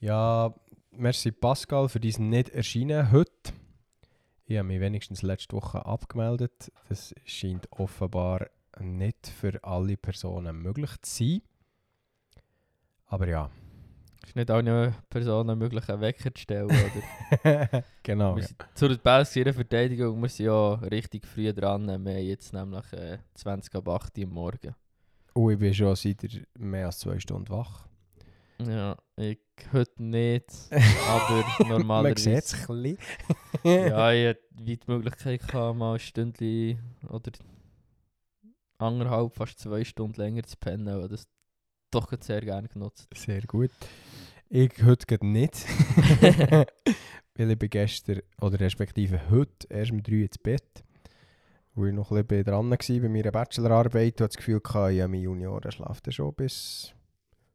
[0.00, 0.54] Ja,
[0.92, 3.52] merci Pascal für diesen nicht erschienen heute.
[4.46, 6.72] Ich habe mich wenigstens letzte Woche abgemeldet.
[6.88, 8.48] Das scheint offenbar
[8.80, 11.42] nicht für alle Personen möglich zu sein.
[13.06, 13.50] Aber ja.
[14.26, 17.84] Ist nicht allen Personen möglich, einen Wecker zu stellen, oder?
[18.02, 18.36] genau.
[18.36, 18.48] Wir Ja.
[18.48, 21.86] sind, zu der Bells ihrer Verteidigung, wir sind ja richtig früh dran.
[21.86, 24.74] Wir haben jetzt nämlich äh, 20 ab 8 Uhr am Morgen.
[25.34, 27.86] Und ich bin schon seit mehr als zwei Stunden wach.
[28.66, 29.38] Ja, ich
[29.72, 30.46] heute nicht,
[31.08, 32.34] aber Man normalerweise...
[32.34, 32.96] sieht es ein
[33.64, 36.78] ja, ich hatte die Möglichkeit, gehabt, mal ein Stündchen
[37.08, 37.32] oder
[38.78, 41.26] anderthalb, fast zwei Stunden länger zu pennen, aber das
[41.90, 43.08] doch sehr gerne genutzt.
[43.14, 43.70] Sehr gut.
[44.48, 45.64] Ich heute gerade nicht.
[47.34, 50.84] Weil ich bin gestern, oder respektive heute, erst um 3 ins Bett.
[51.74, 55.08] Wo ich noch ein bisschen dran war bei meiner Bachelorarbeit hatte das Gefühl, hatte, ja,
[55.08, 56.92] mein Junior der schläft dann schon bis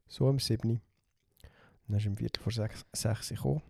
[0.08, 0.80] so um 7 Uhr.
[1.88, 3.62] Dann ist um Viertel vor 6, 6 Uhr gekommen.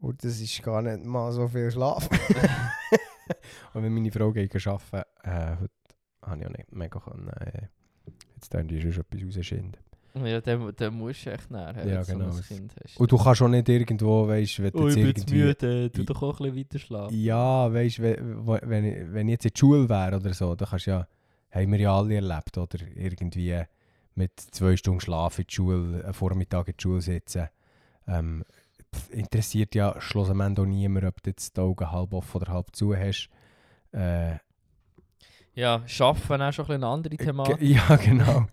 [0.00, 2.08] Und das ist gar nicht mal so viel Schlaf.
[3.74, 5.70] und wenn meine Frau geht arbeiten, äh, heute
[6.22, 7.62] habe ich auch nicht mega können, äh,
[8.34, 9.76] jetzt dann die schon etwas rausschinden.
[10.24, 12.34] Ja, dann, dann musst du echt näher, Ja, wenn du so genau.
[12.36, 12.98] ein Kind hast.
[12.98, 15.44] Und du kannst schon nicht irgendwo, weißt du, wenn du oh, jetzt ich bin irgendwie...
[15.44, 17.14] müde, tu doch auch ein bisschen weiter schlafen.
[17.22, 20.34] Ja, weißt du, wenn, wo- wenn, ich- wenn ich jetzt in der Schule wäre oder
[20.34, 21.06] so, dann kannst du ja,
[21.52, 23.62] haben wir ja alle erlebt, oder irgendwie
[24.14, 27.48] mit zwei Stunden Schlaf in die Schule, einen Vormittag in die Schule sitzen.
[28.06, 28.44] Ähm,
[29.10, 32.94] interessiert ja schlussendlich auch niemand, ob du jetzt die Augen halb offen oder halb zu
[32.96, 33.28] hast.
[33.92, 34.36] Äh,
[35.54, 37.60] Ja, Schaffen auch schon ein eine andere ge- Thematik.
[37.68, 38.46] ja, genau.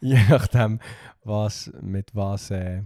[0.00, 0.80] Je nachdem,
[1.24, 2.82] was, mit was äh,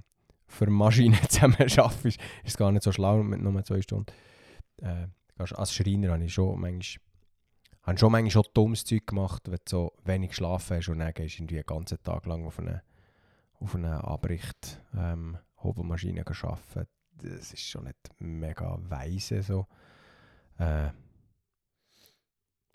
[0.46, 4.06] für Maschinen zusammen schaffst, ist es gar nicht so schlau mit nur zwei Stunden.
[4.82, 5.06] Äh,
[5.38, 7.04] als Schreiner habe ich schon manchmal,
[7.86, 11.14] habe schon manchmal schon dummes Zeug gemacht, wenn du so wenig geschlafen hast und dann
[11.14, 12.82] gehst du irgendwie einen ganzen Tag lang auf eine,
[13.60, 16.88] auf eine Abricht ähm, Hobelmaschine arbeiten.
[17.12, 19.66] Das ist schon nicht mega weise so.
[20.58, 20.90] Äh,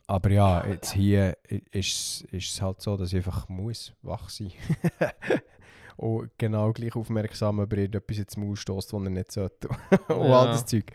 [0.07, 1.37] aber ja, jetzt hier
[1.71, 4.51] ist ist es halt so, dass ich einfach muss wach sein
[5.97, 9.67] Und genau gleich aufmerksam, ob er etwas ins Maul stößt, was er nicht sollte.
[10.09, 10.41] Und Ja.
[10.41, 10.91] all das Zeug.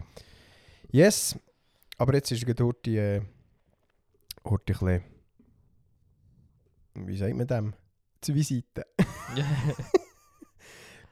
[0.91, 1.39] Yes,
[1.97, 3.23] aber jetzt ist gerade Horti, äh,
[4.49, 5.03] Horti ein bisschen,
[6.95, 7.75] wie sagt man dem?
[8.21, 8.87] Zur Visite.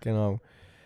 [0.00, 0.40] genau.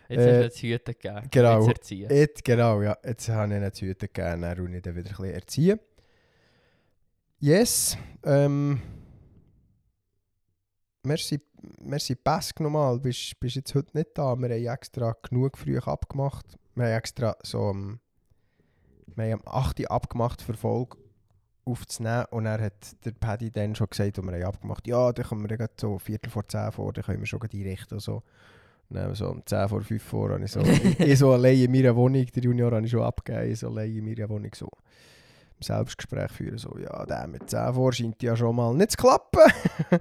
[0.08, 1.28] Jetzt Äh, hast du Hüte gegeben.
[1.30, 1.60] genau.
[1.60, 2.10] Jetzt erziehen.
[2.10, 2.96] Jetzt, genau, ja.
[3.04, 5.80] Jetzt habe ich die Hüte gegeben, dann und ich dann wieder ein bisschen erziehen.
[7.40, 7.96] Yes.
[8.24, 8.80] Ähm,
[11.04, 11.40] merci,
[11.80, 12.98] merci Pesk nochmal.
[12.98, 14.34] Bist, bist jetzt heute nicht da.
[14.36, 16.58] Wir haben extra genug früh abgemacht.
[16.74, 18.00] Wir haben extra so um,
[19.14, 19.80] wir haben am 8.
[19.80, 20.96] Uhr abgemacht für Folge
[21.70, 22.26] aufzunehmen.
[22.30, 25.48] Und er hat der Paddy dann schon gesagt, und wir haben abgemacht, ja, dann können
[25.48, 28.22] wir gleich so Viertel vor 10 vor, dann können wir schon einrichten und so.
[28.90, 30.60] Dann so um 10 vor 5 vor habe ich so,
[30.98, 33.94] ich so allein in meiner Wohnung, der Junior habe ich schon abgegeben, ich so allein
[33.94, 38.36] in meiner Wohnung so im Selbstgespräch führen, so, ja, der mit 10 vor scheint ja
[38.36, 39.52] schon mal nicht zu klappen.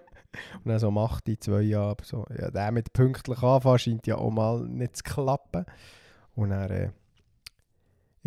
[0.63, 4.17] Und dann so um 8, 2 Jahre, so, ja, der mit pünktlich anfangen scheint ja
[4.17, 5.65] auch mal nicht zu klappen.
[6.35, 6.89] Und dann äh,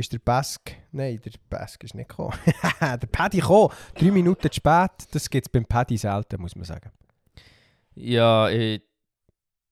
[0.00, 2.36] ist der Bask, nein, der Bask ist nicht gekommen.
[2.80, 6.64] der Paddy gekommen, drei Minuten zu spät, das gibt es beim Paddy selten, muss man
[6.64, 6.90] sagen.
[7.94, 8.82] Ja, ich,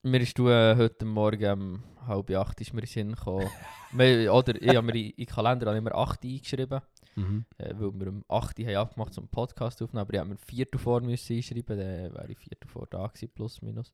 [0.02, 3.48] mir ist du äh, heute Morgen um halb acht ist mir in Sinn gekommen.
[3.92, 6.80] Wir- Oder ich habe mir in in den Kalender mir 8 eingeschrieben,
[7.16, 7.44] Mhm.
[7.58, 10.36] äh, weil wir um 8 Uhr haben abgemacht zum Podcast aufnehmen, aber ich habe mir
[10.36, 13.92] 4 vor müssen einschreiben, dann wäre ich 4 vor da gewesen, plus minus.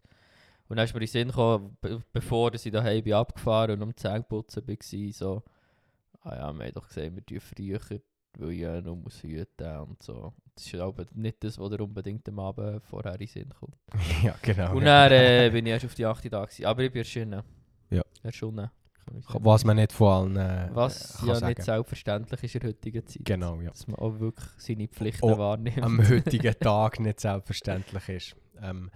[0.68, 3.80] Und dann ist mir in den Sinn gekommen, be bevor dass ich daheim bin abgefahren
[3.80, 5.42] und um 10 putzen war, so,
[6.24, 7.80] ah ja, wir haben doch gesehen, wir tun früher,
[8.38, 10.32] weil ich ja noch muss hüten und so.
[10.54, 13.76] Das ist aber nicht das, was dir unbedingt am Abend vorher in den Sinn kommt.
[14.22, 14.74] ja, genau.
[14.76, 16.32] Und dann äh, bin ich erst auf die 8.
[16.32, 16.64] da gewesen.
[16.66, 17.42] Aber ich bin erschienen.
[17.90, 18.02] Ja.
[18.22, 18.70] Erschienen.
[19.26, 21.46] Was man nicht von allen äh, Was kann ja sagen.
[21.48, 23.22] nicht selbstverständlich ist in der heutigen Zeit.
[23.24, 23.68] Genau, ja.
[23.70, 25.82] Dass man auch wirklich seine Pflichten Oh, wahrnimmt.
[25.82, 28.36] am heutigen Tag nicht selbstverständlich ist.
[28.62, 28.90] Ähm,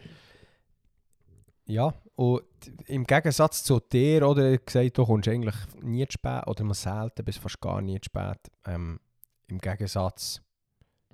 [1.68, 2.42] ja, und
[2.86, 7.24] im Gegensatz zu dir, oder gesagt, du kommst eigentlich nie zu spät, oder mal selten,
[7.24, 8.38] bis fast gar nie zu spät.
[8.64, 8.98] Ähm,
[9.46, 10.42] Im Gegensatz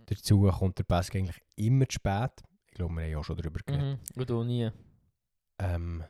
[0.07, 2.31] dazu kommt der Bask eigentlich immer zu spät.
[2.69, 3.99] Ich glaube, wir haben ja auch schon darüber geredet.
[4.15, 4.21] Mhm.
[4.21, 4.71] Und du nie.
[5.59, 6.05] Ähm,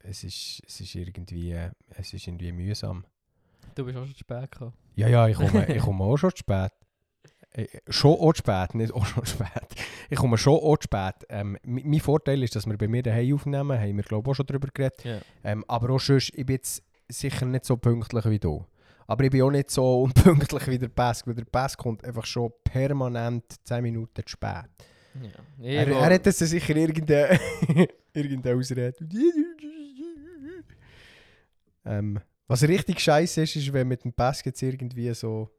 [0.00, 1.52] es, ist, es, ist irgendwie,
[1.90, 3.04] es ist irgendwie mühsam.
[3.74, 4.74] Du bist auch schon zu spät gekommen.
[4.96, 6.72] Ja, ja, ich komme, ich komme auch schon zu spät.
[7.88, 9.68] Schon auch spät, nicht auch schon spät.
[10.10, 11.14] Ich komme schon auch spät.
[11.28, 14.34] Ähm, mein Vorteil ist, dass wir bei mir daheim aufnehmen, haben wir glaube ich auch
[14.36, 15.04] schon darüber geredet.
[15.04, 15.18] Ja.
[15.44, 18.64] Ähm, aber auch sonst, ich bin jetzt sicher nicht so pünktlich wie du.
[19.06, 22.26] Aber ich bin auch nicht so unpünktlich wie der Pass, weil der Pass kommt einfach
[22.26, 24.70] schon permanent 10 Minuten zu spät.
[25.22, 25.64] ja.
[25.64, 27.38] Er, er hat jetzt sicher irgendeine,
[28.12, 28.94] irgendeine Ausrede.
[31.84, 32.18] Ähm,
[32.48, 35.50] was richtig scheiße ist, ist, wenn mit dem Pass jetzt irgendwie so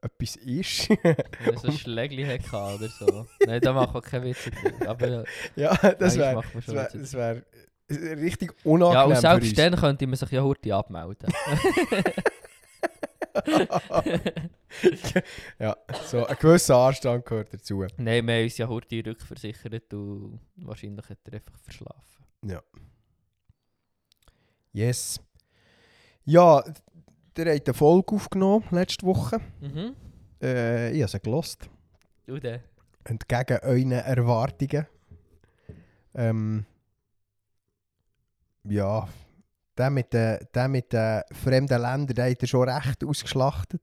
[0.00, 0.88] etwas ist.
[0.90, 3.26] Wenn so ein Schlägli hätte oder so.
[3.46, 4.50] Nein, da mache ich keine Witze.
[4.86, 5.24] Aber
[5.56, 7.42] ja, das wäre das wär,
[7.90, 11.32] richtig Ja, unangenehm und für selbst dann könnte man sich ja heute abmelden.
[15.58, 17.86] ja, so ein gewisser Anstand gehört dazu.
[17.96, 22.02] Nein, wir haben uns ja heute rückversichert und wahrscheinlich hat er einfach verschlafen.
[24.72, 25.20] Yes.
[26.24, 26.64] Ja,
[27.44, 29.40] der hat eine Folge aufgenommen letzte Woche.
[29.60, 29.94] Mhm.
[30.42, 31.68] Äh, ich habe sie gelost.
[32.26, 32.60] Und dann?
[33.04, 34.86] Entgegen euren Erwartungen.
[36.14, 36.64] Ähm,
[38.64, 39.08] ja,
[39.76, 43.82] der mit den, der mit den fremden Ländern, der hat er schon recht ausgeschlachtet.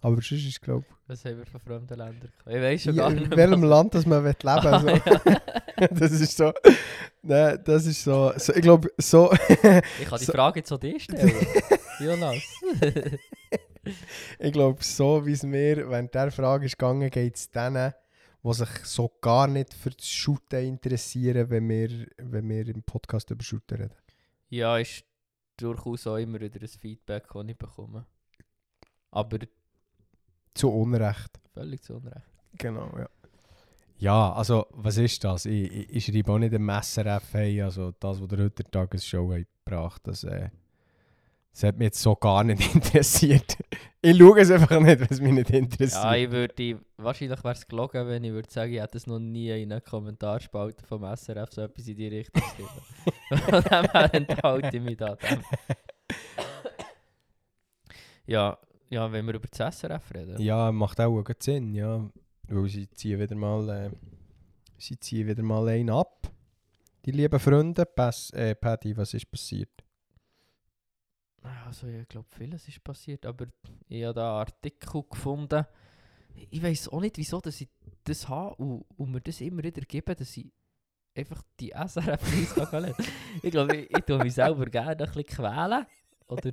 [0.00, 2.32] Aber sonst ist es, glaube Was haben wir von fremden Ländern?
[2.46, 3.38] Ich weiß ich, schon gar nicht in mehr.
[3.38, 5.00] welchem Land das man will leben Ah, will.
[5.04, 5.30] So.
[5.30, 5.88] ja.
[5.90, 6.52] das ist so.
[7.22, 8.32] Nein, das ist so.
[8.36, 9.32] so ich glaube, so.
[9.32, 11.32] Ich kann die Frage jetzt so dir stellen.
[12.00, 12.42] Jonas.
[14.38, 17.92] ich glaube, so wie es mir während der Frage ist gegangen, geht es denen,
[18.42, 23.30] die sich so gar nicht für das Shooten interessieren, wenn wir, wenn wir im Podcast
[23.30, 23.94] über Shooten reden.
[24.50, 25.04] ja, ist
[25.56, 28.06] durchaus auch immer wieder ein Feedback, das ich bekomme.
[29.10, 29.38] Aber
[30.54, 31.40] Zu Unrecht.
[31.52, 32.26] völlig zu Unrecht.
[32.58, 33.08] Genau, ja.
[33.98, 35.46] Ja, also, was ist das?
[35.46, 39.32] Ich, ich, ich schreibe auch nicht im SRF, hey, also das, was der heute Tagesshow
[39.32, 40.50] hat gebracht das, äh,
[41.54, 43.56] das hat mich jetzt so gar nicht interessiert.
[44.02, 46.02] ich schaue es einfach nicht, was mich nicht interessiert.
[46.02, 49.20] Ja, ich würde, wahrscheinlich wäre es gelogen, wenn ich würde sagen, ich hätte es noch
[49.20, 53.40] nie in einer Kommentarspalte vom SRF so etwas in die Richtung geschrieben.
[53.48, 55.14] Von dem her enthalte ich mich da.
[55.14, 55.44] Dem.
[58.26, 58.58] Ja,
[58.90, 60.42] ja, wenn wir über das SRF reden.
[60.42, 62.04] Ja, macht auch gut Sinn, ja.
[62.48, 63.90] Weil sie ziehen wieder mal, äh,
[64.76, 66.28] sie ziehen wieder mal einen ab.
[67.04, 69.83] Die lieben Freunde, Pass, äh, Paddy, was ist passiert?
[71.66, 73.46] Also ich glaube, vieles ist passiert, aber
[73.88, 75.66] ich habe da Artikel gefunden.
[76.50, 77.68] Ich weiß auch nicht, wieso dass ich
[78.04, 80.50] das habe und, und mir das immer wieder geben, dass ich
[81.14, 82.94] einfach die SRF-Preise
[83.42, 85.86] Ich glaube, ich, ich tue mich selber gerne ein bisschen quälen.
[86.26, 86.46] Oder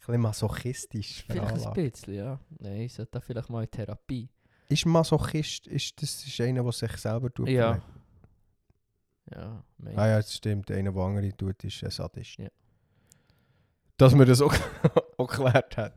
[0.00, 2.40] bisschen masochistisch vielleicht ein bisschen, ja.
[2.58, 4.28] Nein, ich sollte da vielleicht mal in Therapie.
[4.68, 7.48] Ist Masochist, ist das ist einer, der sich selber tut?
[7.48, 7.80] Ja.
[9.32, 9.64] Ja,
[9.94, 10.70] Ah ja, das stimmt.
[10.70, 12.38] Einer, der andere tut, ist ein Sadist.
[12.38, 12.48] Ja.
[13.96, 14.54] Dass man das auch,
[15.18, 15.92] auch geklärt hat.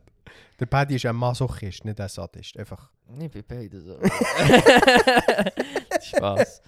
[0.60, 2.56] Der Paddy ist ein Masochist, nicht ein Sadist.
[2.58, 2.90] Einfach.
[3.20, 3.98] Ich bin beide so.
[6.02, 6.62] Spaß.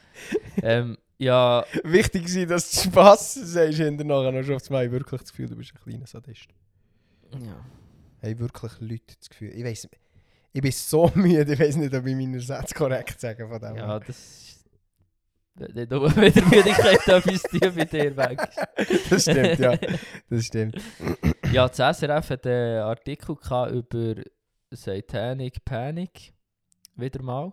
[0.63, 5.31] ähm, ja, Wichtig war, dass du Spass sagst, hinterher noch schon auf Mal wirklich das
[5.31, 6.49] Gefühl, du bist ein kleiner Sadist.
[7.33, 7.65] ja.
[8.23, 9.53] Haben wirklich Leute das Gefühl.
[9.55, 9.89] Ich weiß
[10.53, 13.77] ich bin so müde, ich weiß nicht, ob ich meine Sätze korrekt sage von dem.
[13.77, 14.60] Ja, das.
[15.75, 18.41] Nicht nur mit der Müdigkeit etwas tun bei dir weg.
[19.11, 19.77] das stimmt, ja.
[20.29, 20.77] Das stimmt.
[21.53, 23.37] Ja, das SRF hat einen Artikel
[23.73, 24.23] über
[24.71, 26.33] Satanic Panic.
[26.95, 27.53] Wieder mal.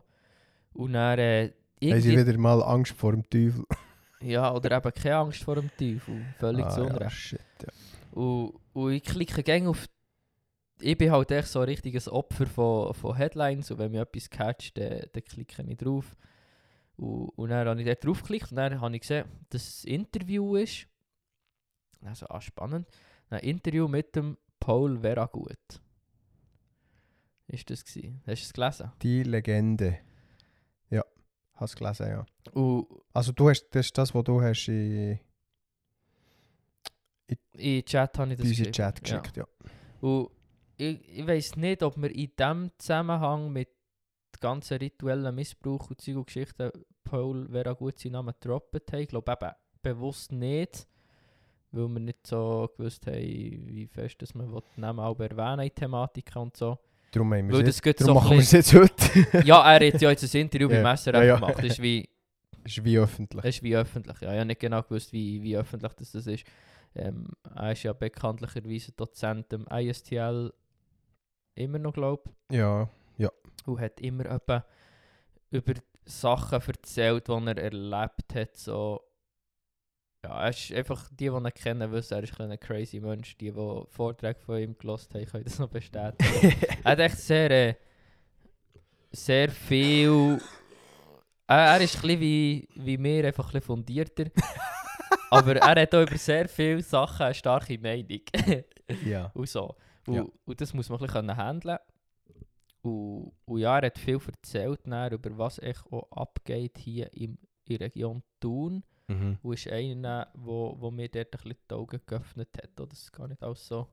[0.74, 1.18] Und dann.
[1.18, 1.52] Äh,
[1.84, 3.66] Haben sie wieder mal Angst vor dem Teufel?
[4.22, 6.24] ja, oder eben keine Angst vor dem Teufel.
[6.38, 7.16] Völlig Ah, zu ja, Unrecht.
[7.16, 7.70] shit, ja.
[8.12, 9.86] Und, und ich klicke gerne auf.
[10.80, 14.30] Ich bin halt echt so ein richtiges Opfer von, von Headlines und wenn mich etwas
[14.30, 16.16] catcht, dann, dann klicke ich drauf.
[16.98, 19.92] Und, und dann habe ich dort draufgeklickt und dann habe ich gesehen, dass es ein
[19.94, 20.88] Interview ist.
[22.04, 22.88] Also, ah, spannend.
[23.30, 25.82] Ein Interview mit dem Paul Veragut.
[27.48, 28.22] Ist das gewesen?
[28.26, 28.92] Hast du es gelesen?
[29.02, 30.00] Die Legende.
[30.90, 31.04] Ja,
[31.56, 32.26] hast du gelesen, ja.
[32.54, 35.20] Und Also du hast, das ist das, was du hast in,
[37.28, 38.72] in den Chat habe ich in das geschrieben.
[38.74, 39.20] Chat Ja.
[39.20, 39.48] geschickt, ja.
[40.02, 40.30] Und
[40.78, 43.70] ich, ich weiß nicht, ob wir in diesem Zusammenhang mit
[44.38, 46.72] dem ganzen rituellen Missbrauch und Zeug und Geschichten
[47.04, 49.00] Paul Vera gut seinen Namen gedroppt haben.
[49.00, 49.52] Ich glaube eben
[49.82, 50.88] bewusst nicht,
[51.72, 55.76] weil wir nicht so gewusst haben, wie fest dass man den Namen auch erwähnen in
[55.76, 56.78] Thematiken und so.
[57.12, 59.46] Darum, haben wir Weil es das jetzt, darum so machen wir es jetzt heute.
[59.46, 61.36] Ja, er hat ja jetzt ein Interview Ja, beim SRF ja, ja.
[61.36, 61.58] gemacht.
[61.58, 62.10] Das ist wie,
[62.66, 63.42] ist wie öffentlich.
[63.42, 64.20] das ist wie öffentlich.
[64.20, 66.44] Ja, ich habe nicht genau gewusst, wie, wie öffentlich das, das ist.
[66.96, 70.52] Ähm, er ist ja bekanntlicherweise Dozent am ISTL
[71.56, 72.90] immer noch, glaube Ja,
[73.66, 74.66] und hat immer etwa
[75.52, 75.74] über
[76.06, 78.56] Sachen erzählt, die er erlebt hat.
[78.56, 79.02] So,
[80.24, 83.38] ja, er ist einfach, die, die ihn kennen, wissen, er ist ein crazy Mensch.
[83.38, 86.54] Die, die Vorträge von ihm gelost haben, können das noch bestätigen.
[86.84, 87.76] er hat echt sehr, äh,
[89.12, 90.40] sehr viel.
[91.48, 94.26] Er, er ist ein wie, wie wir, einfach ein fundierter.
[95.30, 98.22] Aber er hat auch über sehr viele Sachen eine starke Meinung.
[99.06, 99.26] ja.
[99.34, 99.76] und so.
[100.06, 100.26] Und, Ja.
[100.46, 101.78] und das muss man ein bisschen handeln.
[102.82, 107.38] Und, und ja, er hat viel erzählt dann über was echt auch abgeht hier im,
[107.66, 108.84] in der Region Thun.
[109.08, 109.38] Mhm.
[109.42, 113.04] Und ist einer, wo, wo mir dort ein bisschen die Augen geöffnet hat, oder, dass
[113.04, 113.88] es gar nicht alles so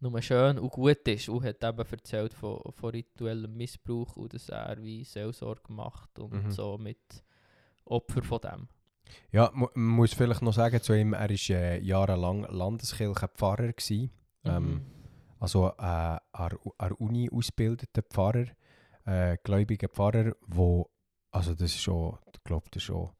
[0.00, 1.28] nur schön und gut ist.
[1.28, 6.32] Und hat eben erzählt von, von rituellem Missbrauch und dass er wie Seelsorge macht und
[6.44, 6.50] Mhm.
[6.50, 7.24] so mit
[7.84, 8.68] Opfer von dem.
[9.32, 13.72] Ja, mu man muss vielleicht noch sagen zu ihm, er war äh, jahrelang Landeskirchenpfarrer.
[13.72, 14.10] Gewesen.
[14.44, 14.80] Ähm, Mhm.
[15.40, 18.46] Also äh, an Uni ausgebildeter Pfarrer,
[19.04, 20.90] äh, gläubiger Pfarrer, wo,
[21.30, 23.10] also das ist schon, ich glaube, das ist schon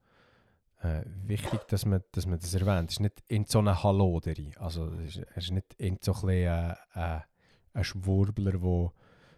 [0.81, 2.89] äh, wichtig, dass man, dass man das erwähnt.
[2.89, 6.21] Es ist nicht in so einer Halloderi, also es ist, ist nicht in so ein,
[6.21, 7.19] bisschen, äh, äh,
[7.73, 8.93] ein Schwurbler, wo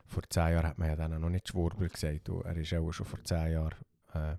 [0.06, 2.92] vor zehn Jahren hat man ja dann noch nicht Schwurbler gesagt, und er ist auch
[2.92, 3.76] schon vor zehn Jahren
[4.14, 4.36] äh,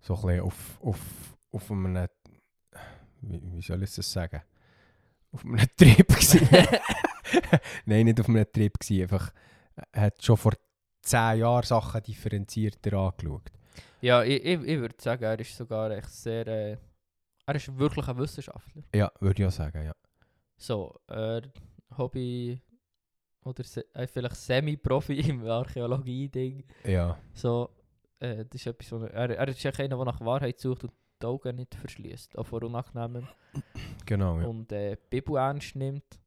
[0.00, 2.08] so ein bisschen auf, auf, auf einem,
[3.20, 4.42] wie, wie soll ich das sagen,
[5.32, 6.48] auf einem Trip gewesen.
[7.86, 9.32] Nein, nicht auf einem Trip gewesen, einfach,
[9.92, 10.52] er hat schon vor
[11.02, 13.50] zehn Jahren Sachen differenzierter angeschaut.
[14.00, 16.46] Ja, ich, ich, ich würde sagen, er ist sogar echt sehr.
[16.46, 16.76] Äh,
[17.46, 18.82] er ist wirklich ein Wissenschaftler.
[18.94, 19.94] Ja, würde ich auch sagen, ja.
[20.56, 21.42] So, er
[21.96, 22.60] Hobby
[23.44, 26.64] oder se, äh, vielleicht Semi-Profi im Archäologie-Ding.
[26.84, 27.70] Ja, So,
[28.18, 31.56] äh, das ist etwas, er, er, ist einer, der nach Wahrheit sucht und die Augen
[31.56, 33.26] nicht verschließt, auch vor Unangenehmen.
[34.10, 34.46] Genau, ja.
[34.46, 36.20] Und äh, die Bibel ernst nimmt,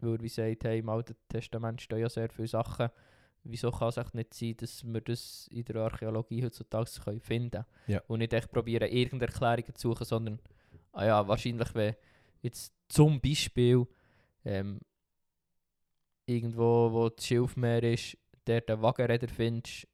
[0.00, 2.88] weil er wie sagt, hey, im Alten Testament stehen ja sehr viele Sachen.
[3.42, 7.50] Wieso kann es echt nicht sein, dass wir das in der Archäologie heutzutage können finden
[7.50, 7.64] können?
[7.86, 8.02] Ja.
[8.06, 10.40] Und nicht echt probieren, irgendeine Erklärungen zu suchen, sondern,
[10.92, 11.94] ah ja, wahrscheinlich, wenn
[12.42, 13.86] jetzt zum Beispiel
[14.44, 14.80] ähm,
[16.26, 18.16] irgendwo, wo das Schilfmeer ist,
[18.46, 19.88] der den Wagenräder findest,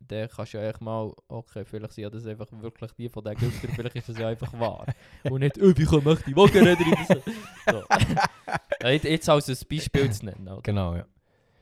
[0.00, 3.22] dann kannst du ja echt mal, okay, vielleicht sind ja das einfach wirklich die von
[3.22, 4.86] den Ägyptern, vielleicht ist das ja einfach wahr.
[5.24, 7.22] Und nicht, oh, kommen echt die in das?
[7.70, 7.84] So.
[8.82, 10.48] Ja, jetzt- als ein Beispiel zu nennen.
[10.48, 10.62] Oder?
[10.62, 11.04] Genau, ja.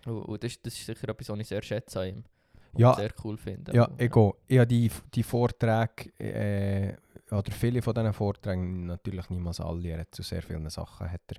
[0.07, 2.25] Und, und das, das ist sicher etwas, was ich sehr schätze an ihm.
[2.73, 2.95] Und Ja.
[2.95, 3.73] sehr cool finde.
[3.75, 4.33] Ja, ich gehe.
[4.47, 6.95] Ich habe die, die Vorträge, äh,
[7.31, 11.21] oder viele von diesen Vorträgen, natürlich niemals alle, er hat zu sehr vielen Sachen, hat
[11.29, 11.37] er,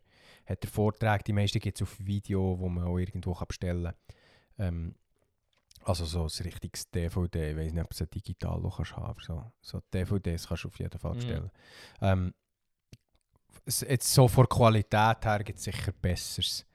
[0.52, 3.94] hat er Vorträge, die meisten gibt es auf Video, wo man auch irgendwo kann bestellen
[4.58, 4.68] kann.
[4.68, 4.96] Ähm,
[5.86, 9.20] also so ein richtiges DVD, ich weiß nicht, ob es ein digital auch kannst haben,
[9.22, 11.16] so, so DVDs kannst du auf jeden Fall Mhm.
[11.18, 11.52] bestellen.
[12.02, 12.34] Ähm,
[13.66, 16.66] es- jetzt so von Qualität her gibt es sicher Besseres,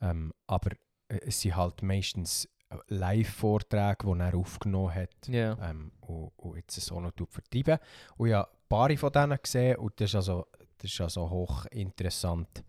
[0.00, 0.72] ähm, aber
[1.08, 2.48] äh, es sind halt meistens
[2.88, 5.56] Live-Vorträge, die er aufgenommen hat Ja.
[5.70, 7.78] ähm, und, und jetzt so noch vertreiben.
[8.16, 10.46] Und habe ein paar von denen gesehen und das ist also,
[10.78, 12.64] das ist also hoch interessant.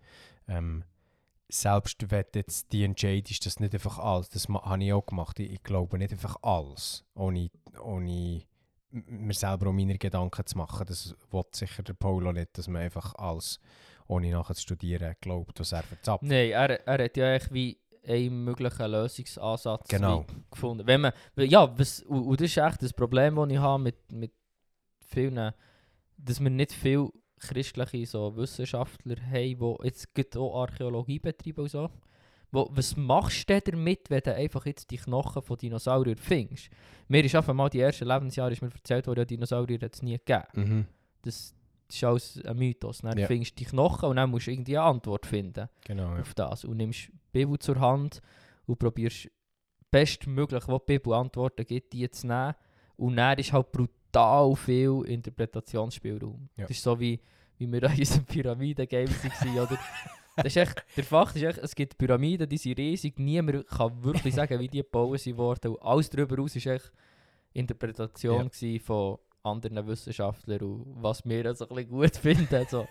[0.47, 0.83] Ähm,
[1.49, 5.39] selbst wenn du jetzt die entscheidest, das nicht einfach alles, das habe ich auch gemacht,
[5.39, 7.49] ich, ich glaube nicht einfach alles, ohne,
[7.81, 8.41] ohne
[8.89, 10.85] mir selber um meine Gedanken zu machen.
[10.87, 13.59] Das will sicher der Paulo nicht, dass man einfach alles,
[14.07, 16.23] ohne nachher zu studieren, glaubt, was er verzapft.
[16.23, 20.25] Nein, er, er hat ja echt wie einen möglichen Lösungsansatz Genau.
[20.49, 20.85] gefunden.
[20.87, 24.11] Wenn man, ja, was, und, und das ist echt das Problem, das ich habe mit,
[24.11, 24.31] mit
[25.01, 25.51] vielen,
[26.17, 27.09] dass wir nicht viel
[27.47, 29.33] christliche so Wissenschaftler haben,
[29.81, 31.89] die jetzt auch Archäologie betreiben und so.
[32.51, 36.69] Wo, was machst du damit, wenn du einfach jetzt die Knochen von Dinosauriern findest?
[37.07, 40.01] Mir ist einfach mal die ersten Lebensjahre ist mir erzählt worden, ja, Dinosaurier hat es
[40.01, 40.43] nie gegeben.
[40.53, 40.85] Mhm.
[41.23, 41.53] Das,
[41.87, 42.99] das ist alles ein Mythos.
[42.99, 43.27] Dann Ja.
[43.27, 46.21] findest du die Knochen und dann musst du irgendwie eine Antwort finden Genau, ja.
[46.21, 48.21] auf das und nimmst Bibel zur Hand
[48.67, 49.29] und probierst
[49.91, 52.53] bestmöglich, wo die Bibel Antworten gibt, die zu nehmen.
[52.97, 56.49] Und dann ist halt brutal viel Interpretationsspielraum.
[56.57, 56.63] Ja.
[56.63, 57.19] Das ist so wie,
[57.57, 59.77] wie wir an unserem Pyramiden-Game waren, oder?
[60.38, 64.03] Das ist echt, der Fakt ist echt, es gibt Pyramiden, die sind riesig, niemand kann
[64.03, 65.71] wirklich sagen, wie die gebaut sind worden.
[65.75, 66.91] Und alles darüber raus war echt
[67.53, 72.65] Interpretation gewesen von anderen Wissenschaftlern und was wir also ein bisschen gut finden.
[72.69, 72.85] So.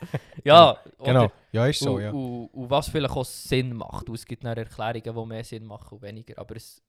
[0.44, 2.10] Ja, oder- Genau, ja, ist so, und, ja.
[2.12, 4.08] und, und was vielleicht auch Sinn macht.
[4.08, 6.38] Und es gibt dann Erklärungen, die mehr Sinn machen und weniger.
[6.38, 6.80] Aber es,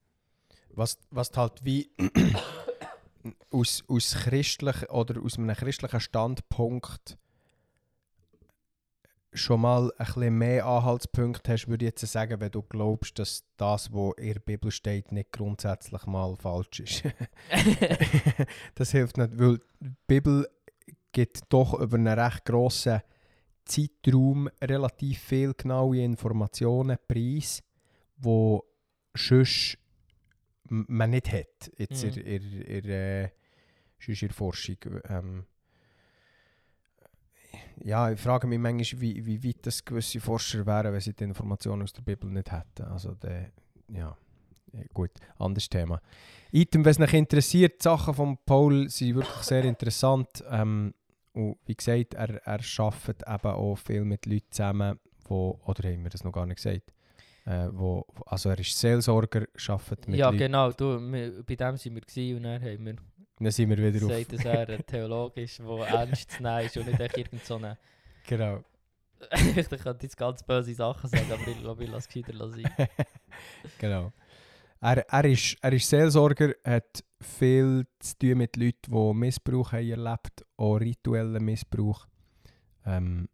[0.69, 1.89] Was, was halt wie
[3.51, 7.17] aus, aus christlich oder aus einem christlichen Standpunkt
[9.35, 13.43] schon mal ein bisschen mehr Anhaltspunkte hast, würde ich jetzt sagen, wenn du glaubst, dass
[13.57, 17.03] das, was in der Bibel steht, nicht grundsätzlich mal falsch ist.
[18.75, 20.47] das hilft nicht, weil die Bibel
[21.11, 23.01] gibt doch über einen recht grossen
[23.65, 27.63] Zeitraum relativ viel genaue Informationen preis,
[28.17, 28.63] wo
[29.15, 29.77] sonst
[30.69, 32.09] man nicht hat, jetzt Mhm.
[32.09, 33.29] in, in, in, äh,
[33.99, 34.77] sonst in der Forschung.
[35.07, 35.45] Ähm,
[37.83, 41.23] ja, ich frage mich manchmal, wie, wie weit das gewisse Forscher wären, wenn sie die
[41.23, 42.83] Informationen aus der Bibel nicht hätten.
[42.83, 43.51] Also, der,
[43.89, 44.15] ja,
[44.93, 46.01] gut, anderes Thema.
[46.51, 50.43] Item, wenn es euch interessiert, die Sachen von Paul sind wirklich sehr interessant.
[50.49, 50.93] Ähm,
[51.33, 56.03] und wie gesagt, er, er arbeitet eben auch viel mit Leuten zusammen, wo, oder haben
[56.03, 56.93] wir das noch gar nicht gesagt?
[57.45, 60.37] Äh, wo, also er ist Seelsorger, arbeitet mit ja, Leuten.
[60.37, 60.71] genau.
[60.71, 62.95] Du, wir, bei dem waren wir gewesen, und dann haben wir
[63.37, 64.43] Dann sind wir wieder gesagt, auf.
[64.43, 67.55] dass er ein Theologe ist, der ernst zu nehmen ist und nicht echt irgend so
[67.55, 67.77] eine
[68.27, 68.63] Genau.
[69.55, 72.65] ich könnte jetzt ganz böse Sachen sagen, aber ich glaube, ich lasse es gescheiter sein.
[73.79, 74.13] genau.
[74.81, 79.89] Er, er, ist, er ist Seelsorger, hat viel zu tun mit Leuten, die Missbrauch haben
[79.89, 82.05] erlebt, auch rituellen Missbrauch.
[82.85, 83.27] Ähm,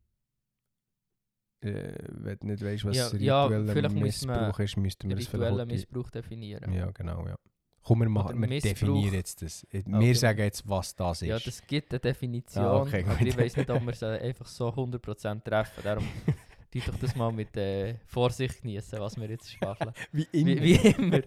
[1.62, 5.26] äh, wenn du nicht weißt, was Ja, ja, ritueller wir Missbrauch ist, müssten wir das
[5.26, 6.72] Rituellen vielleicht Missbrauch definieren.
[6.74, 7.36] Ja, genau, ja.
[7.84, 8.74] Komm, wir, machen, wir Missbrauch.
[8.74, 9.66] definieren jetzt das.
[9.72, 10.14] Wir Okay.
[10.14, 11.28] sagen jetzt, was das ist.
[11.28, 14.46] Ja, das gibt eine Definition, Ah, okay, aber ich weiß nicht, ob wir es einfach
[14.46, 15.82] so 100% treffen.
[15.84, 16.08] Darum
[16.72, 19.94] tu doch das mal mit äh, Vorsicht genießen, was wir jetzt schwaffeln.
[20.12, 21.22] wie Wie, wie immer.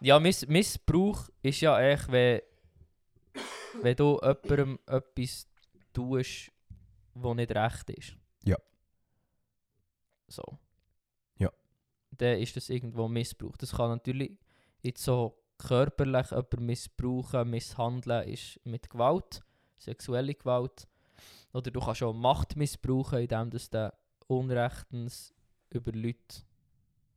[0.00, 2.40] ja, Miss Missbrauch ist ja echt, wenn,
[3.82, 5.46] wenn du jemandem etwas
[5.92, 6.50] tust,
[7.14, 8.16] was nicht recht ist.
[8.44, 8.56] Ja.
[10.28, 10.42] So.
[11.38, 11.50] Ja.
[12.10, 13.56] Dann ist das irgendwo Missbrauch.
[13.56, 14.32] Das kann natürlich
[14.86, 19.42] jetzt so körperlich jemanden missbrauchen, misshandeln, ist mit Gewalt,
[19.78, 20.86] sexuelle Gewalt.
[21.52, 23.92] Oder du kannst auch Macht missbrauchen, indem du
[24.28, 25.34] unrechtens
[25.70, 26.42] über Leute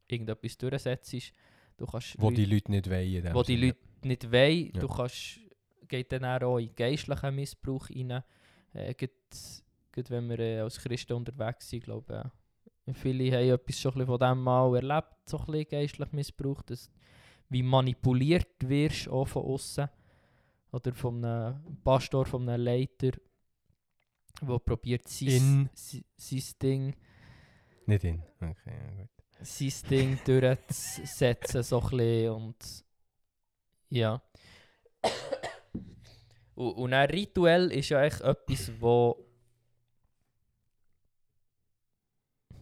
[0.08, 1.34] irgendetwas durchsetzt.
[1.78, 3.34] Du kannst Wo Leute- die Leute nicht wollen.
[3.34, 3.68] wo die Sinne.
[3.68, 4.72] Leute nicht wollen.
[4.74, 4.80] Ja.
[4.82, 5.40] Du kannst,
[5.88, 8.24] geht dann auch in geistlichen Missbrauch rein.
[8.74, 9.14] Äh, gerade,
[9.92, 12.32] gerade wenn wir äh, als Christen unterwegs sind, glaube
[12.86, 16.90] äh, viele haben etwas schon von dem mal erlebt, so ein bisschen geistlich Missbrauch, dass
[17.50, 19.89] wie manipuliert wirst auch von außen
[20.72, 23.12] oder von einem Pastor, von einem Leiter,
[24.41, 26.96] der probiert sein, In- sein, sein Ding
[27.88, 28.22] Nicht in.
[28.39, 29.10] Okay, ja, gut.
[29.41, 32.86] sein Ding durchzusetzen, so ein bisschen und
[33.89, 34.22] ja.
[36.56, 39.25] Und, und ein Rituell ist ja echt etwas, wo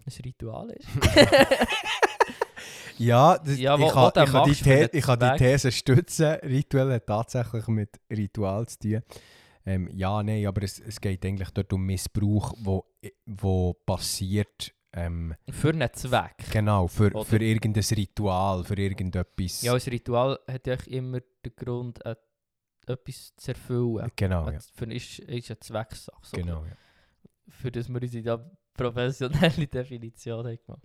[0.05, 0.87] ein Ritual ist.
[2.99, 5.19] Ja, das, Ja, ich, wo- kann, ich, kann die machst für The den ich kann
[5.19, 5.37] die.
[5.37, 6.25] These stützen.
[6.43, 9.01] Rituell hat tatsächlich mit Ritual zu tun.
[9.65, 12.85] Ähm, ja, nein, aber es, es geht eigentlich dort um Missbrauch, wo,
[13.25, 14.73] wo passiert.
[14.93, 16.35] Ähm, Für einen Zweck.
[16.51, 19.61] genau, für, Oder- für irgendein Ritual, für irgendetwas.
[19.61, 22.15] Ja, ein Ritual hat ja immer den Grund, äh,
[22.87, 24.09] etwas zu erfüllen.
[24.15, 24.59] genau, ja.
[24.73, 26.17] Für ist, ist eine Zwecksache.
[26.21, 26.71] So Genau, ja.
[27.49, 30.81] Für das wir unsere da professionelle Definition haben gemacht.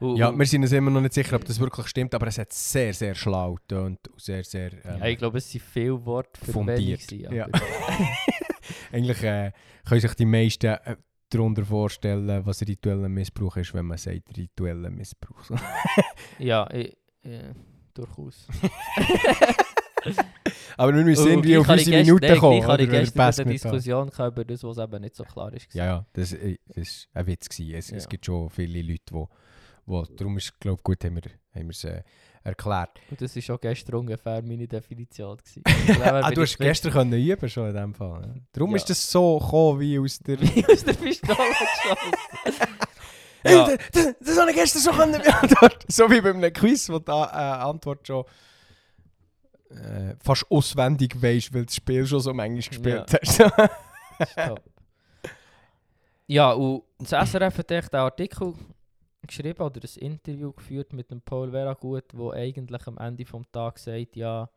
[0.00, 2.26] Und- Ja, und- wir sind uns immer noch nicht sicher, ob das wirklich stimmt, aber
[2.26, 6.04] es hat sehr, sehr schlau und sehr, sehr ähm, ja, ich glaube, es sind viele
[6.04, 7.06] Worte für fundiert.
[7.08, 7.46] gewesen, Ja.
[8.92, 9.52] Eigentlich äh,
[9.86, 10.96] können sich die meisten äh,
[11.30, 15.50] darunter vorstellen, was ritueller Missbrauch ist, wenn man sagt ritueller Missbrauch.
[16.38, 16.92] Ja, äh,
[17.94, 18.46] durchaus.
[20.76, 22.58] aber wir müssen irgendwie auf unsere Minuten kommen.
[22.58, 25.72] ich wenn gestern eine Diskussion gehabt über das, was eben nicht so klar ist.
[25.74, 27.48] Ja, ja, das, äh, war ein Witz.
[27.58, 28.08] Es, es Ja.
[28.08, 29.24] gibt schon viele Leute, die...
[29.86, 32.02] Wo, darum ist glaube gut, haben wir haben wir es äh,
[32.42, 32.90] erklärt.
[33.10, 35.36] Und das war schon gestern ungefähr meine Definition.
[35.36, 35.62] gewesen.
[36.02, 38.22] ah, du hast gestern können üben schon in dem Fall.
[38.22, 38.34] Ja.
[38.52, 38.76] Darum Ja.
[38.76, 40.38] ist das so gekommen, wie aus der...
[40.70, 42.76] Aus der Pistole geschossen.
[43.44, 43.64] Ja.
[43.76, 45.86] das, das, das habe ich gestern schon können beantworten.
[45.88, 48.24] so wie bei einem Quiz, wo die äh, Antwort schon
[49.70, 53.34] äh, fast auswendig weißt, weil das Spiel schon so manchmal gespielt hast.
[54.32, 54.62] Stopp.
[56.28, 58.54] Ja, und das SRF hat echt einen Artikel
[59.26, 63.78] geschrieben oder ein Interview geführt mit dem Paul Veragut, wo eigentlich am Ende vom Tag
[63.78, 64.48] sagt, ja,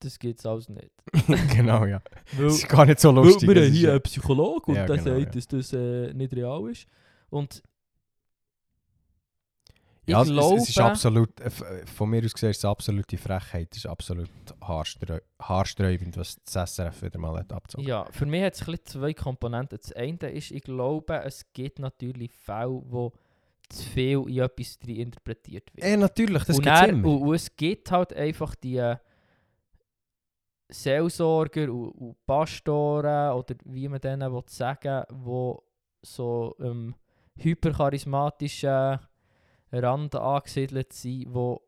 [0.00, 0.90] das gibt es alles nicht.
[1.56, 2.02] genau, ja.
[2.32, 3.48] Weil, Das ist gar nicht so weil lustig.
[3.48, 5.40] wir das haben hier einen Psychologe und Ja, der genau, sagt, ja.
[5.40, 6.86] dass das äh, nicht real ist.
[7.30, 7.62] Und
[10.06, 13.16] ja, ich glaube, es ist absolut, äh, äh, von mir aus gesehen, ist es absolute
[13.16, 13.68] Frechheit.
[13.72, 14.28] Es ist absolut
[14.62, 19.14] haarstreu haarsträubend, was das SRF wieder mal hat abgezogen Ja, für mich hat es zwei
[19.14, 19.78] Komponenten.
[19.80, 23.12] Das eine ist, ich glaube, es gibt natürlich Fälle, wo
[23.68, 25.84] zu viel in etwas drin interpretiert wird.
[25.84, 27.08] Eh, natürlich, das gibt es immer.
[27.08, 28.94] und, und es gibt halt einfach die
[30.68, 35.62] Seelsorger und, und Pastoren oder wie man denen will sagen wo
[36.02, 36.94] so ähm,
[37.36, 38.98] hypercharismatischen
[39.72, 41.60] Rand angesiedelt sind, wo,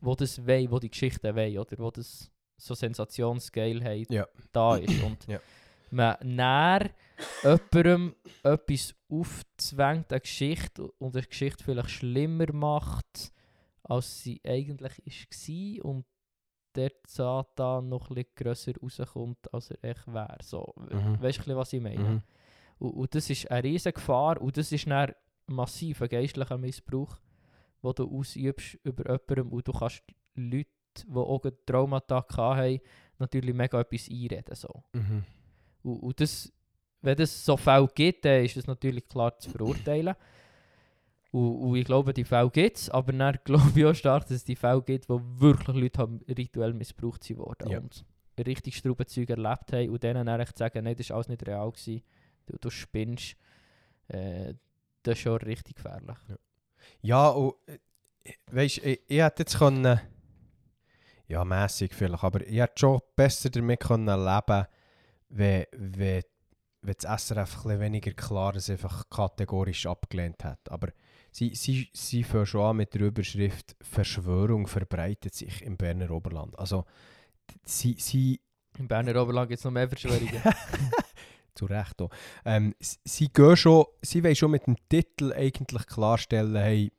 [0.00, 4.26] wo das wollen, wo die Geschichten wollen oder wo das so Sensationsgeilheit Ja.
[4.52, 5.02] da ist.
[5.02, 5.40] Und Ja.
[5.90, 6.90] man näher
[7.42, 13.32] jemandem etwas aufzwängt, eine Geschichte, und eine Geschichte vielleicht schlimmer macht,
[13.82, 16.06] als sie eigentlich war und
[16.74, 20.38] der Satan noch ein bisschen grösser rauskommt, als er echt wäre.
[20.42, 21.20] So, Mhm.
[21.22, 21.98] Weißt du, was ich meine?
[22.02, 22.22] Mhm.
[22.78, 25.12] Und, und das ist eine riesige Gefahr und das ist dann
[25.46, 27.18] massiver geistlicher Missbrauch,
[27.82, 30.02] den du ausübst über jemandem und du kannst
[30.34, 30.68] Leute,
[31.06, 32.80] die auch Traumata haben,
[33.18, 34.54] natürlich mega etwas einreden.
[34.54, 34.84] So.
[34.92, 35.24] Mhm.
[35.82, 36.52] Und, und das,
[37.02, 40.14] wenn es so Fälle gibt, dann ist das natürlich klar zu verurteilen.
[41.30, 44.36] Und, und ich glaube, die Fälle gibt es, aber dann glaube ich auch stark, dass
[44.36, 47.78] es die Fälle gibt, wo wirklich Leute haben rituell missbraucht sind worden Ja.
[47.78, 48.04] und
[48.46, 51.70] richtig Straubenzeug erlebt haben und denen dann echt sagen, nein, das war alles nicht real.
[51.70, 52.02] Gewesen.
[52.46, 53.36] du, du spinnst,
[54.08, 54.54] äh,
[55.04, 56.16] das ist schon richtig gefährlich.
[57.00, 57.78] Ja, und äh,
[58.50, 60.00] weißt ich, ich hätte jetzt können.
[61.26, 64.66] Ja, mäßig vielleicht, aber ich hätte schon besser damit können leben
[65.30, 66.22] wenn, wenn,
[66.82, 70.70] wenn das SRF ein bisschen weniger klar es einfach kategorisch abgelehnt hat.
[70.70, 70.88] Aber
[71.30, 76.58] sie, sie, sie fangen schon an mit der Überschrift Verschwörung verbreitet sich im Berner Oberland.
[76.58, 76.84] Also,
[77.64, 78.40] sie, sie
[78.78, 80.42] Im Berner Oberland gibt es noch mehr Verschwörungen.
[81.54, 82.10] zu Recht auch.
[82.44, 86.92] Ähm, sie gehen schon, sie wollen schon mit dem Titel eigentlich klarstellen, hey,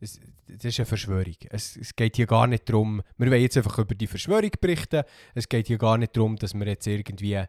[0.00, 1.36] es, das ist eine Verschwörung.
[1.50, 5.02] Es, es geht hier gar nicht darum, wir wollen jetzt einfach über die Verschwörung berichten,
[5.34, 7.42] es geht hier gar nicht darum, dass wir jetzt irgendwie,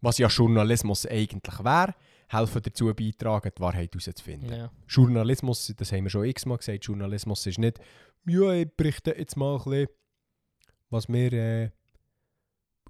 [0.00, 1.94] was ja Journalismus eigentlich wäre,
[2.28, 4.52] helfen dazu beitragen, die Wahrheit herauszufinden.
[4.52, 4.70] ja.
[4.88, 7.78] Journalismus, das haben wir schon x-mal gesagt, Journalismus ist nicht,
[8.26, 9.88] ja, ich berichte jetzt mal ein bisschen,
[10.90, 11.70] was mir äh,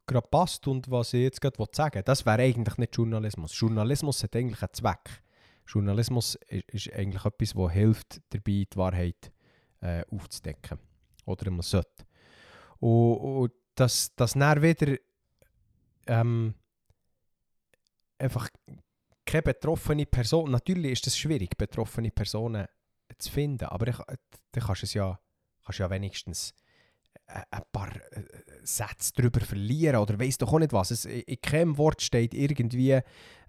[0.07, 2.03] gerade passt und was ich jetzt gerade sagen will.
[2.03, 3.59] Das wäre eigentlich nicht Journalismus.
[3.59, 5.23] Journalismus hat eigentlich einen Zweck.
[5.66, 9.33] Journalismus ist, ist eigentlich etwas, das hilft, dabei die Wahrheit
[9.81, 10.79] äh, aufzudecken.
[11.25, 12.07] Oder man sollte.
[12.79, 14.97] Und, und dass das dann wieder
[16.07, 16.55] ähm,
[18.19, 18.49] einfach
[19.25, 22.66] keine betroffene Person, natürlich ist es schwierig, betroffene Personen
[23.19, 25.19] zu finden, aber ich, dann kannst du es ja,
[25.64, 26.55] kannst ja wenigstens
[27.27, 28.25] äh, ein paar äh,
[28.66, 30.90] Sätze darüber verlieren oder weiss doch auch nicht was.
[30.90, 33.00] Es, in keinem Wort steht irgendwie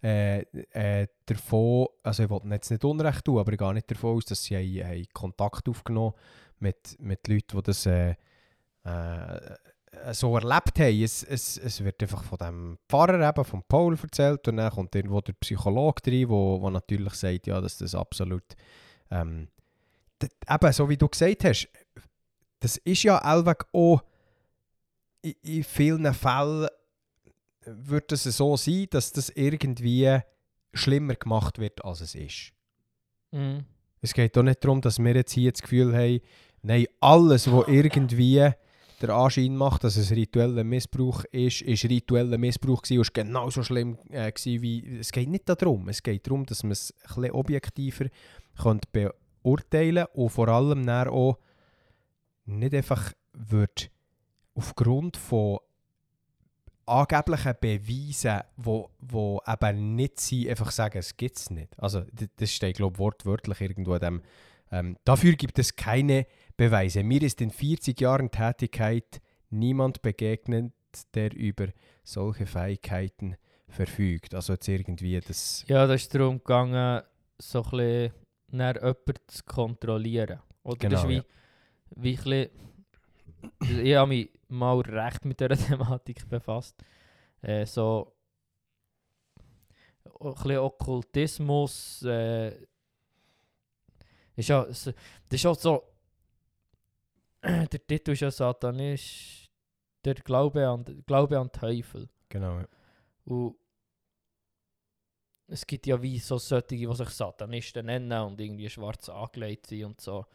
[0.04, 4.18] äh, äh, davon, also ich wollte jetzt nicht Unrecht tun, aber ich gehe nicht davon
[4.18, 6.14] aus, dass sie haben, haben Kontakt aufgenommen
[6.60, 8.16] mit, mit Leuten, die das äh,
[8.84, 9.56] äh,
[10.12, 11.04] so erlebt haben.
[11.04, 14.96] Es, es, es wird einfach von dem Pfarrer, eben, von Paul erzählt und dann kommt
[14.96, 18.44] irgendwo der Psychologe rein, wo, wo natürlich sagt, ja, dass das absolut
[19.12, 19.48] ähm,
[20.22, 21.70] eben, so wie du gesagt hast,
[22.60, 24.02] das ist ja allweg auch
[25.22, 26.68] in, vielen Fällen
[27.66, 30.20] wird es so sein, dass das irgendwie
[30.74, 32.54] schlimmer gemacht wird, als es ist.
[33.32, 33.66] Mhm.
[34.02, 36.22] Es geht auch nicht darum, dass wir jetzt hier das Gefühl haben,
[36.62, 38.52] nein, alles, was irgendwie
[39.02, 43.64] der Anschein macht, dass es ritueller Missbrauch ist, ist ritueller Missbrauch gewesen und ist genauso
[43.64, 44.98] schlimm äh, gewesen wie...
[45.00, 45.88] Es geht nicht darum.
[45.90, 48.06] Es geht darum, dass man es ein bisschen objektiver
[48.60, 51.38] könnte beurteilen und vor allem dann auch
[52.46, 53.92] nicht einfach wird
[54.58, 55.60] aufgrund von
[56.86, 61.78] angeblichen Beweisen, wo, wo eben nicht sind, einfach sagen, es gibt es nicht.
[61.78, 62.04] Also
[62.38, 64.22] das steht, glaube ich, wortwörtlich irgendwo in dem.
[64.72, 67.04] Ähm, dafür gibt es keine Beweise.
[67.04, 70.74] Mir ist in 40 Jahren Tätigkeit niemand begegnet,
[71.14, 71.68] der über
[72.04, 73.36] solche Fähigkeiten
[73.68, 74.34] verfügt.
[74.34, 75.66] Also jetzt irgendwie das...
[75.68, 77.04] Ja, da ist darum gegangen,
[77.38, 78.14] so ein bisschen
[78.50, 80.40] nach jemanden zu kontrollieren.
[80.64, 81.24] Oder das Genau, ist wie, ja.
[81.98, 82.50] wie ein bisschen,
[83.62, 86.76] ich habe mich mal recht mit dieser Thematik befasst.
[87.42, 88.16] Äh, so
[90.20, 92.04] ein bisschen Okkultismus.
[92.04, 92.68] Äh,
[94.36, 94.94] ist ja, das
[95.32, 95.84] ist auch so,
[97.44, 99.50] der Titel ist ja Satanisch,
[100.06, 102.10] der Glaube an, Glaube an Teufel.
[102.30, 102.68] Genau, ja.
[103.26, 103.56] Und
[105.48, 109.86] es gibt ja wie so solche, die sich Satanisten nennen und irgendwie schwarz angelegt sind
[109.86, 110.26] und so.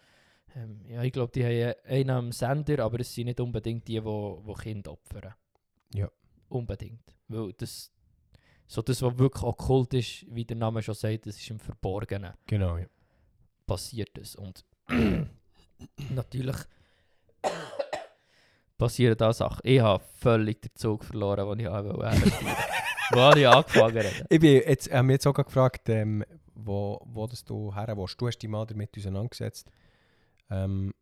[0.54, 4.00] Ähm, ja, ich glaube, die haben einen am Sender, aber es sind nicht unbedingt die,
[4.00, 5.34] die, die Kinder opfern.
[5.94, 6.10] Ja.
[6.48, 7.14] Unbedingt.
[7.28, 7.90] Weil das,
[8.66, 12.34] so das, was wirklich okkult ist, wie der Name schon sagt, das ist im Verborgenen
[12.46, 12.86] Genau, ja.
[13.66, 14.36] passiert es.
[14.36, 14.64] Und
[16.10, 16.56] natürlich
[18.78, 19.60] passieren da Sachen.
[19.64, 21.92] Ich habe völlig den Zug verloren, den ich habe.
[23.12, 24.06] Wo habe ich angefangen?
[24.28, 28.20] Ich bin jetzt, äh, mich jetzt auch gefragt, ähm, wo, wo das du her willst.
[28.20, 29.70] Du hast dich mal damit auseinandergesetzt.
[30.52, 30.92] Ähm,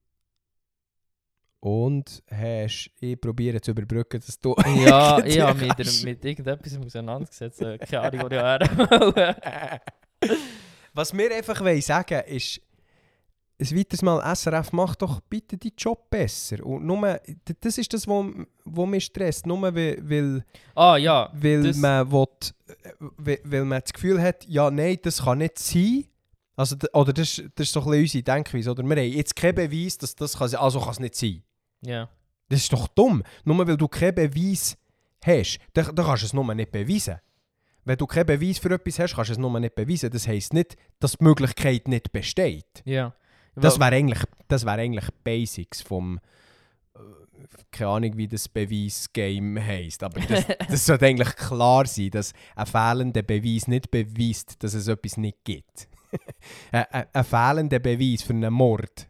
[1.63, 4.55] und hast, ich probiere zu überbrücken, dass du...
[4.87, 7.61] Ja, ich habe mich der- mit irgendetwas auseinandergesetzt.
[7.61, 9.81] äh, Keine Ahnung, wo ich her
[10.95, 12.61] Was wir einfach wollen sagen ist,
[13.61, 16.65] ein weiteres Mal SRF macht doch bitte die Job besser.
[16.65, 17.21] Und nur,
[17.61, 18.27] das ist das, was
[18.65, 19.47] wo mich stresst.
[19.47, 22.27] Nur weil, weil, Ah ja, weil, man will,
[22.69, 26.05] äh, weil, weil man das Gefühl hat, ja, nein, das kann nicht sein.
[26.61, 28.71] Also, oder das, ist- das ist so ein bisschen unsere Denkweise.
[28.71, 31.43] Oder wir haben jetzt keinen Beweis, dass das kann, sein- also kann es nicht sein.
[31.83, 32.09] ja.
[32.49, 33.23] Das ist doch dumm.
[33.45, 34.77] Nur weil du keinen Beweis
[35.25, 37.21] hast, dann, dann kannst du es nur nicht beweisen.
[37.85, 40.11] Wenn du keinen Beweis für etwas hast, kannst du es nur nicht beweisen.
[40.11, 42.83] Das heisst nicht, dass die Möglichkeit nicht besteht.
[42.85, 43.15] ja.
[43.63, 46.19] Das wäre eigentlich, das wär eigentlich Basics vom...
[46.95, 46.99] äh,
[47.71, 52.67] Keine Ahnung, wie das Beweisgame heisst, aber das, das sollte eigentlich klar sein, dass ein
[52.67, 55.89] fehlender Beweis nicht beweist, dass es etwas nicht gibt.
[56.73, 59.09] Ein, fehlender Beweis für einen Mord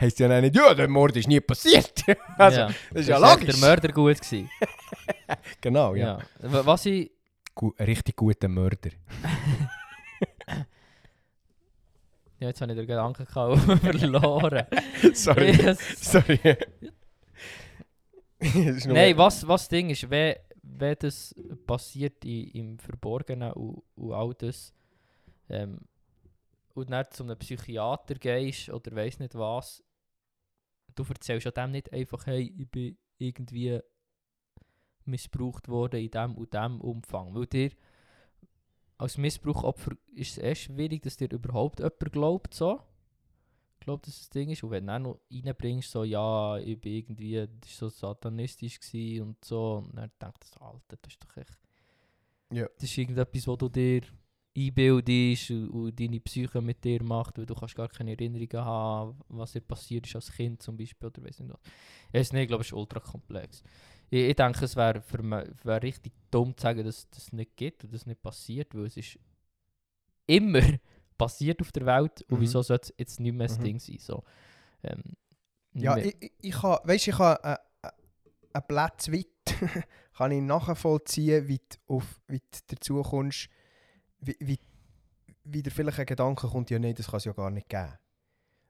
[0.00, 2.04] heisst ja nicht, ja, der Mord ist nie passiert.
[2.38, 2.66] also, ja.
[2.66, 3.58] das ist ja logisch.
[3.58, 4.50] der Mörder gut gewesen.
[5.60, 6.18] Genau, ja.
[6.40, 6.64] ja.
[6.64, 7.10] Was ich
[7.54, 8.90] gu richtig guter Mörder.
[12.38, 14.66] Ja, jetzt habe ich den Gedanken verloren.
[15.14, 15.78] Sorry, Yes.
[15.98, 16.38] sorry.
[18.38, 21.34] Nein, was, was Ding ist, wenn, wenn das
[21.66, 24.74] passiert im Verborgenen und, und all das,
[25.48, 25.80] ähm,
[26.74, 29.82] und dann zu einem Psychiater gehst oder weiss nicht was,
[30.94, 33.80] du erzählst ja dem nicht einfach, hey, ich bin irgendwie
[35.04, 37.34] missbraucht worden in dem und dem Umfang.
[37.34, 37.70] Weil dir
[38.98, 42.82] als Missbrauchopfer ist es erst schwierig, dass dir überhaupt jemand glaubt, so.
[43.74, 44.64] Ich glaube, dass das Ding ist.
[44.64, 48.80] Und wenn du dann noch reinbringst, so, ja, ich bin irgendwie, das war so satanistisch
[49.20, 51.58] und so, und dann denkt er so, Alter, das ist doch echt.
[52.52, 52.66] Ja.
[52.74, 54.02] Das ist irgendetwas, was du dir
[54.56, 59.52] einbildest und, deine Psyche mit dir macht, weil du kannst gar keine Erinnerungen haben, was
[59.52, 61.60] dir passiert ist als Kind zum Beispiel oder weiss nicht was.
[62.08, 63.62] Ich weiß nicht, ich glaube, es ist ultra komplex.
[64.10, 65.02] Ich, ich denke, es wäre
[65.64, 68.96] wär richtig dumm zu sagen, dass das nicht gibt und das nicht passiert, weil es
[68.96, 69.18] ist
[70.26, 70.60] immer
[71.18, 72.42] passiert auf der Welt und Mhm.
[72.42, 73.62] wieso sollte es jetzt nicht mehr das Mhm.
[73.62, 73.98] Ding sein?
[73.98, 74.22] So.
[74.82, 75.02] Ähm,
[75.74, 77.56] Ja, ich, ich, ich kann, weißt, ich äh, äh,
[78.52, 79.26] einen Platz weit
[80.16, 83.48] kann ich nachvollziehen, wie du, auf, wie du dazu kommst,
[84.26, 84.58] wie, wie,
[85.44, 87.92] wie dir vielleicht ein Gedanke kommt, ja nein, das kann es ja gar nicht geben.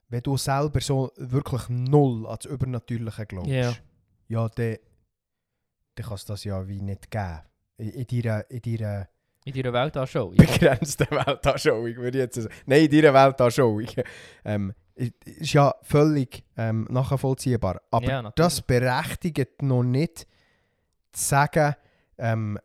[0.09, 3.73] Wenn du selber so wirklich null ans Übernatürliche glaubst, Ja.
[4.29, 4.77] ja, dann,
[5.95, 7.41] dann kann es das ja wie nicht geben.
[7.77, 9.07] In, in deiner, in deiner
[9.45, 10.33] in deiner Weltanschauung.
[10.35, 10.43] Ja.
[10.45, 12.53] begrenzten Weltanschauung, würde ich jetzt sagen.
[12.65, 13.85] Nein, in deiner Weltanschauung.
[14.45, 17.81] Ähm, ist ja völlig ähm, nachvollziehbar.
[17.91, 20.27] Aber Ja, das berechtigt noch nicht
[21.11, 21.75] zu sagen,
[22.17, 22.57] ähm,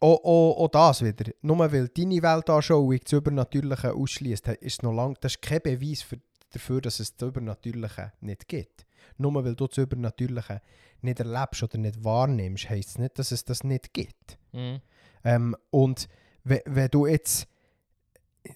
[0.00, 1.32] auch, auch, auch das wieder.
[1.42, 6.18] Nur weil deine Weltanschauung das Übernatürliche ausschließt, ist noch lang, das ist kein Beweis für,
[6.52, 8.86] dafür, dass es das Übernatürliche nicht gibt.
[9.18, 10.60] Nur weil du das Übernatürliche
[11.02, 14.38] nicht erlebst oder nicht wahrnimmst, heisst es nicht, dass es das nicht gibt.
[14.52, 14.80] Mhm.
[15.24, 16.08] Ähm, und
[16.44, 17.46] wenn, du jetzt.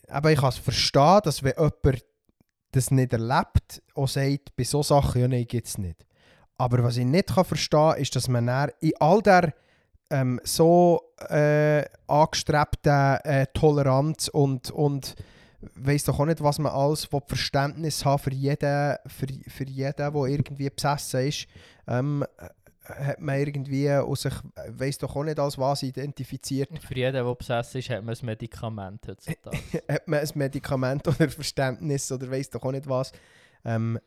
[0.08, 2.04] Aber ich kann es verstehen, dass wenn jemand
[2.72, 6.06] das nicht erlebt, auch sagt, bei solchen Sachen, ja, nein, gibt es nicht.
[6.56, 9.54] Aber was ich nicht kann verstehen kann, ist, dass man in all der
[10.10, 15.14] ähm, so äh, angestrebten äh, Toleranz und, und
[15.74, 19.94] weiß doch auch nicht, was man alles will, Verständnis haben für jeden, für, für jeden,
[19.96, 21.46] der irgendwie besessen ist,
[21.86, 22.48] ähm, äh,
[22.84, 24.34] hat man irgendwie aus sich,
[24.68, 28.26] weiß doch auch nicht, als was identifiziert, Für jeden, der besessen ist, hat man ein
[28.26, 29.58] Medikament heutzutage.
[29.88, 33.12] hat man ein Medikament oder Verständnis oder weiß doch auch nicht was.
[33.64, 33.98] Ähm,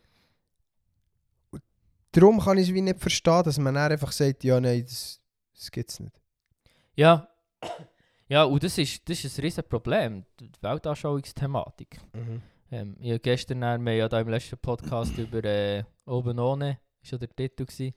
[2.11, 5.22] darum kann ich es wie nicht verstehen, dass man einfach sagt, ja, nein, das,
[5.63, 6.19] das gibt es nicht.
[6.95, 7.27] ja.
[8.29, 11.99] Ja, und das ist, das ist ein riesen Problem, die Weltanschauungsthematik.
[12.71, 16.79] Ähm, ich habe gestern, wir haben ja da im letzten Podcast über äh, Oben ohne,
[17.01, 17.93] ist ja der Titel gewesen,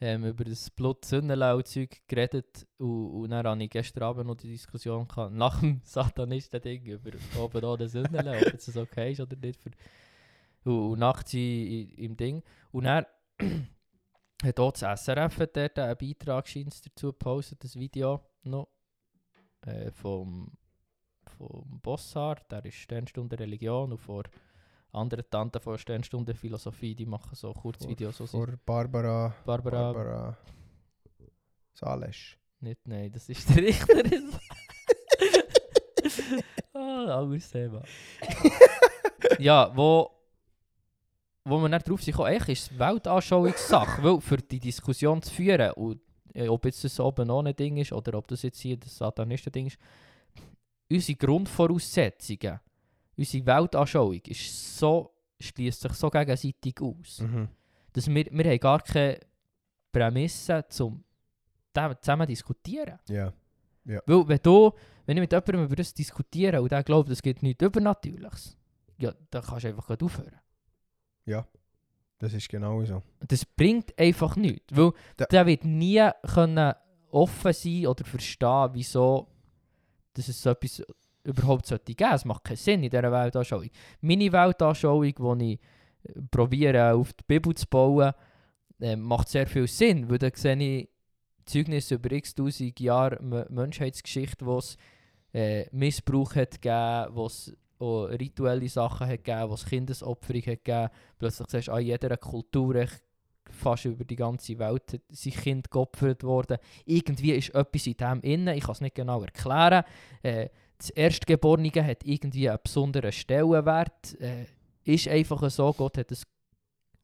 [0.00, 5.06] ähm, über das Blut-Sonnenlau-Zeug geredet und, und dann hatte ich gestern Abend noch die Diskussion
[5.06, 9.60] gehabt, nach dem Satanisten-Ding über Oben ohne Sonnenlau, ob jetzt das okay ist oder nicht
[9.60, 9.70] für
[10.64, 12.42] und, und nachts im Ding.
[12.70, 13.06] Und dann
[14.42, 18.68] hat auch das SRF hat dort einen Beitrag dazu gepostet, das Video noch,
[19.62, 20.56] äh, vom
[21.36, 24.24] vom Bossart, der ist Sternstunde Religion und vor
[24.92, 28.16] anderen Tanten von Sternstunde Philosophie, die machen so Kurzvideos.
[28.16, 30.38] So Vor Barbara, Barbara, Barbara
[31.74, 32.36] Sales.
[32.60, 34.02] nicht, nein, das ist der Richter.
[36.72, 37.82] ah, anderes Thema.
[39.38, 40.10] ja, wo,
[41.48, 45.32] wo wir nicht drauf sind, gekommen, eigentlich ist es Weltanschauungssache, weil für die Diskussion zu
[45.32, 46.00] führen, und,
[46.34, 49.66] äh, ob jetzt das oben ohne Ding ist oder ob das jetzt hier das Satanisten-Ding
[49.66, 49.78] ist,
[50.90, 52.60] unsere Grundvoraussetzungen,
[53.16, 57.48] unsere Weltanschauung ist so, schließt sich so gegenseitig aus, Mhm.
[57.92, 59.20] dass wir, wir haben gar keine
[59.92, 61.04] Prämisse zum
[62.00, 62.98] zusammen diskutieren.
[63.84, 64.02] Ja.
[64.06, 64.72] Weil wenn du,
[65.06, 68.56] wenn ich mit jemandem über das diskutiere und der glaubt, es gibt nichts Übernatürliches,
[68.98, 69.98] ja, dann kannst du einfach gleich
[71.36, 71.46] aufhören.
[72.18, 73.02] Das ist genau so.
[73.26, 74.64] Das bringt einfach nichts.
[74.76, 76.72] Weil Da- der wird nie können
[77.10, 79.28] offen sein oder verstehen, wieso
[80.14, 80.82] dass es so etwas
[81.22, 82.10] überhaupt sollte geben.
[82.12, 83.68] Es macht keinen Sinn in dieser Weltanschauung.
[84.00, 85.02] Meine Weltanschauung,
[85.38, 85.60] die ich
[86.16, 88.12] äh, probiere auf die Bibel zu bauen,
[88.80, 90.88] äh, macht sehr viel Sinn, weil da sehe ich
[91.44, 94.76] Zeugnisse über x tausend Jahre Menschheitsgeschichte, wo es
[95.32, 100.64] äh, Missbrauch hat gegeben, wo es auch rituelle Sachen hat gegeben, wo es Kindesopferung hat
[100.64, 100.88] gegeben.
[101.18, 102.86] Plötzlich siehst du, an jeder Kultur
[103.50, 106.58] fast über die ganze Welt sein Kind geopfert worden.
[106.84, 109.84] Irgendwie ist etwas in dem innen, ich kann es nicht genau erklären.
[110.22, 114.20] Äh, das Erstgeborene hat irgendwie einen besonderen Stellenwert.
[114.20, 114.46] Äh,
[114.84, 116.26] ist einfach so, Gott hat es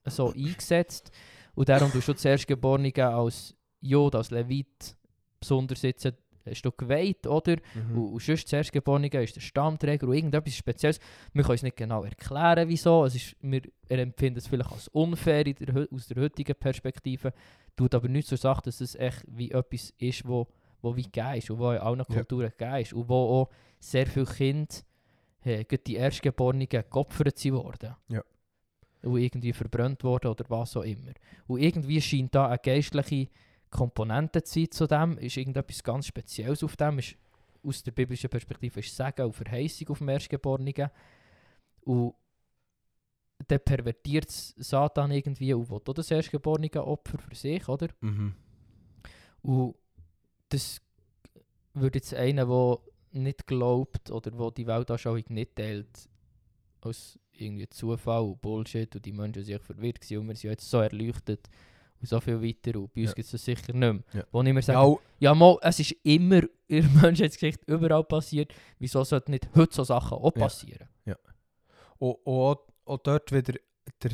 [0.06, 1.10] so eingesetzt.
[1.54, 4.96] Und darum tust du das Erstgeborene als Jod, als Levit
[5.40, 6.10] besonders jetzt
[6.46, 7.56] hast du geweiht, oder?
[7.74, 7.98] Mhm.
[7.98, 11.00] Und, und sonst das Erstgeborene ist der Stammträger und irgendetwas Spezielles.
[11.32, 13.04] Wir können es nicht genau erklären, wieso.
[13.04, 17.32] Es ist, wir, empfindet es vielleicht als unfair der, aus der heutigen Perspektive.
[17.76, 20.48] Tut aber nicht zur Sache, dass es echt wie etwas ist, wo,
[20.82, 22.04] wo wie gegeben ist und wo in allen Ja.
[22.04, 22.92] Kulturen gegeben ist.
[22.92, 24.74] Und wo auch sehr viele Kinder,
[25.42, 27.94] gerade die Erstgeborenen, geopfert sind worden.
[28.08, 28.22] Ja.
[29.02, 31.12] Und irgendwie verbrannt worden oder was auch immer.
[31.46, 33.28] Und irgendwie scheint da eine geistliche
[33.74, 37.16] Komponente zu sein zu dem, ist irgendetwas ganz Spezielles auf dem, ist
[37.62, 40.90] aus der biblischen Perspektive ist Segen und Verheißung auf dem Erstgeborenen.
[41.80, 42.14] Und
[43.48, 47.88] dann pervertiert Satan irgendwie und will auch das Erstgeborene Opfer für sich, oder?
[48.00, 48.34] Mhm.
[49.42, 49.74] Und
[50.48, 50.80] das
[51.74, 52.78] würde jetzt einer, der
[53.12, 56.08] nicht glaubt oder wo die Weltanschauung nicht teilt,
[56.80, 60.50] aus irgendwie Zufall und Bullshit und die Menschen sind echt verwirrt gewesen und wir sind
[60.50, 61.48] jetzt so erleuchtet
[62.04, 63.14] und so viel weiter und bei uns Ja.
[63.14, 63.98] gibt es das sicher nicht mehr.
[64.12, 64.24] Ja.
[64.30, 64.96] Wo ich mir sage, Ja,
[65.30, 68.52] ja, mal, es ist immer in der Menschheitsgeschichte überall passiert.
[68.78, 70.42] Wieso sollten nicht heute so Sachen auch Ja.
[70.44, 70.88] passieren?
[72.00, 73.54] auch, auch, auch dort wieder
[74.02, 74.10] der,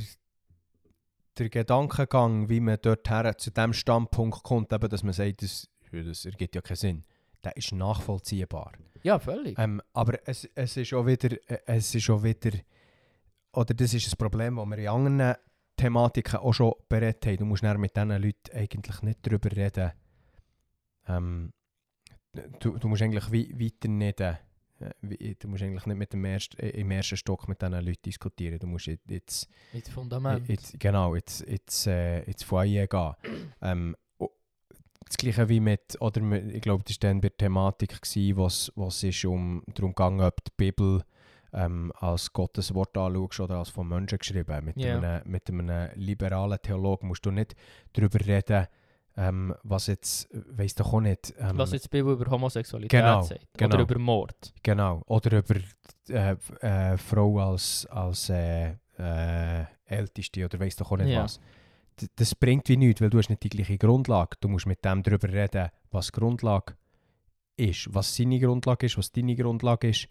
[1.38, 5.68] der Gedankengang, wie man dort her zu dem Standpunkt kommt, eben, dass man sagt, das,
[5.90, 7.04] das ergibt ja keinen Sinn.
[7.42, 8.72] Der ist nachvollziehbar.
[9.02, 9.58] Ja, völlig.
[9.58, 12.50] Ähm, aber es, es ist auch wieder, äh, es ist auch wieder,
[13.54, 15.34] oder das ist ein Problem, das wir in anderen
[15.80, 17.36] Thematiken auch schon berät haben.
[17.38, 19.92] Du musst dann mit diesen Leuten eigentlich nicht darüber reden.
[21.08, 21.52] Ähm,
[22.60, 24.34] du, du musst eigentlich weiter nicht, äh,
[25.38, 28.58] du musst eigentlich nicht mit dem ersten, äh, im ersten Stock mit diesen Leuten diskutieren.
[28.58, 30.48] Du musst jetzt, Mit Fundament.
[30.48, 33.14] Jetzt, genau, jetzt, jetzt, äh, Foyer gehen.
[33.62, 33.96] ähm,
[35.06, 37.98] das gleiche wie mit, oder ich glaube, das war dann bei der Thematik,
[38.36, 41.02] was ist um, darum ging, ob die Bibel
[41.52, 44.64] ähm, als Gottes Wort anschaust oder als von Menschen geschrieben.
[44.64, 44.96] Mit, Ja.
[44.98, 47.54] einem, mit einem liberalen Theologen musst du nicht
[47.92, 48.66] darüber reden,
[49.16, 51.34] ähm, was jetzt, weiss doch auch nicht.
[51.38, 53.46] Ähm, Was jetzt die Bibel über Homosexualität Genau, sagt.
[53.56, 53.74] genau.
[53.74, 54.54] Oder über Mord.
[54.62, 55.02] Genau.
[55.06, 55.56] Oder über
[56.08, 61.24] äh, äh, Frau als, als äh, äh, Älteste oder weiss doch auch nicht Ja.
[61.24, 61.40] was.
[62.00, 64.36] D das bringt wie nichts, weil du hast nicht die gleiche Grundlage.
[64.40, 66.74] Du musst mit dem darüber reden, was Grundlage
[67.56, 70.06] ist, was seine Grundlage ist, was deine Grundlage ist.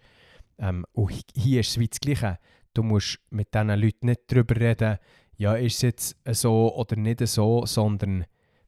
[0.59, 2.37] Ähm, und hi- hier ist es das Gleiche.
[2.73, 4.99] Du musst mit diesen Leuten nicht darüber reden,
[5.37, 8.25] ja, ist es jetzt so oder nicht so, sondern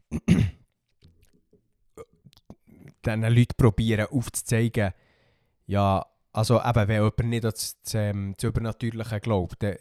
[3.05, 4.93] diesen Leuten probieren aufzuzeigen,
[5.65, 9.75] ja, also eben, wenn jemand nicht an das, ähm, das Übernatürliche glaubt, dann,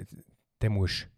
[0.59, 1.09] dann musst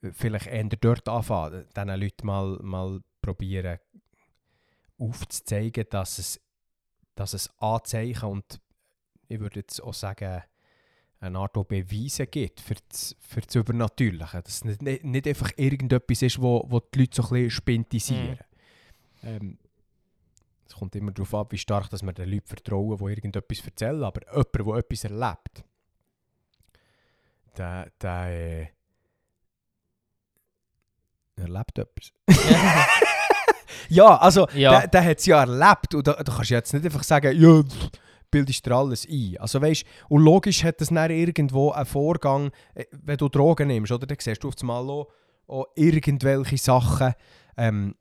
[0.00, 3.78] du vielleicht eher dort anfangen, diesen Leuten mal, mal probieren
[4.98, 6.40] aufzuzeigen, dass es,
[7.14, 8.60] dass es Anzeichen und
[9.30, 10.42] ich würde jetzt auch sagen,
[11.20, 14.42] eine Art auch Beweise gibt für das, für das Übernatürliche.
[14.42, 17.50] Dass es nicht, nicht, nicht einfach irgendetwas ist, wo, wo die Leute so ein bisschen
[17.50, 18.38] spintisieren.
[19.22, 19.58] Ähm,
[20.66, 24.02] es kommt immer darauf ab, wie stark dass wir den Leuten vertrauen, die irgendetwas erzählen.
[24.02, 25.64] Aber jemand, der etwas erlebt,
[27.56, 28.66] der, der äh,
[31.36, 32.12] erlebt etwas.
[33.90, 34.80] ja, also, Ja.
[34.80, 35.94] der, der hat es ja erlebt.
[35.94, 37.62] Und da, da kannst du jetzt nicht einfach sagen, ja,
[38.30, 39.36] bildest dir alles ein.
[39.38, 43.92] Also weißt, und logisch hat das dann irgendwo einen Vorgang, äh, wenn du Drogen nimmst,
[43.92, 44.06] oder?
[44.06, 45.08] Dann siehst du auf einmal auch,
[45.46, 47.14] auch irgendwelche Sachen,
[47.56, 47.94] ähm,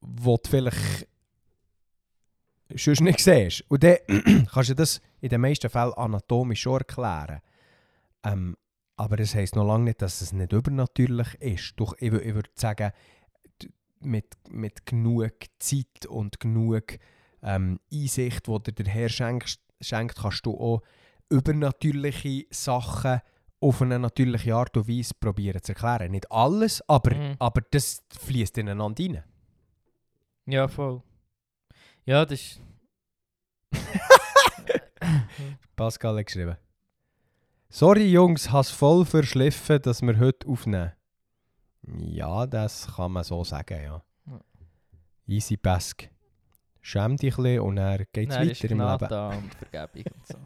[0.00, 1.08] wo du vielleicht
[2.74, 3.64] sonst nicht siehst.
[3.68, 3.96] Und dann
[4.52, 7.40] kannst du das in den meisten Fällen anatomisch schon erklären.
[8.24, 8.56] Ähm,
[8.96, 11.72] aber das heisst noch lange nicht, dass es nicht übernatürlich ist.
[11.76, 12.92] Doch ich, ich würde sagen,
[14.00, 16.98] mit, mit genug Zeit und genug
[17.42, 20.82] ähm, Einsicht, die dir der Herr schenkt, schenkt, kannst du auch
[21.30, 23.20] übernatürliche Sachen
[23.60, 26.10] auf eine natürliche Art und Weise probieren zu erklären.
[26.12, 27.36] Nicht alles, aber, Mhm.
[27.38, 29.24] aber das fließt ineinander rein.
[30.46, 31.02] Ja, voll.
[32.04, 32.60] Ja, das ist...
[35.76, 36.56] Pascal hat geschrieben.
[37.68, 40.92] Sorry Jungs, has voll verschliffen, dass wir heute aufnehmen.
[41.98, 44.02] Ja, das kann man so sagen, ja.
[45.26, 46.08] Easy Pesk.
[46.82, 49.44] Schäm dich ein bisschen und dann geht es weiter im Gnade Leben.
[49.44, 50.38] und Vergebung und so.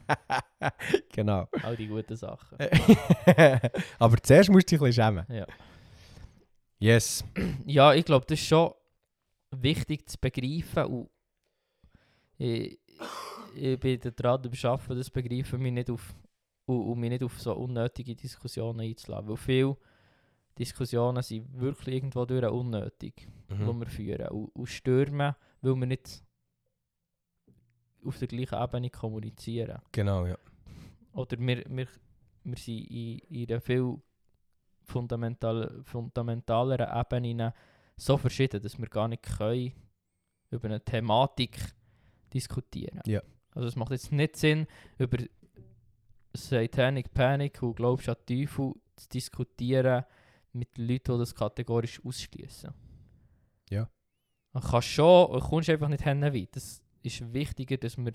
[1.13, 1.49] genau.
[1.63, 2.59] All die guten Sachen.
[3.99, 5.27] Aber zuerst musst du dich ein bisschen schämen.
[5.29, 5.47] Ja.
[6.79, 7.25] Yes.
[7.67, 8.73] Ja, ich glaube, das ist schon
[9.53, 10.85] wichtig zu begreifen.
[10.87, 11.11] Und
[12.39, 12.79] ich,
[13.55, 16.15] ich bin daran Arbeiten, das begreifen, mich nicht auf,
[16.67, 19.29] und, und mich nicht auf so unnötige Diskussionen einzulassen.
[19.29, 19.77] Weil viele
[20.59, 23.81] Diskussionen sind wirklich irgendwo durch unnötig, die Mhm.
[23.81, 24.29] wir führen.
[24.29, 26.24] Und, und stürmen, weil wir nicht
[28.05, 29.81] auf der gleichen Ebene kommunizieren.
[29.93, 30.37] Genau, ja.
[31.13, 31.89] Oder wir, wir,
[32.45, 33.99] wir sind in, in einer viel
[34.83, 37.55] fundamental, fundamentaleren Ebene
[37.97, 39.73] so verschieden, dass wir gar nicht können
[40.51, 41.59] über eine Thematik
[42.33, 43.01] diskutieren.
[43.07, 43.23] Ja.
[43.53, 44.67] Also es macht jetzt nicht Sinn,
[44.99, 45.19] über
[46.35, 50.05] Satanic Panic und glaubst an Teufel zu diskutieren
[50.53, 52.73] mit Leuten, die das kategorisch ausschließen.
[53.71, 53.89] Ja.
[54.53, 56.57] Man kann schon, du kommst einfach nicht hin weit.
[56.57, 58.13] Das ist wichtiger, dass wir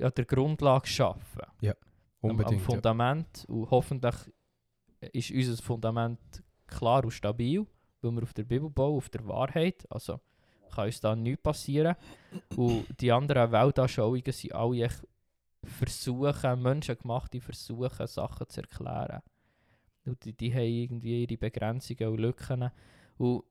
[0.00, 1.42] an der Grundlage schaffen.
[2.20, 2.60] Am, am Unbedingt.
[2.60, 2.66] ja.
[2.66, 3.44] Fundament.
[3.48, 4.14] Und hoffentlich
[5.12, 6.18] ist unser Fundament
[6.66, 7.66] klar und stabil,
[8.00, 9.86] weil wir auf der Bibel bauen, auf der Wahrheit.
[9.90, 10.20] Also
[10.72, 11.96] kann uns da nichts passieren.
[12.56, 15.06] Und die anderen Weltanschauungen sind alle echt
[15.64, 19.22] versuchen, menschengemachte Versuche, Sachen zu erklären.
[20.04, 22.70] Und die, die haben irgendwie ihre Begrenzungen und Lücken.
[23.18, 23.44] Und,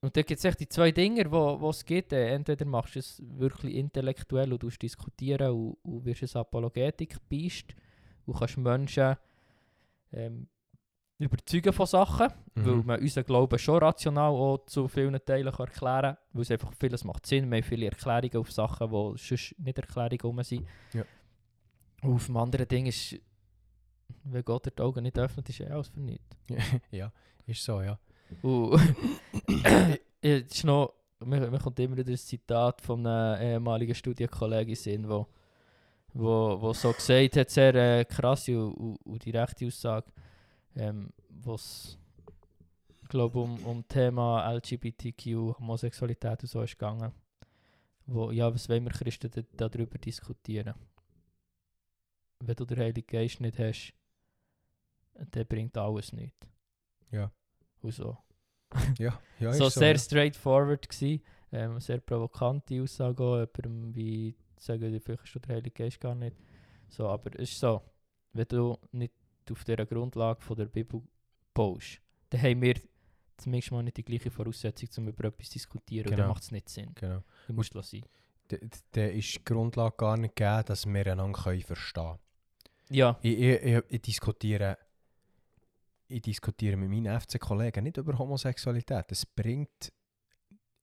[0.00, 2.12] und da gibt es echt die zwei Dinge, wo, wo es geht.
[2.12, 7.74] Äh, Entweder machst du es wirklich intellektuell und tust diskutieren und, und wirst ein Apologetik-Beist
[8.26, 9.16] und kannst Menschen
[10.12, 10.48] ähm,
[11.18, 12.86] überzeugen von Sachen, weil Mhm.
[12.86, 16.72] man unseren Glauben schon rational auch zu vielen Teilen kann erklären kann, weil es einfach
[16.78, 20.66] vieles macht Sinn, wir haben viele Erklärungen auf Sachen, die sonst nicht Erklärungen rum sind.
[20.92, 21.02] Ja.
[22.02, 23.16] Und auf dem anderen Ding ist,
[24.22, 26.24] wenn Gott die Augen nicht öffnet, ist er alles für nichts.
[26.92, 27.12] ja,
[27.46, 27.98] ist so, ja.
[28.42, 28.80] Und
[30.20, 35.08] es ist noch, mir, mir kommt immer wieder ein Zitat von einem ehemaligen Studienkollegen in
[35.08, 35.26] wo,
[36.12, 40.10] wo, wo so gesagt hat, sehr äh, krasse und, und, direkte Aussage,
[40.76, 41.98] ähm, was
[43.08, 47.12] glaube um, um Thema LGBTQ, Homosexualität und so ist gegangen.
[48.06, 50.74] Wo, ja, was wollen wir Christen da, darüber diskutieren?
[52.40, 53.92] Wenn du den Heiligen Geist nicht hast,
[55.14, 56.46] dann bringt alles nichts.
[57.10, 57.30] Ja.
[57.88, 58.16] Und so.
[58.98, 59.80] Ja, ja so so.
[59.80, 59.98] sehr ja.
[59.98, 61.22] straightforward gsi,
[61.52, 66.14] ähm, sehr provokante Aussage auch, jemandem wie sagen, vielleicht hast du den Heiligen Geist gar
[66.14, 66.36] nicht.
[66.88, 67.80] So, aber es ist so,
[68.34, 69.12] wenn du nicht
[69.50, 71.02] auf dieser Grundlage von der Bibel
[71.54, 72.74] baust, dann haben wir
[73.38, 76.04] zumindest mal nicht die gleiche Voraussetzung, um über etwas zu diskutieren.
[76.06, 76.28] Und dann Genau.
[76.28, 76.92] macht es nicht Sinn.
[76.94, 77.22] Genau.
[77.46, 78.02] Du musst es sein.
[78.48, 82.18] Da- da- Da ist die Grundlage gar nicht gegeben, dass wir einander können verstehen können.
[82.90, 84.76] Ja, Ich, ich, ich, ich, diskutiere,
[86.08, 89.06] ich diskutiere mit meinen FC-Kollegen nicht über Homosexualität.
[89.10, 89.92] Es bringt,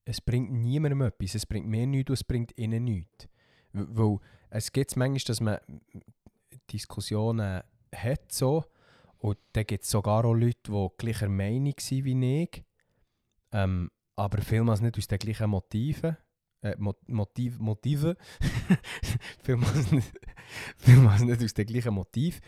[0.04, 1.34] es bringt niemandem etwas.
[1.34, 3.28] Es bringt mir nichts und es bringt ihnen nichts.
[3.72, 4.18] Weil
[4.50, 5.58] es gibt manchmal, dass man
[6.70, 7.62] Diskussionen
[7.94, 8.64] hat so,
[9.18, 12.64] und dann gibt es sogar auch Leute, die gleicher Meinung sind wie ich,
[13.52, 16.16] ähm, aber vielmals nicht aus den gleichen Motiven.
[16.62, 18.16] Äh, Mo Motiv Motiven.
[19.42, 20.12] vielmals, nicht,
[20.76, 22.40] vielmals nicht aus den gleichen Motiven.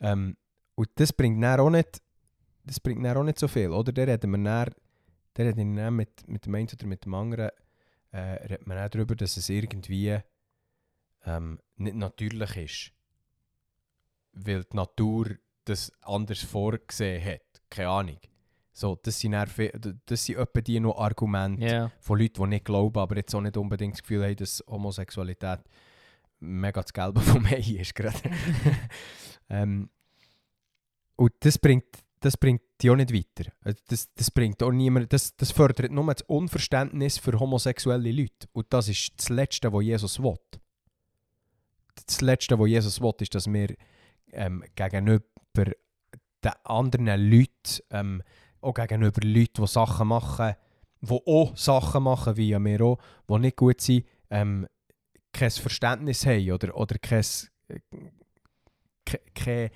[0.00, 0.36] Ähm,
[0.74, 2.02] und das bringt dann auch nicht,
[2.64, 3.70] das bringt dann auch nicht so viel.
[3.70, 4.74] Oder dann reden wir dann,
[5.34, 7.50] dann reden wir mit, mit dem einen oder mit dem anderen
[8.12, 10.18] äh, man dann darüber, dass es irgendwie
[11.26, 12.92] ähm, nicht natürlich ist.
[14.32, 17.62] Weil die Natur das anders vorgesehen hat.
[17.70, 18.18] Keine Ahnung.
[18.72, 19.48] So, das sind, dann,
[20.06, 21.92] das sind etwa die noch Argumente ja.
[22.00, 25.60] von Leuten, die nicht glauben, aber jetzt auch nicht unbedingt das Gefühl haben, dass Homosexualität
[26.40, 27.94] mega das Gelbe vom Ei ist.
[27.94, 28.18] Gerade.
[29.48, 29.90] ähm,
[31.16, 33.52] und das bringt, das bringt die auch nicht weiter.
[33.60, 38.48] Also Das, das bringt auch niemand, das, das fördert nur das Unverständnis für homosexuelle Leute.
[38.52, 40.38] Und das ist das Letzte, was Jesus will.
[42.06, 43.74] Das Letzte, was Jesus will, ist, dass wir
[44.32, 45.22] ähm, gegenüber
[45.54, 48.22] den anderen Leuten, ähm,
[48.60, 50.54] auch gegenüber Leuten, die Sachen machen,
[51.00, 52.98] die auch Sachen machen, wie wir auch,
[53.28, 54.66] die nicht gut sind, ähm,
[55.32, 57.24] kein Verständnis haben oder, oder kein,
[57.68, 57.80] äh,
[59.04, 59.70] ke-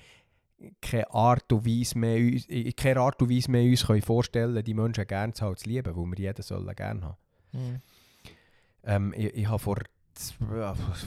[0.81, 4.63] keine, Art und Weise mehr, uns- in keine Art und Weise mehr uns können vorstellen
[4.63, 7.17] die Menschen gerne zu, haben, zu lieben, weil wir jeden sollen gerne haben.
[7.53, 7.81] Mhm.
[8.83, 9.77] Ähm, ich, ich habe vor,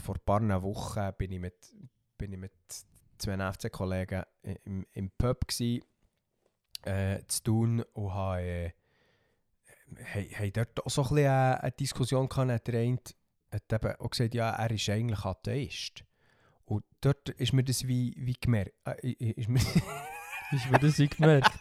[0.03, 1.55] vor ein paar Wochen bin ich mit,
[2.17, 2.53] bin ich mit
[3.17, 4.23] zwei FC-Kollegen
[4.65, 5.83] im, im Pub gsi,
[6.83, 8.71] äh, zu tun und habe äh,
[10.13, 12.67] hei- hei dort auch so ein bisschen eine, eine Diskussion gehabt.
[12.67, 12.97] Der eine
[13.51, 16.03] hat eben auch gesagt, ja, er ist eigentlich Atheist.
[16.65, 18.73] Und dort ist mir das wie, wie gemerkt.
[18.85, 19.59] Äh, ist mir
[20.53, 21.51] Ist mir das gemerkt?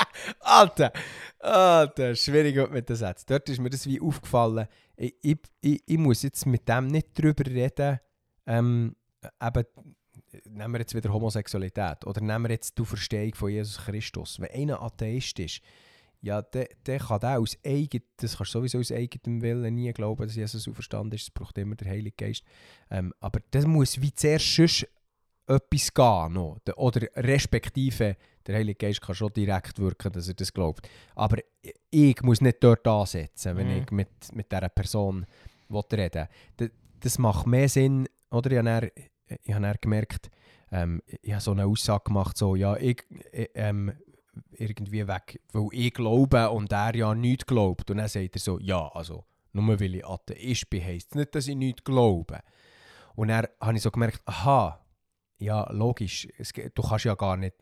[0.40, 0.92] Alter,
[1.38, 3.26] Alter, schwierig mit den Sätzen.
[3.28, 4.66] Dort ist mir das wie aufgefallen.
[4.96, 7.98] Ich, ich, ich, ich muss jetzt mit dem nicht drüber reden,
[8.46, 8.94] ähm,
[9.40, 9.64] eben,
[10.44, 14.38] nehmen wir jetzt wieder Homosexualität oder nehmen wir jetzt die Verstehung von Jesus Christus.
[14.38, 15.60] Wenn einer Atheist ist,
[16.22, 19.92] ja, der, der kann der aus eigen, das kannst du sowieso aus eigenem Willen nie
[19.92, 21.22] glauben, dass Jesus auferstanden ist.
[21.24, 22.44] Es braucht immer der Heilige Geist.
[22.90, 24.86] Ähm, aber das muss wie zuerst sonst
[25.46, 26.32] etwas gehen.
[26.32, 26.58] Noch.
[26.66, 28.16] Der- Oder respektive
[28.46, 30.88] der Heilige Geist kann schon direkt wirken, dass er das glaubt.
[31.16, 31.38] Aber
[31.90, 33.82] ich muss nicht dort ansetzen, wenn Mhm.
[33.82, 35.26] ich mit, mit dieser Person
[35.92, 36.70] reden will.
[37.00, 38.50] Das macht mehr Sinn, oder?
[38.52, 38.90] Ich habe dann,
[39.42, 40.30] ich habe dann gemerkt,
[40.70, 43.02] ähm, ich habe so eine Aussage gemacht, so, ja, ich,
[43.32, 43.92] ich, ähm,
[44.52, 47.90] irgendwie weg, weil ich glaube und er ja nichts glaubt.
[47.90, 51.34] Und dann sagt er so, ja, also, Nur weil ich Atheist bin, heisst es nicht,
[51.34, 52.40] dass ich nicht glaube.
[53.14, 54.80] Und dann habe ich so gemerkt, aha,
[55.38, 57.56] ja, logisch, es, du kannst ja gar nicht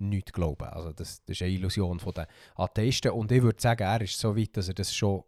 [0.00, 0.68] nichts glauben.
[0.68, 2.26] Also das, das ist eine Illusion von den
[2.56, 3.12] Atheisten.
[3.12, 5.22] Und ich würde sagen, er ist so weit, dass er das schon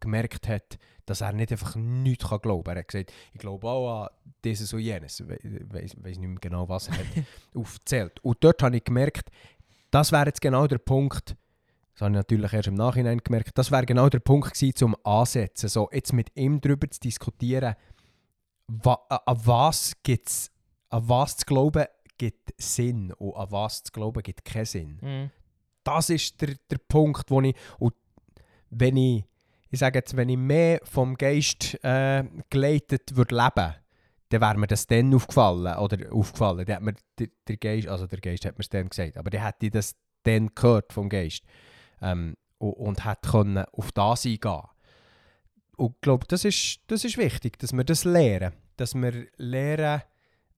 [0.00, 2.76] gemerkt hat, dass er nicht einfach nichts kann glauben kann.
[2.76, 4.08] Er hat gesagt, ich glaube auch an
[4.44, 5.20] dieses und jenes.
[5.20, 7.06] Ich weiß nicht mehr genau, was er hat
[7.54, 8.18] aufgezählt.
[8.20, 9.30] Und dort habe ich gemerkt,
[9.96, 11.36] das wäre jetzt genau der Punkt,
[11.94, 14.96] das habe ich natürlich erst im Nachhinein gemerkt, das wäre genau der Punkt gewesen, zum
[15.04, 15.70] Ansetzen.
[15.70, 17.74] So, jetzt mit ihm darüber zu diskutieren,
[18.66, 20.50] wa, an was gibt's,
[20.90, 21.86] an was zu glauben
[22.18, 24.98] gibt Sinn und an was zu glauben gibt keinen Sinn.
[25.00, 25.30] Mhm.
[25.82, 27.94] Das ist der, der Punkt, wo ich, und
[28.68, 29.24] wenn ich,
[29.70, 33.74] ich sage jetzt, wenn ich mehr vom Geist äh, geleitet würde leben,
[34.28, 38.06] dann wäre mir das dann aufgefallen, oder aufgefallen, dann hat mir der, der Geist, also
[38.06, 41.44] der Geist hat mir es dann gesagt, aber dann hätte das dann gehört vom Geist
[42.02, 44.62] ähm, und, und hätte können auf das eingehen.
[45.76, 50.02] Und ich glaube, das ist, das ist wichtig, dass wir das lernen, dass wir lernen,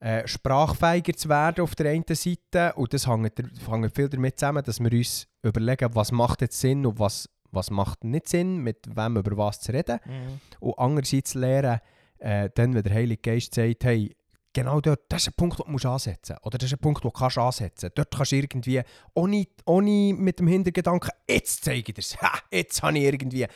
[0.01, 4.63] äh, sprachfähiger zu werden auf der einen Seite und das hängt, hängt viel damit zusammen,
[4.63, 8.87] dass wir uns überlegen, was macht jetzt Sinn und was, was macht nicht Sinn, mit
[8.95, 9.99] wem über was zu reden.
[10.05, 10.41] Mhm.
[10.61, 11.81] und andererseits lernen,
[12.19, 14.15] äh, dann, wenn der Heilige Geist sagt, hey,
[14.53, 16.47] genau dort, das ist ein Punkt, den du musst ansetzen musst.
[16.47, 18.83] Oder das ist ein Punkt, den du kannst ansetzen Dort kannst du irgendwie,
[19.15, 22.17] ohne, ohne mit dem Hintergedanken, jetzt zeige ich dir es,
[22.51, 23.47] jetzt habe ich irgendwie...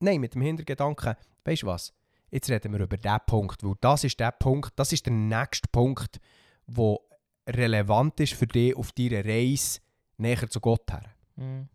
[0.00, 1.14] Nein, mit dem Hintergedanken,
[1.44, 1.94] weißt du was,
[2.30, 5.68] jetzt reden wir über diesen Punkt, weil das ist der Punkt, das ist der nächste
[5.70, 6.20] Punkt,
[6.66, 6.98] der
[7.48, 9.80] relevant ist für dich auf deiner Reise
[10.16, 11.04] näher zu Gott her.
[11.36, 11.68] Mhm.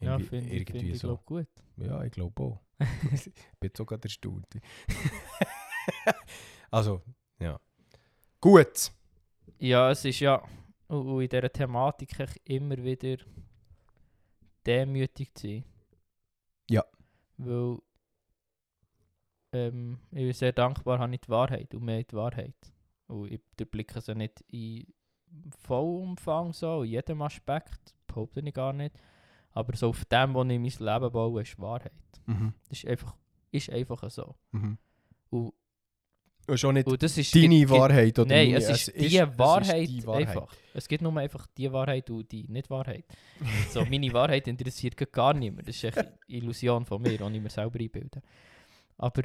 [0.00, 1.08] Ja, finde ich, find ich so.
[1.08, 1.48] glaub, gut.
[1.76, 2.60] Ja, ich glaube auch.
[2.78, 4.46] Ich bin sogar erstaunt.
[6.70, 7.02] also,
[7.38, 7.58] ja.
[8.40, 8.92] Gut.
[9.58, 10.42] Ja, es ist ja
[10.88, 12.10] und, in dieser Thematik
[12.44, 13.22] immer wieder
[14.66, 15.64] demütig zu sein.
[16.68, 16.84] Ja.
[17.36, 17.78] Weil
[19.52, 22.72] ähm, ich bin sehr dankbar, habe ich die Wahrheit und mehr die Wahrheit.
[23.06, 24.86] Und ich durchblicke sie nicht in
[25.58, 28.94] Vollumfang, so, in jedem Aspekt, behaupte ich gar nicht.
[29.54, 31.92] Aber so auf dem, was ich mein Leben baue, ist Wahrheit.
[32.26, 32.52] Mhm.
[32.68, 33.14] Das ist einfach,
[33.50, 34.34] ist einfach so.
[34.52, 34.78] Mhm.
[35.30, 35.52] Und,
[36.46, 39.12] Und schon nicht und das ist deine gibt- Wahrheit oder Nein, es ist die es
[39.30, 40.28] ist Wahrheit, die Wahrheit.
[40.28, 40.54] einfach.
[40.74, 43.04] Es gibt nur einfach die Wahrheit und die Nicht-Wahrheit.
[43.70, 45.68] so, meine Wahrheit interessiert gar niemand.
[45.68, 48.20] Das ist echt eine Illusion von mir, die ich mir selber einbilde.
[48.98, 49.22] Aber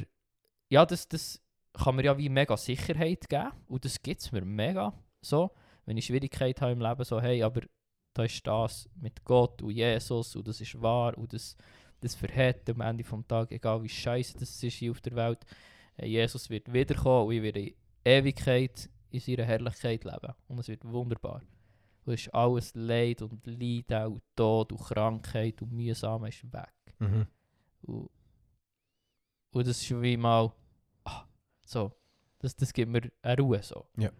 [0.69, 1.41] ja, das, das
[1.73, 4.93] kann mir ja wie mega Sicherheit geben und das gibt es mir mega.
[5.21, 5.51] So,
[5.86, 7.61] wenn ich Schwierigkeiten habe im Leben, so hey, aber
[8.14, 11.55] da ist das mit Gott und Jesus und das ist wahr und das,
[12.01, 15.45] das verhält am Ende vom Tag, egal wie scheiße das ist hier auf der Welt.
[15.97, 20.34] Äh, Jesus wird wiederkommen und ich werde in Ewigkeit in seiner Herrlichkeit leben.
[20.47, 21.41] Und es wird wunderbar.
[22.05, 26.74] Und ist alles Leid und Leiden und Tod und Krankheit und Mühsam ist weg.
[26.99, 27.28] Mhm.
[27.82, 28.10] Und,
[29.51, 30.51] und das ist wie mal
[31.05, 31.26] ah,
[31.64, 31.91] so.
[32.39, 33.88] Das, das gibt mir eine Ruhe so.
[33.97, 34.12] Ja.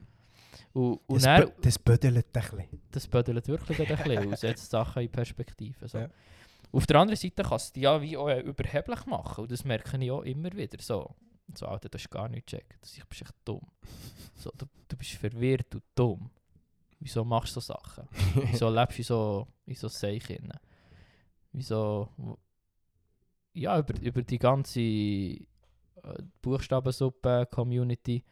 [0.74, 2.82] Und, und Das, dann, das bödelt ein bisschen.
[2.92, 5.88] das bödelt wirklich ein bisschen und setzt Sachen in Perspektive.
[5.88, 6.00] So.
[6.00, 6.10] Ja.
[6.72, 9.64] Auf der anderen Seite kann es dich ja wie auch äh, überheblich machen und das
[9.66, 11.16] merke ich auch immer wieder so.
[11.56, 12.78] So, Alter, das ist gar nicht checken.
[12.80, 13.66] Das ich bist echt dumm.
[14.36, 16.30] So, du, du bist verwirrt und dumm.
[17.00, 18.08] Wieso machst du so Sachen?
[18.52, 20.54] Wieso lebst du so, in so Seichen?
[21.52, 22.10] Wieso...
[23.54, 25.46] Ja, über, über die ganze äh,
[26.42, 28.24] Buchstabensuppe-Community.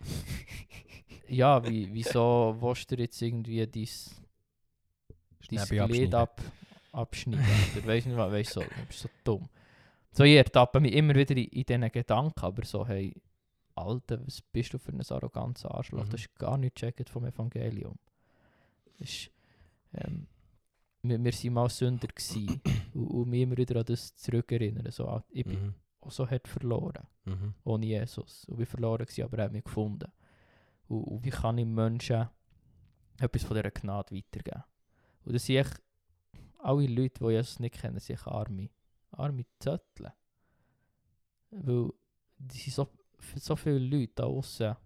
[1.28, 3.88] ja, wie, wieso willst du jetzt irgendwie dein,
[5.88, 6.40] Glied ab,
[6.92, 7.44] abschneiden?
[7.76, 9.48] Oder weiss nicht was, weißt du, so, du bist so dumm.
[10.12, 13.14] So, ich ertappe mich immer wieder in, in diesen Gedanken, aber so, hey,
[13.74, 16.04] Alter, was bist du für ein arrogantes Arschloch?
[16.04, 16.10] Mhm.
[16.10, 17.98] Das ist gar nicht gecheckt vom Evangelium.
[18.98, 19.30] Das ist,
[19.94, 20.28] ähm,
[21.02, 22.60] wir, wir waren mal Sünder gewesen,
[22.94, 24.90] und, und mich immer wieder an das zurückerinnern.
[24.92, 25.74] So, ah, ich bin Mhm.
[26.00, 27.54] auch so hart verloren Mhm.
[27.64, 28.44] ohne Jesus.
[28.44, 30.12] Und wir verloren gewesen, aber er hat mich gefunden.
[30.88, 32.28] Und, wie kann ich Menschen
[33.18, 34.64] etwas von dieser Gnade weitergeben?
[35.24, 35.82] Und das sind echt
[36.58, 38.70] alle Leute, die Jesus nicht kennen, sind arme,
[39.10, 40.12] arme Zöttel.
[41.50, 41.90] Weil
[42.38, 42.88] die sind so,
[43.36, 44.76] so viele Leute da außen,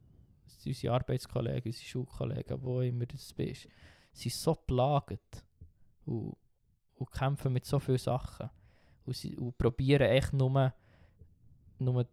[0.66, 3.68] unsere Arbeitskollegen, unsere Schulkollegen, wo immer das bist,
[4.12, 5.44] sind so plagt
[6.05, 6.36] und,
[6.94, 8.51] und kämpfen mit so vielen Sachen.
[9.05, 10.74] Und, sie, und probieren echt nur,
[11.78, 12.07] nur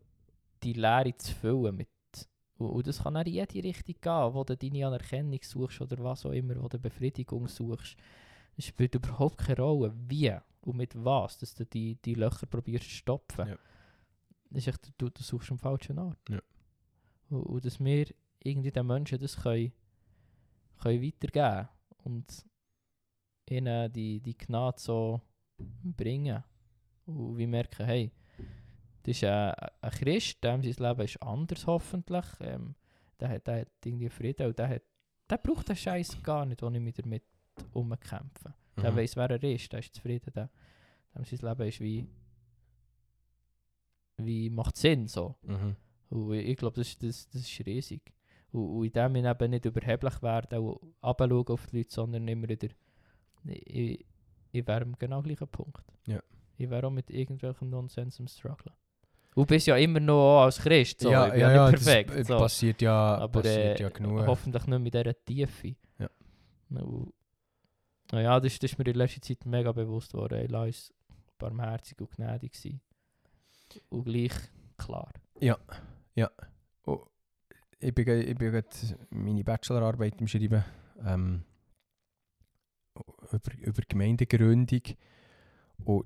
[0.64, 1.90] die Leere zu füllen mit
[2.58, 6.26] und, das kann auch in jede Richtung gehen, wo du deine Anerkennung suchst oder was
[6.26, 7.98] auch immer, wo du Befriedigung suchst.
[8.58, 12.86] Es spielt überhaupt keine Rolle, wie und mit was, dass du die, die Löcher probierst
[12.86, 13.50] zu stopfen.
[13.50, 13.58] Ja.
[14.50, 16.30] Das ist echt, du, du suchst am falschen Ort.
[16.30, 16.42] Ja.
[17.30, 18.08] Und, und dass wir
[18.42, 19.74] irgendwie den Menschen das können,
[20.82, 21.68] können weitergeben
[22.04, 22.46] und
[23.50, 25.22] ihnen die, die Gnade so
[25.58, 26.44] bringen.
[27.06, 28.12] Und wir merken, hey,
[29.06, 32.26] das ist ein, ein Christ, dem sein Leben ist anders hoffentlich.
[32.40, 32.76] Ähm,
[33.20, 34.82] der, hat, der hat irgendwie Frieden und der, hat,
[35.30, 37.24] der braucht den Scheiß gar nicht, ohne mich damit
[37.72, 38.54] umkämpfen.
[38.82, 38.98] Der Mhm.
[38.98, 40.34] weiß, wer er ist, der ist zufrieden.
[40.36, 40.50] Der,
[41.16, 42.08] dem sein Leben ist wie,
[44.18, 45.36] wie macht Sinn so.
[45.44, 45.76] Mhm.
[46.10, 48.02] Und ich glaube, das, das, das ist riesig.
[48.52, 52.28] Und, und in dem ich eben nicht überheblich werden und runterschauen auf die Leute, sondern
[52.28, 52.70] immer wieder,
[53.46, 54.06] ich,
[54.52, 55.84] ich wäre am genau gleichen Punkt.
[56.06, 56.22] Ja.
[56.58, 58.74] Ich wäre auch mit irgendwelchem Nonsens am strugglen.
[59.36, 61.12] Du bist ja immer noch als Christ, so.
[61.12, 62.18] ja, ich bin ja, ja, ja, nicht perfekt.
[62.18, 62.38] das so.
[62.38, 64.26] passiert ja, Aber passiert äh, ja genug.
[64.26, 65.76] hoffentlich nicht mit dieser Tiefe.
[66.00, 66.10] Ja.
[66.70, 67.14] Und,
[68.14, 70.48] na ja, das, das ist mir in letzter Zeit mega bewusst worden.
[70.50, 70.94] Lass uns
[71.38, 72.80] barmherzig und gnädig sein.
[73.90, 74.32] Und gleich
[74.78, 75.12] klar.
[76.86, 77.06] Oh,
[77.80, 78.64] ich bin, ich bin
[79.10, 80.64] meine Bachelorarbeit im Schreiben
[81.06, 81.44] ähm,
[83.32, 84.82] über, über Gemeindegründung.
[85.84, 86.06] Und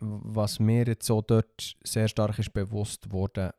[0.00, 3.54] was mir jetzt so dort sehr stark ist bewusst wurde,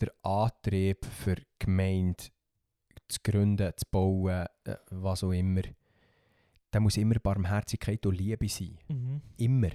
[0.00, 2.24] der Antrieb für Gemeinde
[3.08, 5.62] zu gründen, zu bauen, äh, was auch immer,
[6.70, 8.78] da muss immer Barmherzigkeit und Liebe sein.
[9.36, 9.70] Immer.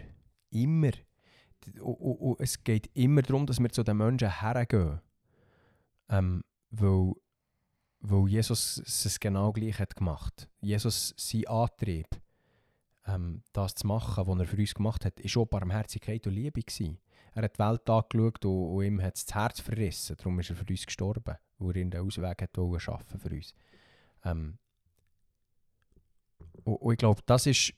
[0.51, 0.91] Immer.
[0.91, 4.99] D- Und, und, und es geht immer darum, dass wir zu den Menschen hergehen.
[6.09, 7.13] Ähm, weil,
[7.99, 10.49] weil Jesus es genau gleich hat gemacht.
[10.61, 12.07] Jesus, sein Antrieb,
[13.13, 16.61] ähm, das zu machen, was er für uns gemacht hat, war auch Barmherzigkeit und Liebe.
[16.61, 16.99] Gewesen.
[17.33, 20.15] Er hat die Welt angeschaut und, und ihm hat das Herz verrissen.
[20.17, 23.29] Darum ist er für uns gestorben, weil er in den Ausweg hat wollen schaffen für
[23.29, 23.53] uns.
[24.23, 24.57] Ähm,
[26.63, 27.73] und, und ich glaube, das ist,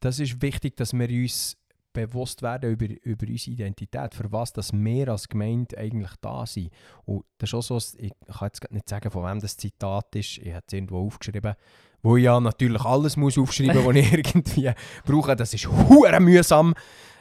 [0.00, 1.56] das ist wichtig, dass wir uns
[1.92, 6.70] bewusst werden über, über unsere Identität, für was dass wir als Gemeinde eigentlich da sind.
[7.04, 10.38] Und das ist auch so, ich kann jetzt nicht sagen, von wem das Zitat ist,
[10.38, 11.54] ich habe es irgendwo aufgeschrieben,
[12.02, 14.72] wo ich ja natürlich alles muss aufschreiben muss, was ich irgendwie
[15.04, 15.34] brauche.
[15.34, 16.74] Das ist hure mühsam.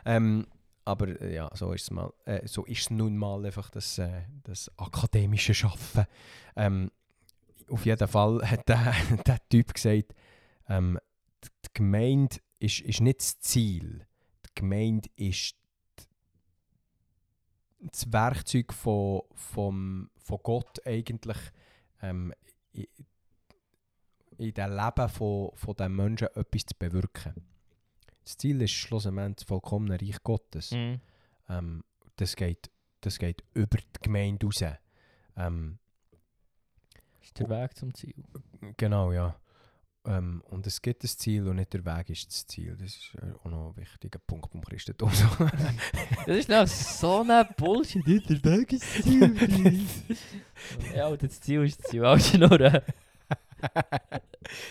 [0.06, 0.46] Ähm,
[0.86, 2.14] aber äh, ja, so ist es mal.
[2.26, 6.06] Äh, so ist nun mal einfach das, äh, das akademische Schaffen.
[6.56, 6.92] Ähm,
[7.70, 8.94] auf jeden Fall hat der,
[9.26, 10.14] der Typ gesagt,
[10.70, 10.98] ähm,
[11.44, 14.06] die die Gemeinde ist, ist nicht das Ziel.
[14.60, 15.56] Gemeinde ist
[17.80, 21.38] das Werkzeug von, vom, von Gott eigentlich
[22.02, 22.34] ähm,
[22.74, 22.86] in,
[24.38, 27.34] in dem Leben von, von den Menschen etwas zu bewirken.
[28.24, 30.72] Das Ziel ist schlussendlich das vollkommene Reich Gottes.
[30.72, 31.00] Mhm.
[31.50, 31.84] Ähm,
[32.18, 32.70] das, geht,
[33.02, 34.62] das geht über die Gemeinde raus.
[35.38, 35.80] Ähm,
[37.20, 38.16] Das ist der Weg zum Ziel.
[38.76, 39.40] genau, ja.
[40.08, 42.78] Ähm, und es gibt das Ziel und nicht der Weg ist das Ziel.
[42.78, 45.12] Das ist äh, auch noch ein wichtiger Punkt beim Christentum.
[46.26, 48.06] Das ist noch so ein Bullshit.
[48.08, 49.86] Nicht der Weg ist das Ziel.
[50.96, 52.06] ja, und das Ziel ist das Ziel.
[52.06, 52.60] Also nur.
[52.60, 52.82] äh,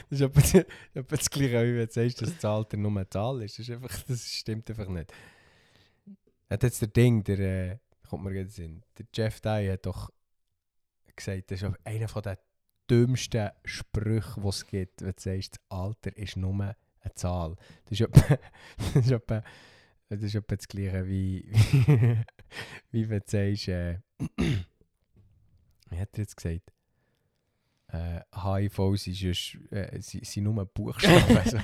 [0.08, 0.58] das ist etwa,
[0.94, 3.58] etwa das Gleiche, wie wenn du sagst, dass das Alter nur eine Zahl ist.
[3.58, 5.12] Das, ist einfach, das stimmt einfach nicht.
[6.48, 7.78] Hat jetzt der Ding, der, äh,
[8.08, 10.10] kommt mir gerade in den Sinn, der Jeff Dye hat doch
[11.14, 12.36] gesagt, das ist einer von den
[12.90, 16.76] dümmsten Sprüche, die es gibt, wenn du sagst, das Alter ist nur eine
[17.14, 17.56] Zahl.
[17.84, 18.38] Das ist etwa,
[18.94, 19.42] das ist etwa,
[20.08, 22.16] das, ist etwa das Gleiche wie, wie,
[22.92, 23.98] wie wenn du sagst, äh,
[25.90, 26.72] wie hat er jetzt gesagt?
[27.88, 31.36] Äh, HIV sind, just, äh, sind, sind nur Buchstaben.
[31.38, 31.58] also.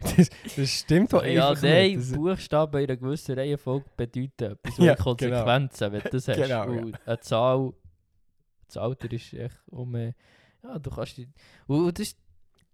[0.00, 2.10] das, das stimmt doch ja, einfach nein, nicht.
[2.10, 4.76] Das, Buchstaben in einer gewissen Reihenfolge bedeuten etwas.
[4.78, 6.36] Ja, Konsequenzen, wenn du das hast.
[6.36, 6.98] Genau, ja.
[7.06, 7.72] Eine Zahl,
[8.66, 9.94] das Alter ist echt um.
[9.94, 10.12] äh,
[10.62, 11.16] Ja, du kannst.
[11.18, 11.28] die-
[11.66, 12.18] Und das ist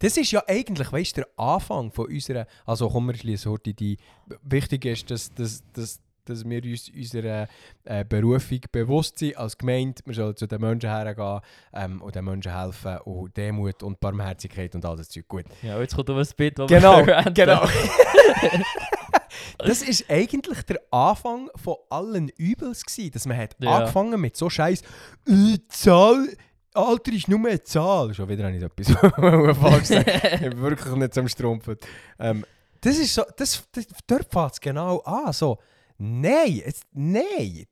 [0.03, 2.47] das ist ja eigentlich, weißt du, der Anfang von unserer.
[2.65, 3.99] Also, kommen wir schließen heute die.
[4.43, 7.49] Wichtig ist, dass, dass, dass, dass wir uns unserer
[7.85, 10.01] äh, Berufung bewusst sind als Gemeinde.
[10.07, 11.41] Wir sollen zu den Menschen hergehen
[11.75, 15.29] ähm, und den Menschen helfen und Demut und Barmherzigkeit und all das Zeug.
[15.29, 15.45] Gut.
[15.61, 17.35] Ja, jetzt kommt um ein Bild, das Genau, wir verwenden.
[17.35, 17.63] genau.
[19.59, 23.79] das ist eigentlich der Anfang von allen Übels gewesen, dass man hat Ja.
[23.79, 24.83] angefangen mit so Scheiß
[25.27, 26.29] äh, Zahl,
[26.73, 28.15] Alter ist nur eine Zahl.
[28.15, 30.09] Schon wieder habe ich etwas falsch gesagt.
[30.35, 31.77] ich bin wirklich nicht zum Strumpfen.
[32.19, 32.45] Ähm,
[32.81, 35.33] das ist so, das, das, dort fängt es genau an.
[35.33, 35.59] So,
[35.99, 37.67] nein, es, nein.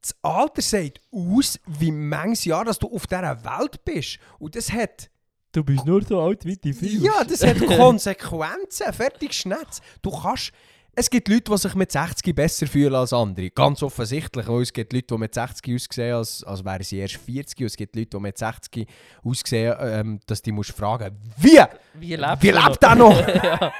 [0.00, 4.18] Das Alter sagt aus, wie manches Jahr dass du auf dieser Welt bist.
[4.38, 5.10] Und das hat
[5.58, 8.92] Du bist nur so alt wie die ja, das hat Konsequenzen.
[8.92, 9.80] Fertig Schnetz.
[10.02, 10.52] Du kannst.
[10.94, 13.50] Es gibt Leute, die sich mit 60 besser fühlen als andere.
[13.50, 14.46] Ganz offensichtlich.
[14.46, 17.58] Weil es gibt Leute, die mit 60 aussehen, als, als wären sie erst 40.
[17.58, 18.88] Und es gibt Leute, die mit 60
[19.24, 21.60] aussehen, ähm, dass du musst fragen wie?
[21.94, 23.20] Wie lebt Wie er lebt er noch?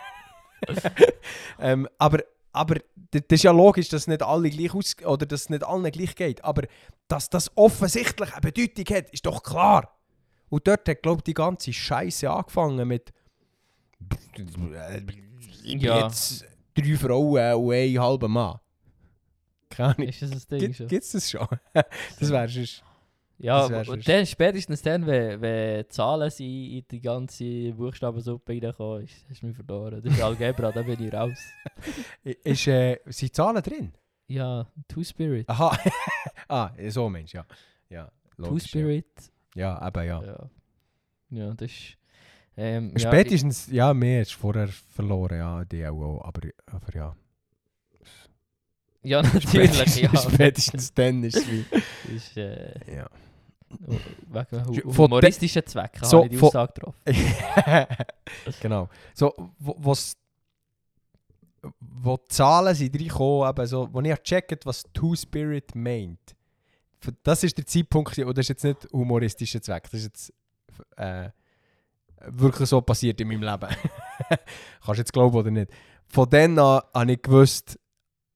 [1.61, 2.75] ähm, aber, aber
[3.13, 6.17] das ist ja logisch, dass nicht alle gleich aus oder dass es nicht allen gleich
[6.17, 6.43] geht.
[6.45, 6.63] Aber
[7.07, 9.95] dass das offensichtlich eine Bedeutung hat, ist doch klar.
[10.51, 13.13] Und dort hat, glaube ich, die ganze Scheiße angefangen mit
[15.65, 16.05] ich Ja.
[16.05, 18.59] jetzt drei Frauen und ein halber Mann.
[19.69, 20.09] Keine Ahnung.
[20.09, 20.99] Ist das ein Ding Gibt schon?
[20.99, 21.49] es das schon?
[21.73, 22.85] das wäre sonst...
[23.41, 29.05] Ja, Das und dann, spätestens dann, wenn, wenn Zahlen sind in die ganze Buchstabensuppe reinkommen,
[29.05, 30.03] ist, hast du mich verloren.
[30.03, 31.39] Das ist Algebra, da bin ich raus.
[32.25, 33.93] Ist, äh, sind Zahlen drin?
[34.27, 35.49] Ja, Two-Spirit.
[35.49, 35.79] Aha.
[36.49, 37.47] ah, so Mensch, ja.
[37.89, 39.07] Ja, logisch, Two-Spirit.
[39.17, 39.25] Ja,
[39.59, 40.23] ja eben ja.
[40.23, 40.51] Ja.
[41.31, 41.97] ja, das ist...
[42.57, 47.17] Ähm, ja, Spätestens, ja, mehr du vorher verloren, ja, die auch, aber, aber ja.
[48.01, 50.17] ich- Ja, natürlich, ja.
[50.17, 51.65] Spätestens dann ist es wie...
[52.17, 53.07] Ist, äh, Ja.
[53.79, 57.03] wegen Von humoristischen Zwecken so habe ich die Aussage getroffen.
[58.61, 58.89] genau.
[59.15, 59.77] So, wo,
[61.81, 66.35] wo die Zahlen sind reingekommen, eben so, wo ich gecheckt, was Two-Spirit meint.
[67.23, 70.33] Das ist der Zeitpunkt, das ist jetzt nicht humoristischer Zweck, das ist jetzt
[70.97, 71.31] äh,
[72.27, 73.69] wirklich so passiert in meinem Leben.
[74.29, 75.71] Kannst du jetzt glauben oder nicht.
[76.07, 77.79] Von dann an habe ich gewusst,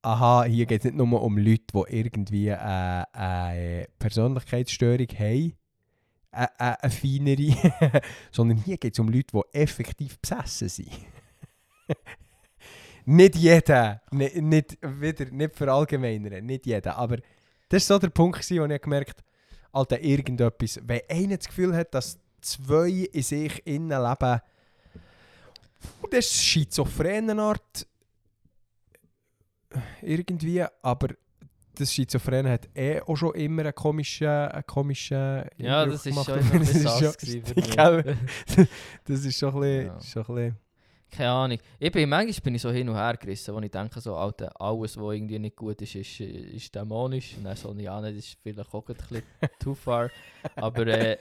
[0.02, 5.56] aha, hier geht es nicht nur um Leute, die irgendwie äh, eine Persönlichkeitsstörung haben,
[6.32, 10.90] äh, äh, eine feinere, sondern hier geht es um Leute, die effektiv besessen sind.
[13.04, 17.18] nicht jeder, nicht, nicht, wieder, nicht verallgemeinern, nicht jeder, aber
[17.72, 19.28] das war so der Punkt, gewesen, wo ich gemerkt habe,
[19.72, 24.40] Alter, irgendetwas, wenn einer das Gefühl hat, dass zwei in sich innen leben,
[26.10, 27.86] das ist schizophrene Art
[30.02, 31.08] irgendwie, aber
[31.74, 36.12] das Schizophren hat eh auch schon immer einen komischen, einen komischen Ja, Eindruck das ist
[36.12, 36.68] gemacht schon immer ein mich.
[36.68, 38.18] bisschen Das ist schon-?
[39.06, 39.86] Das ist schon ein bisschen...
[39.86, 40.00] Ja.
[40.02, 40.56] Schon ein bisschen
[41.12, 41.58] Keine Ahnung.
[41.78, 44.58] Ich bin, manchmal bin ich so hin und her gerissen, wo ich denke, so, Alter,
[44.58, 47.36] alles, was irgendwie nicht gut ist, ist, ist dämonisch.
[47.36, 49.22] Und dann so, ja, nicht, das ist vielleicht auch ein bisschen
[49.60, 50.10] too far.
[50.56, 51.18] Aber äh,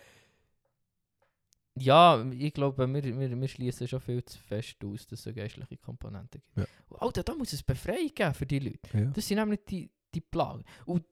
[1.76, 5.36] ja, ich glaube, wir, wir, wir schließen schon viel zu fest aus, dass es eine
[5.36, 6.58] geistliche Komponente gibt.
[6.58, 6.66] Ja.
[6.88, 8.98] Und Alter, da muss es Befreiung geben für die Leute.
[8.98, 9.06] Ja.
[9.06, 10.64] Das sind nämlich die, die Plagen.
[10.86, 11.06] Und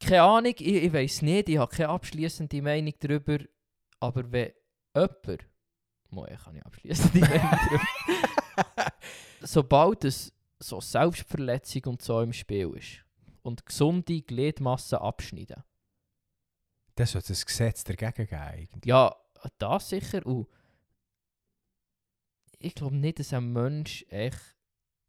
[0.00, 3.38] keine Ahnung, ich, ich weiß nicht, ich habe keine abschließende Meinung darüber,
[4.00, 4.52] aber wenn
[4.94, 5.44] jemand,
[6.10, 6.54] Ich kann
[7.20, 8.92] Meinung darüber,
[9.40, 13.04] sobald es so Selbstverletzung und so im Spiel ist
[13.42, 15.62] und gesunde Gliedmassen abschneiden,
[16.94, 18.84] Das sollte ein Gesetz dagegen geben eigentlich.
[18.84, 19.14] ja,
[19.58, 20.24] das sicher.
[20.26, 20.48] Und
[22.58, 24.56] ich glaube nicht, dass ein Mensch echt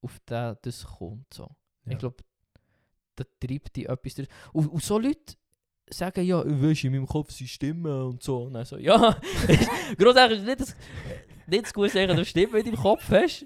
[0.02, 1.34] auf den, das kommt.
[1.34, 1.56] So.
[1.86, 1.94] Ja.
[1.94, 2.24] Ich glaube,
[3.16, 4.28] da treibt die etwas durch.
[4.54, 5.36] Und, und so Leute
[5.92, 8.44] sagen ja, weißt in meinem Kopf sind Stimmen und so.
[8.44, 9.18] Und dann so, ja,
[9.98, 10.76] grundsätzlich ist nicht das,
[11.48, 13.46] nicht das Gute sagen, dass du Stimmen in deinem Kopf hast.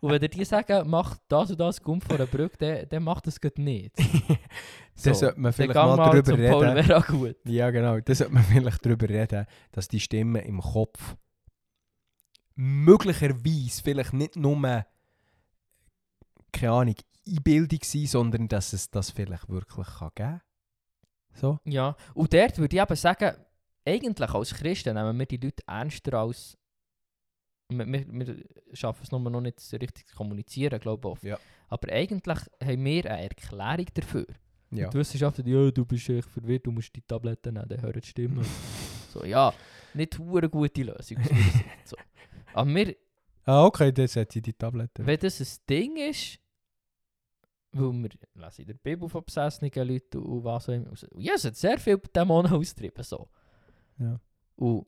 [0.00, 3.02] Und wenn dir die sagen, mach das und das, komm vor der Brücke, dann, dann
[3.02, 3.94] macht das gerade nicht.
[5.04, 6.84] Da sollte man vielleicht mal mal Paul reden.
[6.84, 7.36] Vera gut.
[7.44, 8.00] Ja, genau.
[8.00, 11.14] Da sollte man vielleicht darüber reden, dass die Stimmen im Kopf
[12.56, 14.56] möglicherweise vielleicht nicht nur,
[16.52, 16.96] keine Ahnung,
[17.28, 20.40] Einbildung sind, sondern dass es das vielleicht wirklich kann geben
[21.40, 21.58] So?
[21.64, 23.36] Ja, und dort würde ich eben sagen,
[23.84, 26.56] eigentlich als Christen nehmen wir die Leute ernster als.
[27.70, 31.22] Wir, wir, wir schaffen es nur noch nicht so richtig zu kommunizieren, glaube ich.
[31.22, 31.38] Ja.
[31.68, 34.26] Aber eigentlich haben wir eine Erklärung dafür.
[34.70, 34.88] Ja.
[34.88, 38.00] Die Wissenschaft sagt, ja, du bist echt verwirrt, du musst die Tabletten nehmen, dann hören
[38.00, 38.44] die Stimmen.
[39.12, 39.52] so, ja,
[39.94, 41.18] nicht eine gute Lösung.
[41.84, 41.96] so.
[42.54, 42.96] Aber wir,
[43.44, 45.06] Ah, okay, dann setze ich die Tablette.
[45.06, 46.38] wenn das ein Ding ist,
[47.78, 48.10] weil wir
[48.44, 50.90] lesen in der Bibel von besessenen Leuten und was auch immer.
[51.16, 53.02] Jesus hat sehr viel Dämonen austrieben.
[53.04, 53.28] So.
[53.98, 54.18] Ja.
[54.56, 54.86] Und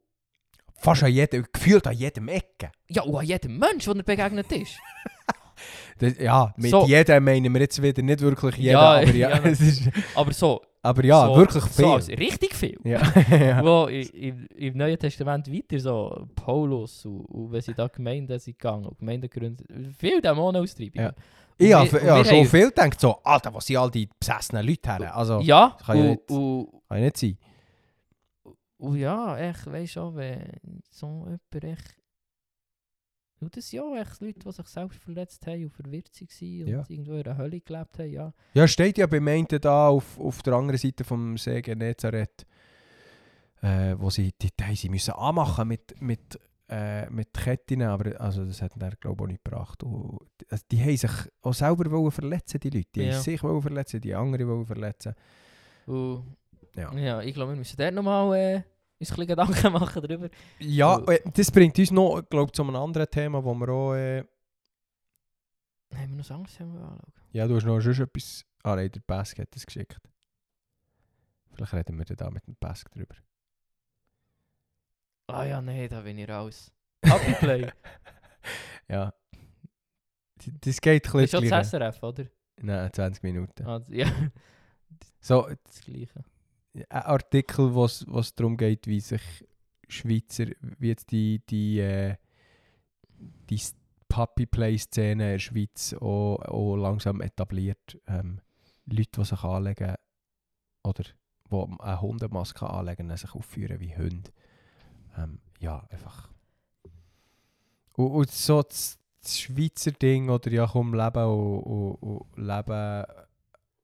[0.75, 2.73] Fast an jedem, gefühlt an jedem Ecke.
[2.89, 4.79] Ja, und an jedem Mensch, der begegnet ist.
[5.99, 6.87] Das, ja, mit So.
[6.87, 9.37] jedem meinen wir jetzt wieder nicht wirklich jeden, Ja, aber ja, ja.
[9.37, 9.83] ist,
[10.15, 12.01] Aber so, aber ja so, wirklich viel.
[12.01, 12.79] so richtig viel.
[12.85, 13.03] ja.
[13.31, 13.63] ja.
[13.63, 18.39] Wo i- i- im Neuen Testament weiter so Paulus und, und wenn sie da Gemeinden
[18.39, 19.67] sind gegangen und Gemeinden gegründet,
[19.99, 20.99] viel Dämonen austreiben.
[21.03, 21.13] Ja.
[21.61, 24.97] Ich habe ja, schon haben- viel gedacht, so, Alter, was sind all die besessenen Leute
[24.97, 25.15] her?
[25.17, 27.39] Also, Ja, kann ja nicht- kann ja nicht sein.
[28.79, 30.53] und ja, echt, weißt du, wenn
[30.91, 31.97] so jemand echt.
[33.43, 36.85] Und das ja echt Leute, die sich selbst verletzt haben und verwirrt waren und Ja.
[36.89, 38.33] irgendwo in der Hölle gelebt haben, ja.
[38.55, 42.47] Ja, steht ja beim einen da auf, auf der anderen Seite vom See Genezareth,
[43.63, 46.39] äh, wo sie, die, sie müssen anmachen mit, mit,
[46.71, 49.83] äh, mit Ketten, aber also das hat er glaube ich auch nicht gebracht.
[49.83, 51.11] Und, also, die haben sich
[51.43, 52.89] auch selber wollen verletzen, die Leute.
[52.95, 53.21] Die Ja.
[53.21, 55.15] sich wollen verletzen, die anderen wollen verletzen.
[56.77, 56.93] Ja.
[56.95, 60.29] ja, ich glaube, wir müssen dort nochmal äh, uns ein bisschen Gedanken machen darüber.
[60.61, 64.21] Ja, äh, das bringt uns noch, glaube zu einem anderen Thema, wo wir auch, äh,
[65.95, 67.13] Haben wir noch Angst haben wir anschauen?
[67.33, 69.99] ja, du hast noch sonst etwas, ah nein, der Bask hat das geschickt.
[71.53, 73.17] Vielleicht reden wir dann da mit dem Bask drüber.
[75.35, 76.73] Ah ja, nee, da bin ich raus.
[77.05, 77.73] Happy Play.
[78.89, 79.13] ja.
[80.63, 81.51] Das geht ein Das ist schon bisschen.
[81.59, 81.71] das.
[81.71, 82.25] SRF, oder?
[82.63, 83.67] Nein, 20 Minuten.
[83.67, 84.11] Ah, ja,
[85.21, 86.25] So, das Gleiche.
[86.75, 89.23] ein Artikel, wo es darum geht, wie sich
[89.89, 90.47] Schweizer,
[90.79, 92.17] wie jetzt die, die, äh,
[93.19, 93.61] die
[94.09, 97.99] Puppy-Play-Szene in der Schweiz auch, auch langsam etabliert.
[98.07, 98.41] Ähm,
[98.87, 99.95] Leute, die sich anlegen
[100.85, 104.31] oder die eine Hundemaske anlegen und sich aufführen wie Hunde.
[105.17, 106.29] Ähm, ja, einfach.
[107.95, 113.05] Und, und so das, Schweizer Ding, oder ja, komm, leben und, und, und leben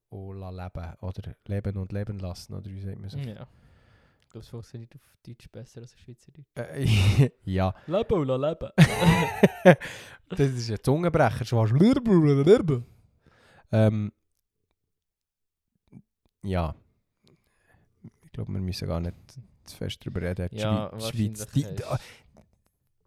[0.09, 0.93] und la leben.
[1.01, 3.17] Oder leben und leben lassen, oder wie sagt man so?
[3.19, 3.47] Ja.
[4.21, 6.47] Ich glaube, es funktioniert auf Deutsch besser als auf Schweizerdeutsch.
[6.55, 7.73] Äh, ja.
[7.85, 8.71] Leben und leben.
[10.29, 11.45] das ist ein Zungenbrecher.
[11.45, 11.71] Schwarz.
[13.71, 14.11] Ähm,
[16.43, 16.75] ja.
[18.25, 19.15] Ich glaube, wir müssen gar nicht
[19.67, 20.47] zu fest darüber reden.
[20.51, 21.77] Die Ja, Schweiz, die, ist-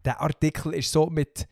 [0.05, 1.47] der Artikel ist so mit,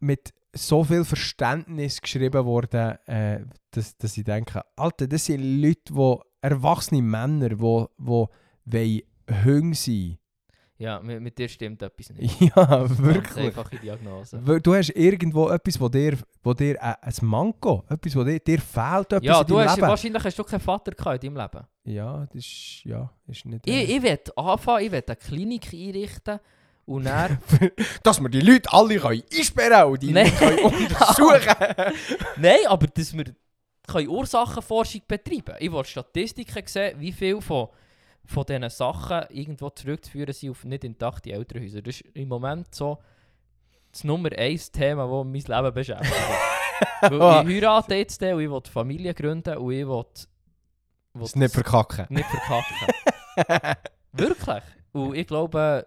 [0.00, 5.92] mit so viel Verständnis geschrieben worden, äh, dass, dass ich denke, Alter, das sind Leute,
[5.92, 7.60] die erwachsene Männer, die, die
[7.98, 9.02] wollen
[9.44, 10.18] Hunde sein
[10.80, 12.40] Ja, mit, mit dir stimmt etwas nicht.
[12.40, 13.46] Ja, wirklich.
[13.46, 14.40] Einfache Diagnose.
[14.62, 18.60] Du hast irgendwo etwas, wo dir, wo dir äh, ein Manko, etwas, wo dir, dir
[18.60, 19.88] fehlt, etwas Ja, du hast, Leben.
[19.88, 21.66] wahrscheinlich hast du keinen Vater gehabt in deinem Leben.
[21.84, 23.66] Ja, das ist, ja, ist nicht...
[23.66, 26.38] Ich, ich will anfangen, ich will eine Klinik einrichten
[26.86, 27.38] und dann...
[28.04, 30.30] dass wir die Leute alle können einsperren und die Nein.
[30.40, 31.56] Leute untersuchen
[32.36, 33.24] Nein, aber dass wir
[33.84, 37.68] können Ursachenforschung betreiben Ich will Statistiken sehen, wie viel von,
[38.28, 41.80] von diesen Sachen irgendwo zurückzuführen sind auf nicht intakte Elternhäuser.
[41.80, 42.98] Das ist im Moment so
[43.90, 46.14] das Nummer eins Thema, das mein Leben beschäftigt.
[47.00, 50.04] Weil ich heirate jetzt und ich will Familie gründen und ich will,
[51.14, 52.06] will Das nicht verkacken.
[52.10, 53.78] nicht verkacken.
[54.12, 54.62] Wirklich.
[54.92, 55.86] Und ich glaube,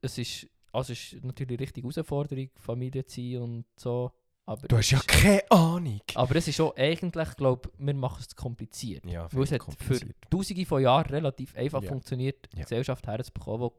[0.00, 4.10] es ist, also es ist natürlich eine richtige Herausforderung, Familie zu sein und so.
[4.44, 6.00] Aber Du hast ja keine Ahnung.
[6.14, 9.04] aber es ist auch eigentlich, glaube wir machen es zu kompliziert.
[9.06, 11.88] Ja, Weil es hat für tausende von Jahren relativ einfach Ja.
[11.88, 12.62] funktioniert, Ja.
[12.62, 13.70] Gesellschaft herzubekommen,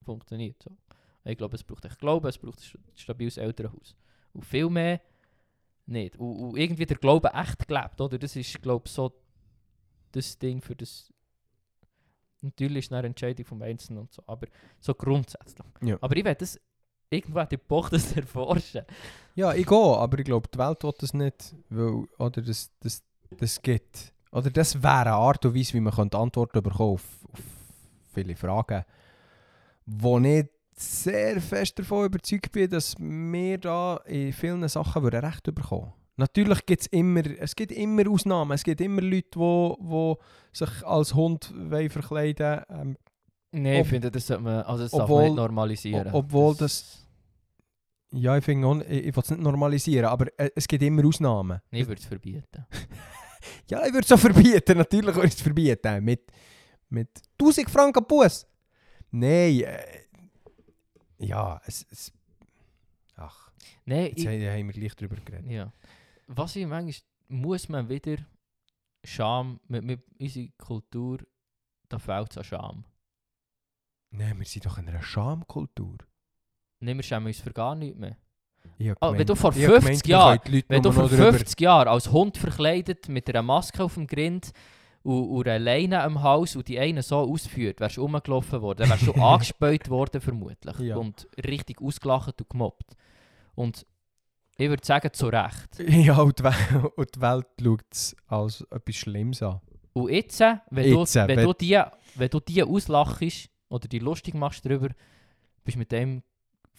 [0.00, 0.62] die funktioniert.
[0.62, 0.70] So.
[1.24, 3.94] Ich glaube, es braucht echt Glauben, es braucht ein stabiles Elternhaus.
[4.32, 5.00] Und viel mehr
[5.86, 6.16] nicht.
[6.16, 8.18] Und, und irgendwie der Glaube echt gelebt, oder?
[8.18, 9.12] Das ist, glaube ich, so
[10.12, 11.12] das Ding für das...
[12.40, 14.48] Natürlich ist es eine Entscheidung vom Einzelnen und so, aber
[14.80, 15.64] so grundsätzlich.
[15.82, 15.96] Ja.
[16.00, 16.58] Aber ich werde das
[17.12, 18.82] ich Bock, das erforschen.
[19.34, 21.54] Ja, ich gehe, aber ich glaube, die Welt will das nicht.
[21.70, 23.02] Weil, oder das, das,
[23.38, 24.12] das geht.
[24.30, 27.40] Oder das wäre eine Art und Weise, wie man Antworten bekommen auf, auf
[28.14, 28.84] viele Fragen,
[29.86, 35.92] wo ich sehr fest davon überzeugt bin, dass wir da in vielen Sachen Recht bekommen
[36.16, 38.52] Natürlich gibt es immer, es gibt immer Ausnahmen.
[38.52, 40.18] Es gibt immer Leute, die wo, wo
[40.52, 42.96] sich als Hund wollen verkleiden ähm,
[43.54, 46.08] Nein, ich finde, das sollte man, also das darf man obwohl- nicht normalisieren.
[46.12, 47.01] obwohl das-
[48.12, 51.60] Ja, ich finde, ich, ich will es nicht normalisieren, aber äh, es gibt immer Ausnahmen.
[51.70, 52.66] Ich würde es verbieten.
[53.68, 54.78] Ja, ich würde es auch verbieten.
[54.78, 56.04] Natürlich würde ich es verbieten.
[56.04, 56.30] Mit,
[56.88, 57.08] mit
[57.40, 58.46] 1000 Franken Bus.
[59.10, 59.82] Nein, äh,
[61.18, 62.12] ja, es, es...
[63.16, 63.50] Ach,
[63.84, 65.50] Nein, jetzt ich, haben haben wir gleich drüber geredet.
[65.50, 65.72] ja.
[66.28, 66.94] Was ich manchmal,
[67.28, 68.16] muss man wieder
[69.04, 71.18] Scham, mit, mit unserer Kultur,
[71.88, 72.84] da fehlt es an Scham.
[74.10, 75.98] Nein, wir sind doch in einer Schamkultur.
[76.82, 78.16] Nehmen wir schämen uns für gar nichts mehr.
[78.78, 80.10] Ich hab Ah, wenn du vor ich hab 50 gemeint, wir
[80.54, 83.82] Jahren- Wenn du nur vor noch drüber- 50 Jahren als Hund verkleidet mit einer Maske
[83.84, 84.50] auf dem Grind
[85.02, 88.78] und, und einer Leine am Hals und die einen so ausführt, wärst du rumgelaufen worden,
[88.80, 90.96] dann wärst du angespäut worden vermutlich Ja.
[90.96, 92.94] und richtig ausgelacht und gemobbt.
[93.54, 93.86] Und
[94.56, 95.78] ich würde sagen, zu Recht.
[95.88, 99.60] Ja, und die, Wel- und die Welt schaut es als etwas Schlimmes an.
[99.92, 101.80] Und jetzt, wenn, Jetzt, du, äh, wenn, wenn- du die,
[102.16, 104.88] wenn du die auslachst oder die lustig machst darüber,
[105.64, 106.22] bist du mit dem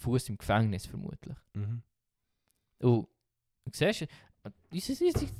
[0.03, 1.35] Fuß im Gefängnis vermutlich.
[1.53, 1.81] Mhm.
[2.79, 3.07] Und
[3.65, 4.05] du siehst,
[4.71, 5.31] unsere unsere-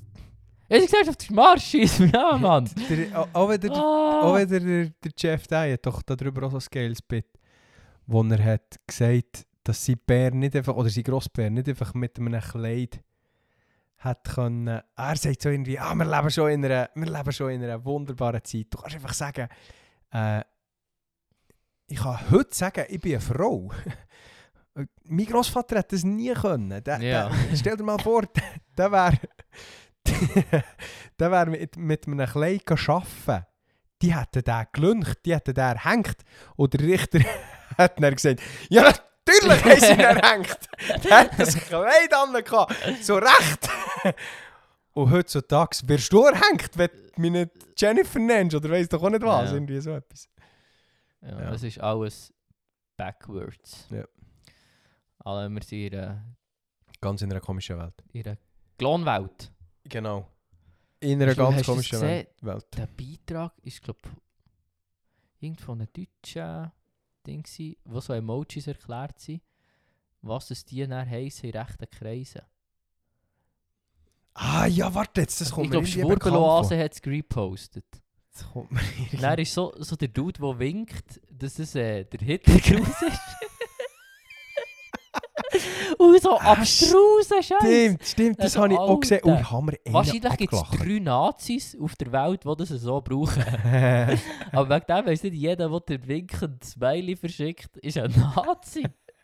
[0.70, 2.70] unsere Gesellschaft ist Marsch, ja Mann.
[2.89, 4.22] Der, auch- wenn der, Ah.
[4.24, 7.28] Auch der, der Jeff Dye doch darüber auch so geiles Bit,
[8.07, 12.18] wo er hat gesagt, dass sein Bär nicht einfach, oder sein Grossbär nicht einfach mit
[12.18, 13.01] einem Kleid
[13.97, 14.82] hat können.
[14.95, 17.84] Er sagt so irgendwie, ah, wir leben schon in einer, wir leben schon in einer
[17.86, 18.68] wunderbaren Zeit.
[18.70, 19.47] Du kannst einfach sagen,
[20.11, 20.41] äh,
[21.88, 23.72] ich kann heute sagen, ich bin eine Frau.
[25.06, 26.84] mein Grossvater hat das nie können.
[26.84, 27.30] Der, Ja.
[27.30, 28.24] der, stell dir mal vor,
[28.78, 29.18] der, wäre
[31.20, 33.46] der wär mit, mit einem Kleid arbeiten.
[34.02, 36.18] Die hätten den gelüncht, die hätten den hängt.
[36.56, 37.20] Und der Richter
[37.78, 40.58] hat dann gesagt, ja natürlich haben sie ihn erhängt.
[41.06, 42.76] Der hat das Kleid an gehabt.
[43.02, 43.70] So recht.
[44.94, 49.10] Und heutzutage wirst du erhängt, wenn du mich nicht Jennifer nennst oder weiss doch auch
[49.10, 49.50] nicht was.
[49.50, 49.56] Ja.
[49.56, 50.28] Irgendwie so etwas.
[51.22, 51.54] Ja, Ja.
[51.54, 52.34] Es ist alles
[52.98, 53.88] backwards.
[53.90, 54.04] Ja.
[55.24, 56.36] Alle wir sind in einer
[57.02, 57.94] Ganz in einer komischen Welt.
[58.14, 58.38] in einer
[58.78, 59.52] Klonwelt.
[59.86, 60.28] Genau.
[61.00, 62.30] In einer Hast du- ganz hast du komischen das Welt.
[62.42, 62.66] Welt.
[62.78, 66.72] Der Beitrag ist, glaube ich, irgend von einem deutschen
[67.28, 69.42] Ding, gewesen, wo so Emojis erklärt sind,
[70.22, 72.42] was es die dann heissen in rechten Kreisen.
[74.36, 77.86] Ah ja, warte jetzt, das kommt ich mir glaube, irgendwie bekannt Schwurbeloase hat es gepostet.
[78.34, 82.06] Das kommt mir irgendwie- Dann ist so, so der Dude, der winkt, dass es äh,
[82.06, 83.20] der Hitlergruß ist.
[85.97, 87.57] Und so Ah, abstrusen Scheiß.
[87.61, 89.22] Stimmt, stimmt, das Also, habe ich auch gesehen.
[89.24, 93.01] Ui, haben wir einen Wahrscheinlich gibt es drei Nazis auf der Welt, die das so
[93.01, 93.43] brauchen.
[94.51, 98.86] Aber wegen dem weiss nicht jeder, der den winkend Smiley verschickt, ist ein Nazi.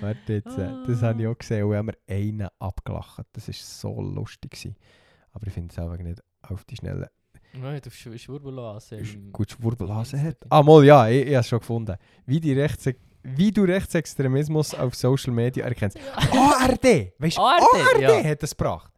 [0.00, 1.64] Warte jetzt, äh, das habe ich auch gesehen.
[1.64, 3.24] Und haben wir einen abgelacht.
[3.32, 4.50] Das war so lustig.
[4.50, 4.76] Gewesen.
[5.32, 7.10] Aber ich finde es einfach nicht auf die Schnelle.
[7.54, 8.96] Nein, du Sch Schwurbelase.
[8.96, 10.36] Ist im- gut Schwurbelhase hat.
[10.50, 11.96] Ah, mal, ja, ich, ich habe es schon gefunden.
[12.26, 12.88] Wie, die Rechts
[13.22, 15.98] wie du Rechtsextremismus auf Social Media erkennst.
[16.14, 17.12] ARD!
[17.18, 17.62] Weißt du, ARD,
[17.94, 18.24] ARD ja.
[18.24, 18.92] hat es gebracht.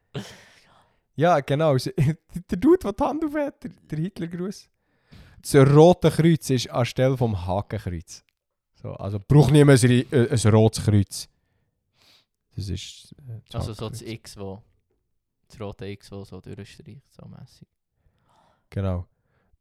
[1.17, 1.77] Ja, genau.
[2.51, 4.69] Der Dude, der die Hand auf hat, der, der Hitlergruß.
[5.43, 8.25] Das rote Kreuz ist anstelle vom Hakenkreuz.
[8.83, 11.29] So, also braucht niemand ein, Ri- äh, ein rotes Kreuz.
[12.57, 13.13] Das ist.
[13.19, 14.03] Äh, das Also so das.
[14.03, 14.63] X, wo
[15.49, 17.69] das rote X, wo so durchstreicht, so mässig.
[18.71, 19.07] Genau.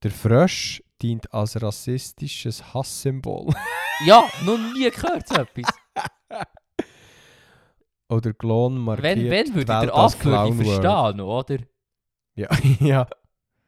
[0.01, 3.53] Der Frösch dient als rassistisches Hasssymbol.
[4.05, 5.73] Ja, noch nie gehört so etwas.
[8.09, 11.57] Oder Klon markiert wenn, wenn würde der Affe würde ich verstehen, oder?
[12.35, 12.47] Ja,
[12.79, 13.07] ja.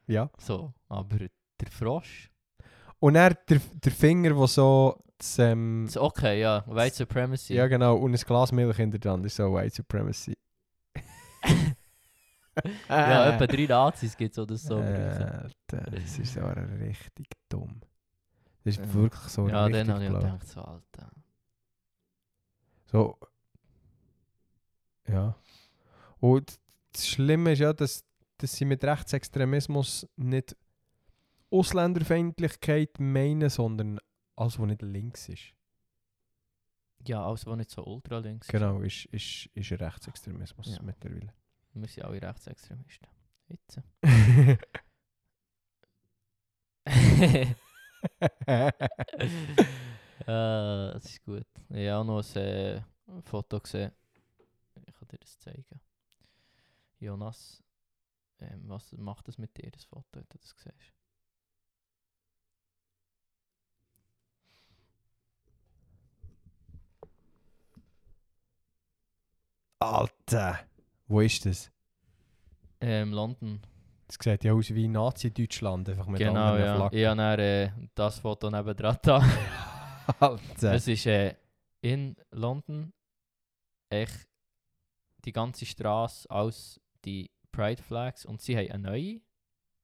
[0.08, 0.30] ja.
[0.38, 2.30] So, aber der Frosch...
[3.00, 7.54] Und er der, der Finger, der so das, ähm, Das- Okay, ja, White Supremacy.
[7.54, 10.34] ja genau, und ein Glas Milch hinter dran, ist so White Supremacy.
[12.90, 14.78] ja etwa drei Nazis gibt es oder so.
[14.78, 17.82] Alter, das ist so richtig dumm.
[18.66, 18.94] Das ist Ja.
[18.94, 20.20] wirklich so ja, richtig dann habe ich blau.
[20.20, 21.12] gedacht, so, Alter.
[22.92, 23.18] So.
[25.08, 25.36] Ja.
[26.20, 26.60] Und
[26.92, 28.04] das Schlimme ist ja, dass,
[28.38, 30.58] dass sie mit Rechtsextremismus nicht
[31.52, 34.00] Ausländerfeindlichkeit meinen, sondern
[34.36, 35.54] alles, was nicht links ist.
[37.08, 38.52] Ja, alles, was nicht so ultralinks ist.
[38.52, 40.82] Genau, ist, ist, ist ein Rechtsextremismus Ja.
[40.82, 41.32] mittlerweile.
[41.74, 43.08] Wir sind alle Rechtsextremisten.
[43.48, 43.80] Jetzt.
[48.48, 48.72] äh,
[50.26, 51.46] das ist gut.
[51.70, 52.82] Ich habe auch noch ein äh,
[53.24, 53.92] Foto gesehen.
[54.86, 55.82] Ich kann dir das zeigen.
[57.00, 57.64] Jonas,
[58.40, 60.94] ähm, was macht das mit dir, das Foto, wenn du das siehst?
[69.80, 70.60] Alter!
[71.08, 71.72] Wo ist das?
[72.82, 73.62] Ähm, London.
[74.08, 76.76] Das sieht ja aus wie Nazi-Deutschland, einfach mit genau, anderen ja.
[76.76, 76.98] Flaggen.
[76.98, 79.18] Ich habe dann, äh, das Foto neben dran da.
[80.20, 80.74] Alter!
[80.74, 81.36] Es ist äh,
[81.82, 82.94] in London
[83.90, 84.28] echt
[85.26, 89.22] die ganze Straße aus die Pride Flags und sie haben eine neue.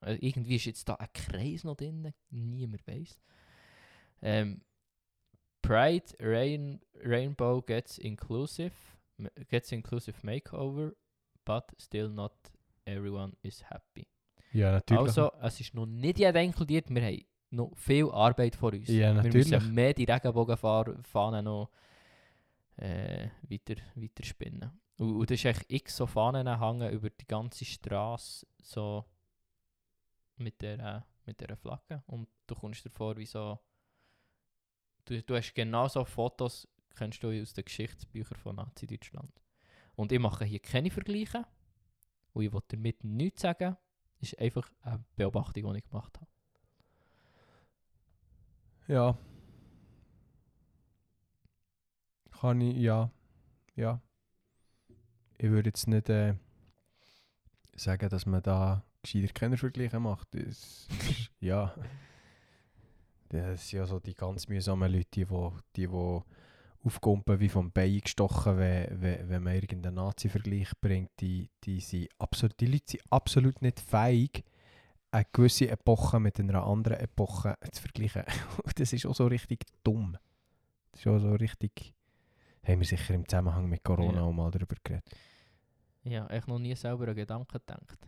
[0.01, 3.19] Äh, irgendwie ist jetzt da ein Kreis noch drin, niemand weiß.
[4.21, 4.61] Ähm,
[5.61, 8.73] Pride Rain, Rainbow gets inclusive,
[9.49, 10.93] gets inclusive makeover,
[11.45, 12.33] but still not
[12.91, 14.07] everyone is happy.
[14.53, 15.03] Ja, natürlich.
[15.03, 18.87] Also, es ist noch nicht jeder inkludiert, wir haben noch viel Arbeit vor uns.
[18.87, 19.49] Ja, Wir natürlich.
[19.49, 21.69] müssen mehr die Regenbogenfahnen noch
[22.77, 24.71] äh, weiter, weiter spinnen.
[24.97, 29.05] Und, und da ist echt x so Fahnen hängen über die ganze Straße so
[30.37, 32.03] mit der, äh, mit der Flagge.
[32.07, 33.59] Und du kommst dir vor wie so...
[35.05, 39.31] Du, du hast genau so Fotos, kennst du aus den Geschichtsbüchern von Nazi-Deutschland.
[39.95, 41.45] Und ich mache hier keine Vergleiche.
[42.33, 43.77] Und ich will damit nichts sagen.
[44.19, 46.27] Das ist einfach eine Beobachtung, die ich gemacht habe.
[48.87, 49.17] Ja.
[52.39, 53.11] Kann ich, ja.
[53.75, 54.01] Ja.
[55.37, 56.35] Ich würde jetzt nicht äh,
[57.75, 60.33] sagen, dass man da gescheiter Kennervergleiche macht.
[60.33, 60.87] Das ist,
[61.39, 61.73] ja.
[63.29, 65.89] Das sind ja so die ganz mühsamen Leute, die, die, die
[66.83, 71.11] aufkumpen wie vom Bein gestochen, wenn, wenn, wenn man irgendeinen Nazi-Vergleich bringt.
[71.19, 74.43] Die, die, sind absolut, die Leute sind absolut nicht fähig,
[75.11, 78.23] eine gewisse Epoche mit einer anderen Epoche zu vergleichen.
[78.75, 80.17] Das ist auch so richtig dumm.
[80.91, 81.93] Das ist auch so richtig...
[82.63, 84.21] Haben wir sicher im Zusammenhang mit Corona Ja.
[84.23, 85.03] auch mal darüber geredet.
[86.03, 88.07] Ich habe echt noch nie selber an Gedanken gedacht.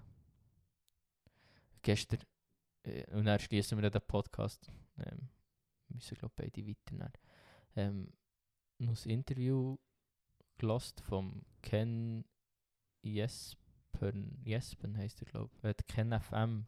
[1.82, 2.20] Gestern,
[2.84, 4.72] äh, und dann schließen wir den Podcast.
[4.98, 5.30] Ähm,
[5.90, 7.14] müssen, glaube ich, beide weiternehmen.
[7.76, 8.14] Ähm,
[8.90, 9.78] ein Interview
[10.58, 12.26] gelost vom Ken
[13.02, 15.64] Jespen, Jespen heisst er, glaube ich.
[15.64, 16.66] Äh, Ken FM,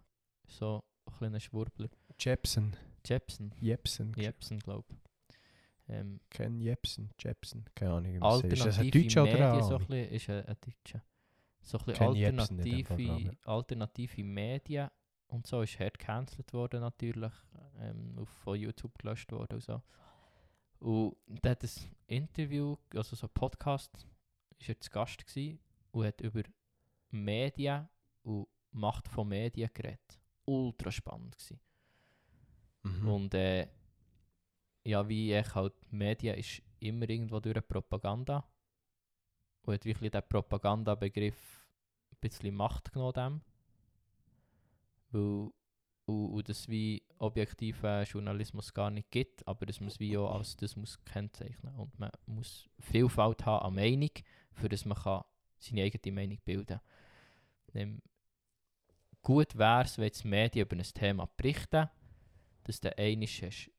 [0.48, 1.90] so ein kleiner Schwurbler.
[2.20, 2.76] Jepsen.
[3.06, 3.54] Jepsen.
[3.60, 4.14] Jepsen.
[4.16, 5.00] Jepsen, glaube ich.
[5.88, 8.42] Ähm, Ken Jebsen, Jebsen, keine Ahnung.
[8.42, 8.54] sagt.
[8.54, 9.86] Ist das ein alternative Deutscher oder ein so ein Ami?
[9.86, 11.04] bisschen, ist ein, ein Deutscher.
[11.62, 14.90] So ein alternative, alternative Medien
[15.28, 17.34] und so ist hart gecancelt worden natürlich,
[17.80, 19.82] ähm, auf, von YouTube gelöscht worden und so.
[20.86, 21.72] Und der hat ein
[22.06, 24.06] Interview, also so ein Podcast,
[24.60, 25.60] ist er zu Gast gewesen
[25.92, 26.44] und hat über
[27.10, 27.90] Medien
[28.22, 30.20] und Macht von Medien geredet.
[30.46, 31.60] Ultra spannend gewesen.
[32.84, 33.08] Mhm.
[33.08, 33.68] Und äh,
[34.84, 38.48] ja, wie ich halt, Medien ist immer irgendwo durch eine Propaganda.
[39.64, 41.68] Und hat wirklich den Propagandabegriff
[42.12, 43.42] ein bisschen Macht genommen dem.
[45.10, 45.52] Weil,
[46.06, 50.36] und, und das wie objektiven Journalismus gar nicht gibt, aber dass man es wie auch
[50.36, 54.12] als das muss kennzeichnen Und man muss Vielfalt haben an Meinung,
[54.54, 55.24] für das man kann
[55.58, 56.80] seine eigene Meinung bilden
[57.74, 58.02] kann.
[59.22, 61.90] Gut wäre es, wenn die Medien über ein Thema berichten,
[62.64, 63.72] dass du einmal hast,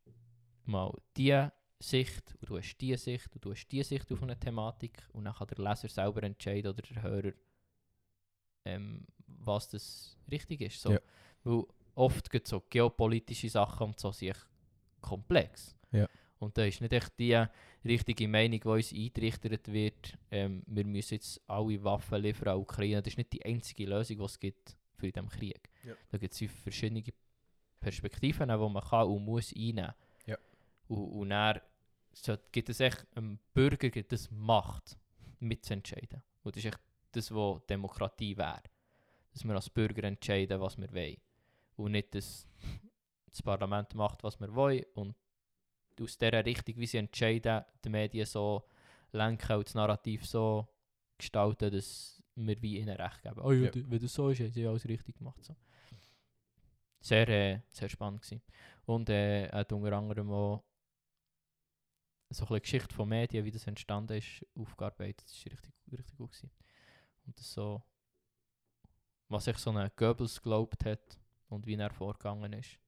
[0.65, 1.49] mal die
[1.79, 5.25] Sicht und du hast die Sicht und du hast die Sicht auf eine Thematik und
[5.25, 7.33] dann kann der Leser selber entscheiden oder der Hörer,
[8.65, 10.81] ähm, was das richtig ist.
[10.81, 10.93] So.
[10.93, 11.01] Ja.
[11.45, 11.65] Weil
[11.97, 14.47] oft gibt so geopolitische Sachen und so sind echt
[15.01, 15.75] komplex.
[15.91, 16.09] Ja.
[16.39, 17.43] Und da ist nicht echt die
[17.85, 23.03] richtige Meinung, die uns eintrichtert wird, ähm, wir müssen jetzt alle Waffen liefern an Ukraine.
[23.03, 25.71] Das ist nicht die einzige Lösung, die es gibt für diesen Krieg.
[25.85, 25.95] Ja.
[26.11, 27.03] Da gibt es verschiedene
[27.81, 29.95] Perspektiven, die man kann und muss einnehmen
[30.27, 30.37] Ja.
[30.89, 31.61] Und, und dann
[32.13, 34.99] so, gibt es echt einem Bürger gibt es Macht,
[35.39, 36.23] mitzuentscheiden.
[36.43, 36.81] Und das ist echt
[37.13, 38.63] das, was Demokratie wäre.
[39.33, 41.17] Dass wir als Bürger entscheiden, was wir wollen.
[41.77, 42.47] Und nicht, dass
[43.31, 44.85] das Parlament macht, was wir wollen.
[44.95, 45.15] Und
[46.01, 48.65] aus dieser Richtung, wie sie entscheiden, die Medien so
[49.13, 50.67] lenken und das Narrativ so
[51.19, 53.41] gestalten, dass wir wie ihnen recht geben.
[53.41, 53.71] Oh ja, Ja.
[53.75, 55.43] wenn das so ist, haben sie alles richtig gemacht.
[55.45, 55.57] So.
[57.01, 58.43] Sehr, äh, sehr spannend gewesen.
[58.85, 60.65] Und äh, hat unter anderem auch
[62.31, 65.25] so ein bisschen Geschichte von Medien, wie das entstanden ist, aufgearbeitet.
[65.25, 66.31] Das war richtig, richtig gut.
[66.33, 66.51] Gewesen.
[67.27, 67.83] Und das so,
[69.29, 71.19] was sich so ein Goebbels geglaubt hat
[71.49, 72.79] und wie er vorgegangen ist.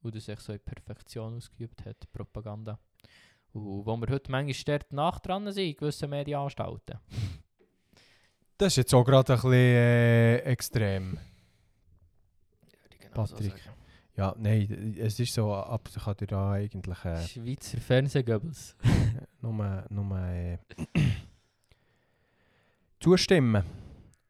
[0.00, 2.78] Und das sich so in Perfektion ausgeübt hat, Propaganda.
[3.52, 6.98] Und wo wir heute manchmal dort nach dran sind, in gewissen Medienanstalten.
[8.58, 11.18] Das ist jetzt auch gerade ein bisschen äh, extrem.
[12.98, 13.58] Genau so Patrick.
[13.58, 13.76] sagen.
[14.16, 18.74] Ja, nein, es ist so, ab, ich dir da eigentlich äh, Schweizer Fernsehgoebbels.
[19.42, 20.58] nur, nur äh,
[23.00, 23.62] zustimmen.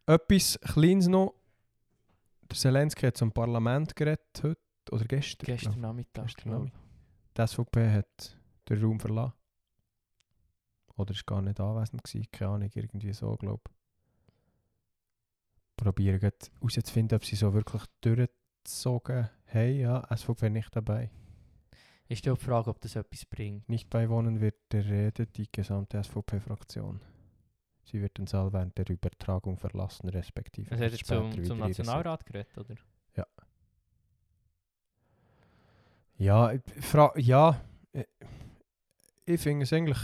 [0.07, 1.35] Etwas Kleines noch.
[2.51, 5.47] Der Zelensky hat zum Parlament geredet heute, oder gestern.
[5.47, 6.27] Gestern Nachmittag.
[6.27, 6.73] Gestern ich.
[7.37, 8.39] Die SVP hat
[8.69, 9.35] den Raum verlassen.
[10.97, 13.73] Oder ist gar nicht anwesend gewesen, keine Ahnung, irgendwie so, glaube ich.
[15.77, 19.77] Probieren herauszufinden, ob sie so wirklich durchgezogen haben.
[19.77, 21.11] Ja, SVP nicht dabei.
[22.09, 23.69] Ist die Frage, ob das etwas bringt.
[23.69, 27.01] Nicht beiwohnen wird der Rede die gesamte SVP-Fraktion.
[27.87, 30.75] Sie wird den Saal während der Übertragung verlassen, respektive.
[30.75, 32.77] Es hat jetzt zum, zum Nationalrat geredet, oder?
[36.19, 37.61] Ja, ich fra ja,
[37.93, 38.07] ich,
[39.27, 39.99] ich finde es eigentlich.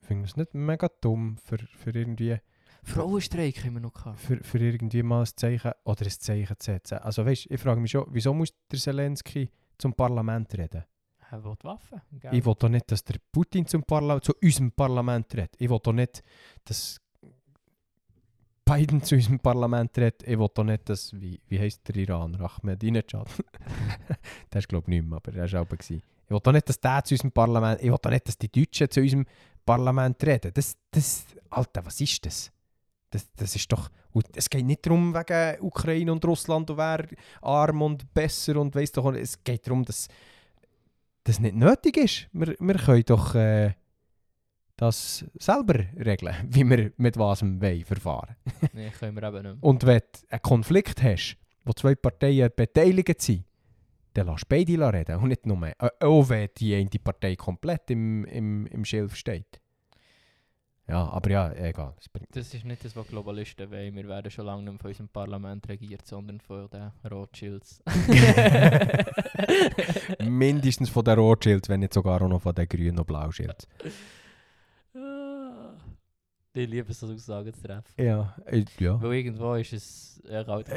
[0.00, 2.38] Ich finde es nicht mega dumm für, für irgendwie
[2.82, 4.20] Frauenstreik haben wir noch gehabt.
[4.20, 6.98] für, für irgendwie mal ein Zeichen oder ein Zeichen zu setzen.
[6.98, 10.84] Also weißt, ich frage mich schon, wieso muss der Zelensky zum Parlament reden?
[11.30, 12.00] Er will Waffen.
[12.20, 12.34] Gell?
[12.34, 15.54] Ich will doch nicht, dass der Putin zum Parlament, zu unserem Parlament redet.
[15.58, 16.22] Ich will doch nicht,
[16.64, 17.00] dass
[18.64, 20.22] Biden zu unserem Parlament redet.
[20.22, 23.28] Ich will doch nicht, dass, wie, wie heisst der Iraner, Ahmadinejad?
[24.52, 25.72] der ist glaube ich nicht mehr, aber er war auch.
[25.80, 28.50] Ich will doch nicht, dass der zu unserem Parlament, ich will doch nicht, dass die
[28.50, 29.26] Deutschen zu unserem
[29.64, 30.50] Parlament reden.
[30.54, 32.50] Das, das, Alter, was ist das?
[33.10, 33.90] Das, das ist doch,
[34.34, 37.06] es geht nicht darum wegen Ukraine und Russland wer
[37.40, 40.08] arm und besser und weiss doch, es geht darum, dass
[41.28, 42.28] das nicht nötig ist.
[42.32, 43.74] Wir, wir können doch äh,
[44.76, 48.36] das selber regeln, wie wir mit was wir verfahren.
[48.72, 49.56] Nein, können wir eben nicht mehr.
[49.60, 53.44] Und wenn du einen Konflikt hast, wo zwei Parteien beteiligt sind,
[54.14, 58.24] dann lass beide reden und nicht nur, äh, auch wenn die eine Partei komplett im,
[58.24, 59.60] im, im Schilf steht.
[60.88, 61.94] Ja, aber ja, egal.
[62.32, 63.94] Das ist nicht das, was Globalisten wollen.
[63.94, 67.82] Wir werden schon lange nicht mehr von unserem Parlament regiert, sondern von den Rothschilds.
[70.24, 73.68] Mindestens von den Rothschilds, wenn nicht sogar auch noch von den Grünen und Blauschilds.
[74.94, 75.74] Ah.
[76.54, 77.92] ich liebe es, so Aussagen zu treffen.
[77.98, 79.00] Ja, äh, ja.
[79.02, 80.68] Weil irgendwo ist es äh, halt.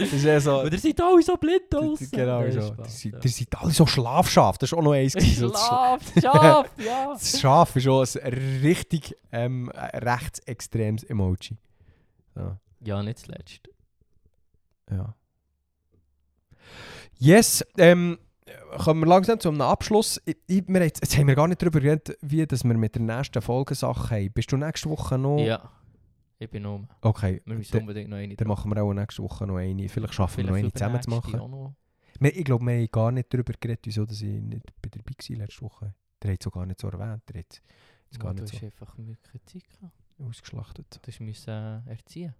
[0.00, 0.64] Das ist ja so...
[0.64, 1.98] Ihr seid alle so blind aus.
[2.10, 2.74] Genau so.
[2.86, 3.30] Sind, ja.
[3.30, 4.58] sind alle so Schlafschaf.
[4.58, 5.14] Das ist auch noch eins.
[5.14, 7.08] gewesen, so das Schla- Schlaf, Schaf, ja.
[7.12, 8.32] Das Schaf ist auch ein
[8.62, 11.56] richtig ähm, rechtsextremes Emoji.
[12.34, 13.68] So, Ja, nicht zuletzt.
[14.90, 15.14] ja.
[17.18, 18.18] Yes, ähm,
[18.82, 20.20] kommen wir langsam zu einem Abschluss.
[20.24, 22.94] Ich, ich, wir, jetzt, jetzt haben wir gar nicht darüber geredet, wie dass wir mit
[22.96, 24.32] der nächsten Folge Sachen haben.
[24.32, 25.38] Bist du nächste Woche noch?
[25.38, 25.70] Ja,
[26.44, 26.88] ich bin um.
[27.00, 29.88] Okay, Wir müssen Dann- unbedingt noch eine dann machen wir auch nächste Woche noch eine.
[29.88, 31.76] Vielleicht schaffen wir noch eine zusammen zu machen.
[32.28, 35.36] ich glaube, wir haben gar nicht darüber geredet, wieso dass ich nicht bei dabei war
[35.36, 35.94] letzte Woche.
[36.22, 37.22] Der hat es auch gar nicht so erwähnt.
[37.28, 37.62] Der hat
[38.10, 39.94] es gar Ja, du nicht hast so einfach keine Zeit gehabt.
[40.18, 41.00] ausgeschlachtet.
[41.18, 42.34] Du musst äh, erziehen.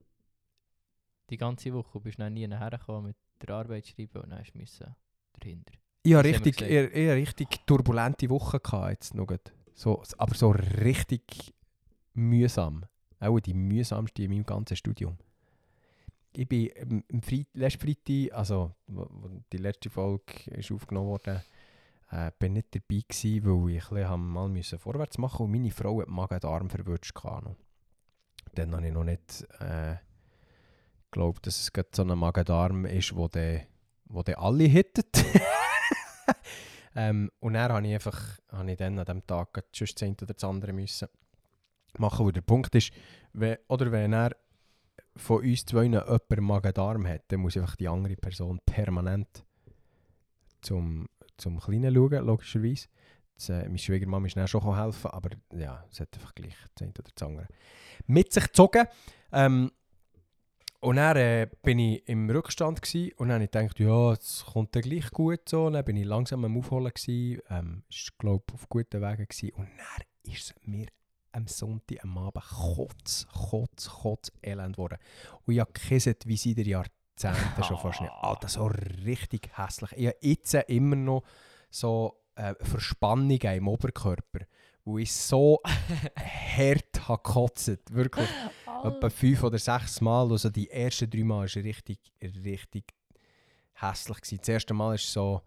[1.31, 1.91] Die ganze Woche.
[1.95, 3.17] Du bist dann nie hergekommen mit
[3.47, 4.85] der Arbeit schreiben und dann hast du
[5.41, 5.73] dahinter.
[6.05, 9.29] Ich habe richtig, ich, ich habe richtig turbulente Wochen gehabt jetzt noch.
[9.75, 11.55] So, aber so richtig
[12.15, 12.85] mühsam.
[13.23, 15.17] Auch die mühsamste in meinem ganzen Studium.
[16.33, 18.73] Ich bin am am Freit letzten Freitag, also
[19.53, 21.45] die letzte Folge ist aufgenommen wurde,
[22.11, 26.01] äh, bin nicht dabei gewesen, weil ich ein mal müssen vorwärts machen und meine Frau
[26.01, 27.15] hat Magen-Darm verwünscht.
[28.55, 29.97] Dann habe ich noch nicht äh,
[31.11, 33.67] geglaubt, dass es so ein Magen-Darm ist, wo der
[34.07, 35.25] wo der alle hittet.
[36.97, 40.17] ähm, und dann habe ich einfach, habe ich dann an diesem Tag sonst das eine
[40.17, 41.09] oder das andere müssen
[41.99, 42.27] machen.
[42.27, 42.93] Weil der Punkt ist,
[43.33, 44.37] wenn, oder wenn er
[45.17, 49.45] von uns zwei jemand Magen-Darm hat, dann muss einfach die andere Person permanent
[50.63, 52.89] zum, zum Kleinen schauen, logischerweise.
[53.35, 56.83] Das, äh, meine Schwiegermama ist dann schon helfen, aber ja, es hat einfach gleich das
[56.83, 57.49] eine oder das andere
[58.07, 58.87] mit sich gezogen.
[59.33, 59.71] Ähm,
[60.81, 64.45] und dann äh, bin ich im Rückstand gsi und dann habe ich gedacht, ja, es
[64.53, 65.71] kommt dann gleich gut so.
[65.71, 69.53] Dann bin ich langsam am Aufholen gsi, ähm, ist glaube auf guten Wegen gsi.
[69.53, 70.87] Und dann ist es mir
[71.33, 74.99] am Sonntag am Abend kotz, kotz, kotz elend geworden.
[75.45, 78.13] Und ich habe gesehen, wie seit Jahrzehnten schon fast nicht.
[78.21, 78.67] Alter, so
[79.05, 79.93] richtig hässlich.
[79.97, 81.23] Ich habe jetzt immer noch
[81.71, 84.47] so äh, Verspannungen im Oberkörper,
[84.85, 85.61] wo ich so
[86.57, 87.95] hart habe gekotzt.
[87.95, 88.29] Wirklich
[88.85, 90.31] etwa fünf oder sechs Mal.
[90.31, 92.95] Also die ersten drei Mal war richtig, richtig
[93.75, 94.21] hässlich.
[94.21, 94.39] Gewesen.
[94.39, 95.43] Das erste Mal ist so,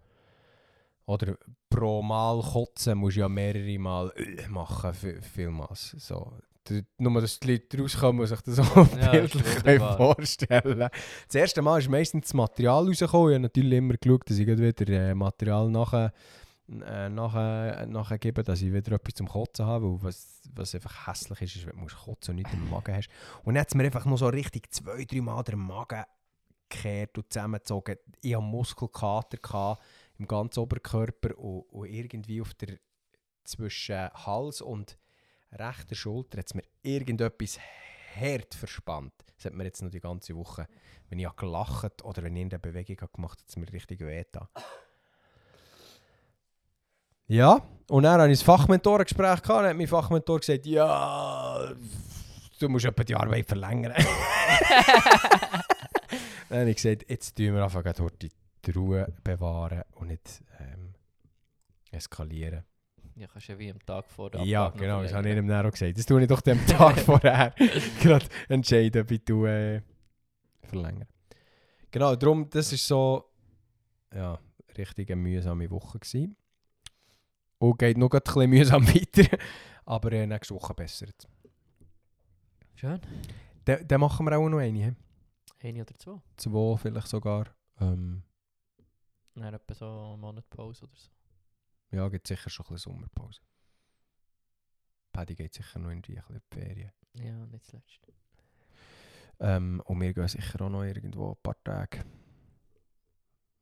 [1.06, 1.38] oder
[1.70, 5.92] pro Mal kotzen musst du ja mehrere Mal äh, machen, vi- vielmals.
[6.00, 6.34] So.
[6.98, 8.64] Nur, dass die Leute rauskommen und sich das so
[9.00, 10.90] Ja, bildlich vorstellen
[11.28, 13.30] Das erste Mal ist meistens das Material rausgekommen.
[13.30, 16.12] Ich habe natürlich immer geschaut, dass ich wieder äh, Material nachher,
[16.68, 19.86] äh, nachher, nachher gebe, dass ich wieder etwas zum Kotzen habe.
[19.92, 23.10] Weil was, was einfach hässlich ist, ist, wenn du kotzen und nicht im Magen hast.
[23.44, 26.04] Und dann hat es mir einfach noch so richtig zwei, drei Mal den Magen
[26.68, 27.98] gekehrt und zusammengezogen.
[28.22, 29.84] Ich hatte Muskelkater gehabt,
[30.18, 32.78] im ganzen Oberkörper und, und irgendwie auf der
[33.44, 34.98] zwischen Hals und
[35.52, 37.60] rechter Schulter hat mir irgendetwas
[38.16, 39.14] hart verspannt.
[39.36, 40.68] Das hat mir jetzt noch die ganze Woche,
[41.10, 44.00] wenn ich gelacht oder wenn ich irgendeine Bewegung habe gemacht habe, hat es mir richtig
[44.02, 44.24] weh.
[47.28, 51.74] Ja, und dann hatte ich ein Fachmentorengespräch gehabt und hat mein Fachmentor gesagt, ja,
[52.60, 53.94] du musst etwa die Arbeit verlängern.
[56.50, 58.30] dann habe ich gesagt, jetzt tun wir einfach heute
[58.66, 60.94] die Ruhe bewahren und nicht ähm,
[61.92, 62.64] eskalieren.
[63.16, 65.62] Ja, kannst ja wie am Tag vor der Ja, genau, das habe ich verlängern.
[65.62, 65.98] ihm auch gesagt.
[65.98, 67.54] Das tue ich doch dem Tag vorher
[68.02, 69.82] gerade entscheiden, ob ich du, äh,
[70.64, 71.08] verlängere.
[71.92, 73.24] Genau, darum, das ist so,
[74.14, 74.38] ja,
[74.78, 76.36] richtig eine mühsame Woche gewesen.
[77.58, 79.38] Und geht noch ein bisschen mühsam weiter,
[79.86, 81.06] aber äh, nächste Woche besser.
[82.76, 83.00] Schön.
[83.64, 84.96] Dann machen wir auch noch eine?
[85.62, 86.22] Eine oder zwei.
[86.36, 87.46] zwei vielleicht sogar.
[87.80, 88.24] Ähm,
[89.36, 91.10] Dann etwa so einen Monat Pause oder so.
[91.92, 93.42] ja, gibt sicher schon ein bisschen Sommerpause.
[95.12, 96.92] Paddy geht sicher noch irgendwie ein bisschen in die Ferien.
[97.14, 98.00] Ja, nicht zuletzt.
[99.40, 102.06] Ähm, und wir gehen sicher auch noch irgendwo ein paar Tage.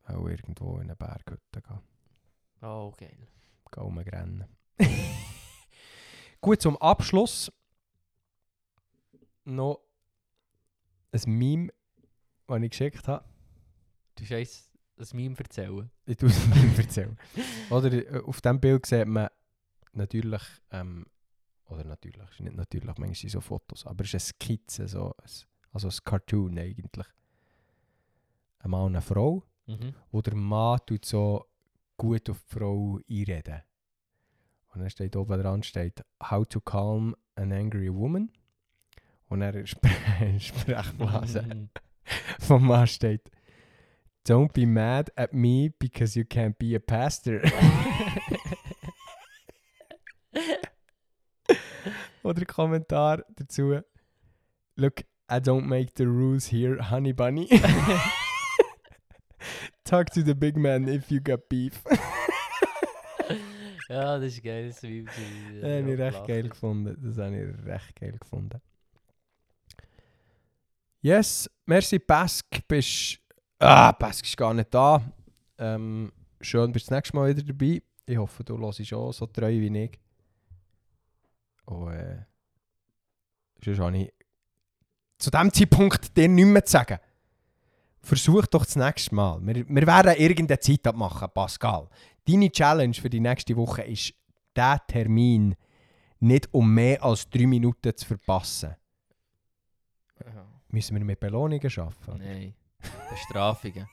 [0.05, 1.79] Auch irgendwo in eine Berghütte gehen.
[2.61, 3.27] Oh, geil.
[3.71, 4.47] Gehen rumrennen.
[6.41, 7.51] Gut, zum Abschluss
[9.45, 9.81] noch
[11.11, 11.73] ein Meme,
[12.47, 13.25] das ich geschickt habe.
[14.15, 14.72] Du hast
[15.11, 15.89] ein Meme erzählen.
[16.05, 17.17] Ich tue es Meme erzählen.
[17.69, 19.27] Oder äh, auf diesem Bild sieht man
[19.93, 21.05] natürlich, ähm,
[21.67, 24.19] oder natürlich, ist nicht natürlich, manchmal sind so Fotos, aber es ist eine
[24.57, 25.13] Skizze, so,
[25.71, 27.07] also ein Cartoon eigentlich.
[28.59, 29.43] Ein Mann und eine Frau.
[29.65, 29.93] Mhm.
[30.11, 31.45] wo der Mann tut so
[31.95, 33.61] gut auf die Frau einreden.
[34.73, 38.29] Und dann steht oben dran steht How to calm an angry woman.
[39.29, 39.89] Und er Spre
[40.37, 41.69] Sprechblase Mhm.
[42.39, 43.31] vom Mann steht
[44.25, 47.41] Don't be mad at me because you can't be a pastor.
[52.23, 53.83] Oder Kommentar dazu
[54.77, 57.47] Look, I don't make the rules here, honey bunny.
[59.85, 61.83] Talk to the big man if you got beef.
[63.89, 64.69] ja, das ist geil.
[64.69, 65.61] Das gewesen.
[65.61, 66.97] Das habe ich recht geil gefunden.
[67.03, 68.61] Das habe ich recht geil gefunden.
[71.01, 72.65] Yes, merci Pesk.
[72.67, 73.22] Bist.
[73.59, 75.01] Ah, Pesk ist gar nicht da.
[75.57, 76.11] Ähm,
[76.41, 77.81] schön, bist du das nächste Mal wieder dabei.
[78.05, 79.99] Ich hoffe, du hörst auch so treu wie ich.
[81.65, 82.25] Und äh,
[83.63, 84.13] sonst habe ich
[85.17, 86.99] zu diesem Zeitpunkt dir nichts mehr zu sagen.
[88.01, 89.39] Versuch doch das nächste Mal.
[89.41, 91.87] Wir, wir werden irgendeine Zeit abmachen, Pascal.
[92.25, 94.13] Deine Challenge für die nächste Woche ist,
[94.55, 95.55] diesen Termin
[96.19, 98.75] nicht um mehr als drei Minuten zu verpassen.
[100.25, 100.45] Ja.
[100.69, 102.17] Müssen wir mit Belohnungen arbeiten?
[102.17, 102.53] Nein.
[103.09, 103.87] Bestrafungen.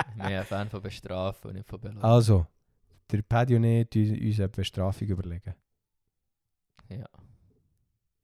[0.00, 2.02] ich bin ein Fan von Bestrafen und nicht von Belohnung.
[2.02, 2.46] Also,
[3.10, 5.54] der Paddy und ich uns eine Bestrafung überlegen.
[6.88, 7.06] Ja.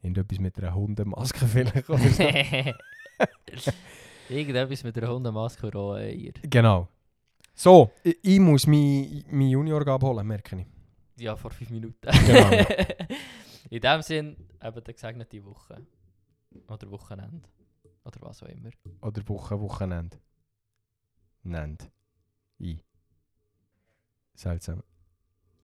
[0.01, 2.23] Irgendetwas mit einer Hundemaske vielleicht oder so.
[4.29, 6.33] Irgendetwas mit einer Hundemaske und rohen Eier.
[6.43, 6.89] Genau.
[7.55, 11.23] So, ich, ich muss meinen mein Junior abholen, merke ich.
[11.23, 12.11] Ja, vor fünf Minuten.
[12.27, 12.51] Genau.
[13.71, 15.87] In dem Sinn, eben der gesegnete Woche.
[16.69, 17.49] Oder Wochenende.
[18.05, 18.71] Oder was auch immer.
[19.01, 20.19] Oder Woche, Wochenende.
[21.43, 21.91] Nennt.
[22.59, 22.83] I.
[24.35, 24.83] Seltsam.